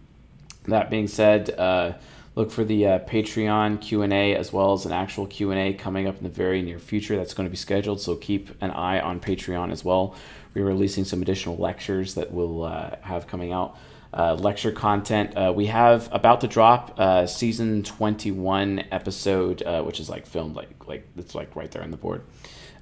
that 0.68 0.90
being 0.90 1.09
said, 1.09 1.48
uh, 1.57 1.94
look 2.34 2.51
for 2.51 2.64
the 2.64 2.82
Patreon 2.82 3.80
Q 3.80 4.03
and 4.03 4.12
A 4.12 4.36
as 4.36 4.53
well 4.53 4.74
as 4.74 4.84
an 4.84 4.92
actual 4.92 5.26
Q 5.26 5.53
and 5.53 5.59
A 5.59 5.72
coming 5.72 6.07
up 6.07 6.18
in 6.18 6.24
the 6.24 6.28
very 6.28 6.61
near 6.61 6.78
future. 6.78 7.16
That's 7.16 7.32
going 7.32 7.46
to 7.46 7.51
be 7.51 7.57
scheduled, 7.57 8.03
so 8.03 8.14
keep 8.14 8.51
an 8.61 8.72
eye 8.72 9.01
on 9.01 9.20
Patreon 9.20 9.72
as 9.72 9.82
well. 9.82 10.14
We're 10.53 10.66
releasing 10.66 11.07
some 11.07 11.22
additional 11.22 11.57
lectures 11.57 12.14
that 12.16 12.30
we'll 12.30 12.66
have 13.01 13.26
coming 13.26 13.53
out. 13.55 13.78
Uh, 14.12 14.34
lecture 14.34 14.72
content. 14.72 15.36
Uh, 15.36 15.52
we 15.54 15.66
have 15.66 16.08
about 16.11 16.40
to 16.40 16.48
drop 16.48 16.98
uh, 16.98 17.24
season 17.26 17.84
21 17.84 18.84
episode, 18.90 19.62
uh, 19.62 19.82
which 19.82 20.00
is 20.00 20.11
like 20.11 20.26
filmed 20.26 20.56
like 20.56 20.68
like 20.88 21.06
it's 21.16 21.36
like 21.36 21.54
right 21.54 21.70
there 21.70 21.82
on 21.84 21.92
the 21.92 21.96
board. 21.96 22.22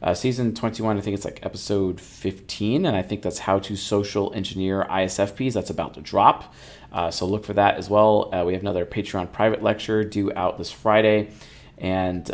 Uh, 0.01 0.15
season 0.15 0.55
21, 0.55 0.97
I 0.97 1.01
think 1.03 1.15
it's 1.15 1.27
like 1.27 1.45
episode 1.45 2.01
15, 2.01 2.87
and 2.87 2.97
I 2.97 3.03
think 3.03 3.21
that's 3.21 3.41
how 3.41 3.59
to 3.59 3.77
social 3.77 4.33
engineer 4.33 4.87
ISFPs. 4.89 5.53
That's 5.53 5.71
about 5.71 5.95
to 5.95 6.01
drop. 6.01 6.55
Uh, 6.93 7.11
so 7.11 7.27
look 7.27 7.45
for 7.45 7.53
that 7.53 7.77
as 7.77 7.91
well. 7.91 8.31
We 8.47 8.55
have 8.55 8.63
another 8.63 8.87
Patreon 8.87 9.31
private 9.31 9.63
lecture 9.63 10.05
due 10.05 10.33
out 10.35 10.57
this 10.57 10.71
Friday. 10.71 11.31
And 11.77 12.27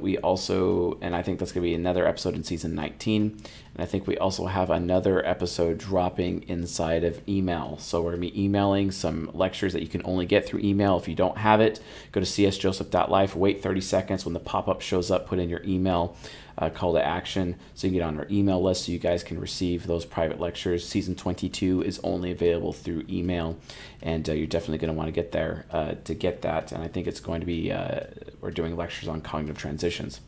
we 0.00 0.18
also, 0.18 0.98
and 1.02 1.14
I 1.14 1.22
think 1.22 1.38
that's 1.38 1.52
going 1.52 1.62
to 1.62 1.68
be 1.68 1.74
another 1.74 2.06
episode 2.06 2.34
in 2.34 2.42
season 2.42 2.74
19. 2.74 3.38
And 3.78 3.84
I 3.84 3.86
think 3.86 4.08
we 4.08 4.18
also 4.18 4.46
have 4.46 4.70
another 4.70 5.24
episode 5.24 5.78
dropping 5.78 6.42
inside 6.48 7.04
of 7.04 7.26
email. 7.28 7.78
So 7.78 8.02
we're 8.02 8.16
going 8.16 8.22
to 8.22 8.32
be 8.32 8.44
emailing 8.44 8.90
some 8.90 9.30
lectures 9.32 9.72
that 9.72 9.82
you 9.82 9.88
can 9.88 10.02
only 10.04 10.26
get 10.26 10.44
through 10.44 10.60
email. 10.60 10.98
If 10.98 11.06
you 11.06 11.14
don't 11.14 11.38
have 11.38 11.60
it, 11.60 11.80
go 12.10 12.20
to 12.20 12.26
csjoseph.life, 12.26 13.36
wait 13.36 13.62
30 13.62 13.80
seconds. 13.80 14.24
When 14.24 14.34
the 14.34 14.40
pop 14.40 14.66
up 14.66 14.80
shows 14.80 15.12
up, 15.12 15.28
put 15.28 15.38
in 15.38 15.48
your 15.48 15.62
email 15.64 16.16
uh, 16.58 16.68
call 16.68 16.92
to 16.94 17.04
action 17.04 17.54
so 17.74 17.86
you 17.86 17.92
can 17.92 17.98
get 18.00 18.04
on 18.04 18.18
our 18.18 18.26
email 18.30 18.60
list 18.60 18.86
so 18.86 18.92
you 18.92 18.98
guys 18.98 19.22
can 19.22 19.40
receive 19.40 19.86
those 19.86 20.04
private 20.04 20.40
lectures. 20.40 20.86
Season 20.86 21.14
22 21.14 21.82
is 21.82 22.00
only 22.02 22.32
available 22.32 22.72
through 22.72 23.04
email, 23.08 23.56
and 24.02 24.28
uh, 24.28 24.32
you're 24.32 24.46
definitely 24.46 24.78
going 24.78 24.92
to 24.92 24.98
want 24.98 25.06
to 25.06 25.12
get 25.12 25.30
there 25.30 25.66
uh, 25.70 25.94
to 26.04 26.14
get 26.14 26.42
that. 26.42 26.72
And 26.72 26.82
I 26.82 26.88
think 26.88 27.06
it's 27.06 27.20
going 27.20 27.40
to 27.40 27.46
be, 27.46 27.70
uh, 27.70 28.00
we're 28.40 28.50
doing 28.50 28.76
lectures 28.76 29.08
on 29.08 29.20
cognitive 29.20 29.56
transitions. 29.56 30.20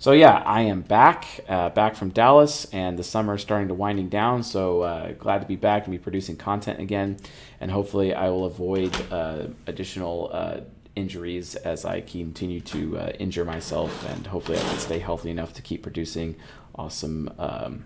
So 0.00 0.12
yeah, 0.12 0.42
I 0.46 0.62
am 0.62 0.80
back, 0.80 1.26
uh, 1.46 1.68
back 1.68 1.94
from 1.94 2.08
Dallas, 2.08 2.64
and 2.72 2.98
the 2.98 3.04
summer 3.04 3.34
is 3.34 3.42
starting 3.42 3.68
to 3.68 3.74
winding 3.74 4.08
down. 4.08 4.42
So 4.42 4.80
uh, 4.80 5.12
glad 5.12 5.42
to 5.42 5.46
be 5.46 5.56
back 5.56 5.84
and 5.84 5.92
be 5.92 5.98
producing 5.98 6.38
content 6.38 6.80
again, 6.80 7.18
and 7.60 7.70
hopefully 7.70 8.14
I 8.14 8.30
will 8.30 8.46
avoid 8.46 8.96
uh, 9.12 9.48
additional 9.66 10.30
uh, 10.32 10.60
injuries 10.96 11.54
as 11.54 11.84
I 11.84 12.00
continue 12.00 12.62
to 12.62 12.96
uh, 12.96 13.12
injure 13.18 13.44
myself, 13.44 14.08
and 14.08 14.26
hopefully 14.26 14.56
I 14.56 14.62
can 14.62 14.78
stay 14.78 15.00
healthy 15.00 15.28
enough 15.28 15.52
to 15.52 15.60
keep 15.60 15.82
producing 15.82 16.34
awesome, 16.74 17.30
um, 17.38 17.84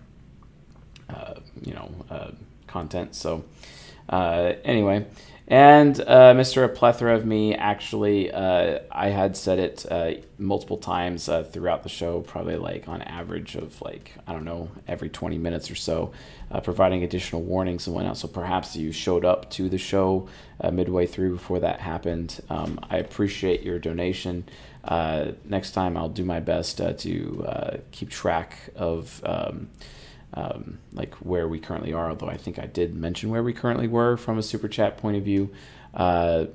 uh, 1.09 1.33
you 1.63 1.73
know, 1.73 1.91
content. 2.65 3.13
So, 3.13 3.43
anyway. 4.09 5.05
And 5.47 5.99
uh, 6.01 6.33
Mr. 6.33 6.65
A 6.65 6.69
Plethora 6.69 7.15
of 7.15 7.23
Me, 7.23 7.53
actually, 7.53 8.31
uh, 8.31 8.79
I 8.91 9.09
had 9.09 9.37
said 9.37 9.59
it 9.59 9.85
uh, 9.91 10.13
multiple 10.39 10.77
times 10.77 11.29
uh, 11.29 11.43
throughout 11.43 11.83
the 11.83 11.89
show, 11.89 12.21
probably 12.21 12.55
like 12.57 12.87
on 12.87 13.03
average 13.03 13.53
of 13.55 13.79
like, 13.79 14.13
I 14.25 14.33
don't 14.33 14.43
know, 14.43 14.69
every 14.87 15.09
20 15.09 15.37
minutes 15.37 15.69
or 15.69 15.75
so, 15.75 16.13
uh, 16.49 16.61
providing 16.61 17.03
additional 17.03 17.43
warnings 17.43 17.85
and 17.85 17.95
whatnot. 17.95 18.17
So 18.17 18.27
perhaps 18.27 18.75
you 18.75 18.91
showed 18.91 19.23
up 19.23 19.51
to 19.51 19.69
the 19.69 19.77
show 19.77 20.27
uh, 20.61 20.71
midway 20.71 21.05
through 21.05 21.33
before 21.33 21.59
that 21.59 21.79
happened. 21.79 22.41
Um, 22.49 22.79
I 22.89 22.97
appreciate 22.97 23.61
your 23.61 23.77
donation. 23.77 24.45
next 24.89 25.71
time, 25.71 25.95
I'll 25.95 26.09
do 26.09 26.25
my 26.25 26.39
best 26.39 26.79
to 26.79 27.81
keep 27.91 28.09
track 28.09 28.57
of. 28.75 29.21
Um, 29.23 29.69
um, 30.35 30.79
like 30.93 31.15
where 31.15 31.47
we 31.47 31.59
currently 31.59 31.93
are. 31.93 32.09
Although 32.09 32.29
I 32.29 32.37
think 32.37 32.59
I 32.59 32.65
did 32.65 32.95
mention 32.95 33.29
where 33.29 33.43
we 33.43 33.53
currently 33.53 33.87
were 33.87 34.17
from 34.17 34.37
a 34.37 34.43
super 34.43 34.67
chat 34.67 34.97
point 34.97 35.17
of 35.17 35.23
view. 35.23 35.51
Uh, 35.93 36.45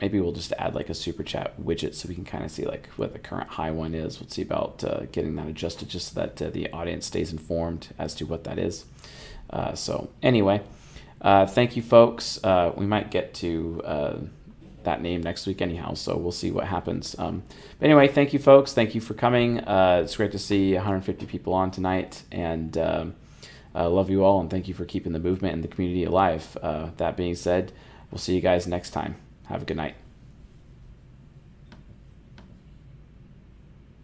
maybe 0.00 0.20
we'll 0.20 0.32
just 0.32 0.52
add 0.58 0.74
like 0.74 0.88
a 0.88 0.94
super 0.94 1.22
chat 1.22 1.60
widget 1.60 1.94
so 1.94 2.08
we 2.08 2.14
can 2.14 2.24
kind 2.24 2.44
of 2.44 2.50
see 2.50 2.64
like 2.64 2.88
what 2.96 3.12
the 3.12 3.18
current 3.18 3.48
high 3.48 3.70
one 3.70 3.94
is. 3.94 4.20
We'll 4.20 4.28
see 4.28 4.42
about 4.42 4.84
uh, 4.84 5.06
getting 5.12 5.34
that 5.36 5.48
adjusted 5.48 5.88
just 5.88 6.14
so 6.14 6.20
that 6.20 6.42
uh, 6.42 6.50
the 6.50 6.70
audience 6.72 7.06
stays 7.06 7.32
informed 7.32 7.88
as 7.98 8.14
to 8.16 8.26
what 8.26 8.44
that 8.44 8.58
is. 8.58 8.84
Uh, 9.50 9.74
so 9.74 10.10
anyway, 10.22 10.62
uh, 11.20 11.46
thank 11.46 11.76
you, 11.76 11.82
folks. 11.82 12.42
Uh, 12.42 12.72
we 12.76 12.86
might 12.86 13.10
get 13.10 13.34
to 13.34 13.82
that 14.84 15.00
name 15.00 15.22
next 15.22 15.46
week 15.46 15.62
anyhow 15.62 15.94
so 15.94 16.14
we'll 16.14 16.30
see 16.30 16.50
what 16.50 16.66
happens 16.66 17.16
um, 17.18 17.42
but 17.78 17.86
anyway 17.86 18.06
thank 18.06 18.34
you 18.34 18.38
folks 18.38 18.74
thank 18.74 18.94
you 18.94 19.00
for 19.00 19.14
coming 19.14 19.60
uh, 19.60 20.02
it's 20.04 20.14
great 20.16 20.30
to 20.30 20.38
see 20.38 20.74
150 20.74 21.24
people 21.24 21.54
on 21.54 21.70
tonight 21.70 22.22
and 22.30 22.76
um, 22.76 23.14
uh, 23.74 23.88
love 23.88 24.10
you 24.10 24.24
all 24.24 24.40
and 24.40 24.50
thank 24.50 24.68
you 24.68 24.74
for 24.74 24.84
keeping 24.84 25.12
the 25.12 25.18
movement 25.18 25.54
and 25.54 25.64
the 25.64 25.68
community 25.68 26.04
alive. 26.04 26.56
Uh, 26.62 26.90
that 26.96 27.16
being 27.16 27.34
said, 27.34 27.72
we'll 28.10 28.18
see 28.18 28.34
you 28.34 28.40
guys 28.40 28.66
next 28.66 28.90
time. 28.90 29.16
Have 29.46 29.62
a 29.62 29.64
good 29.64 29.76
night. 29.76 29.96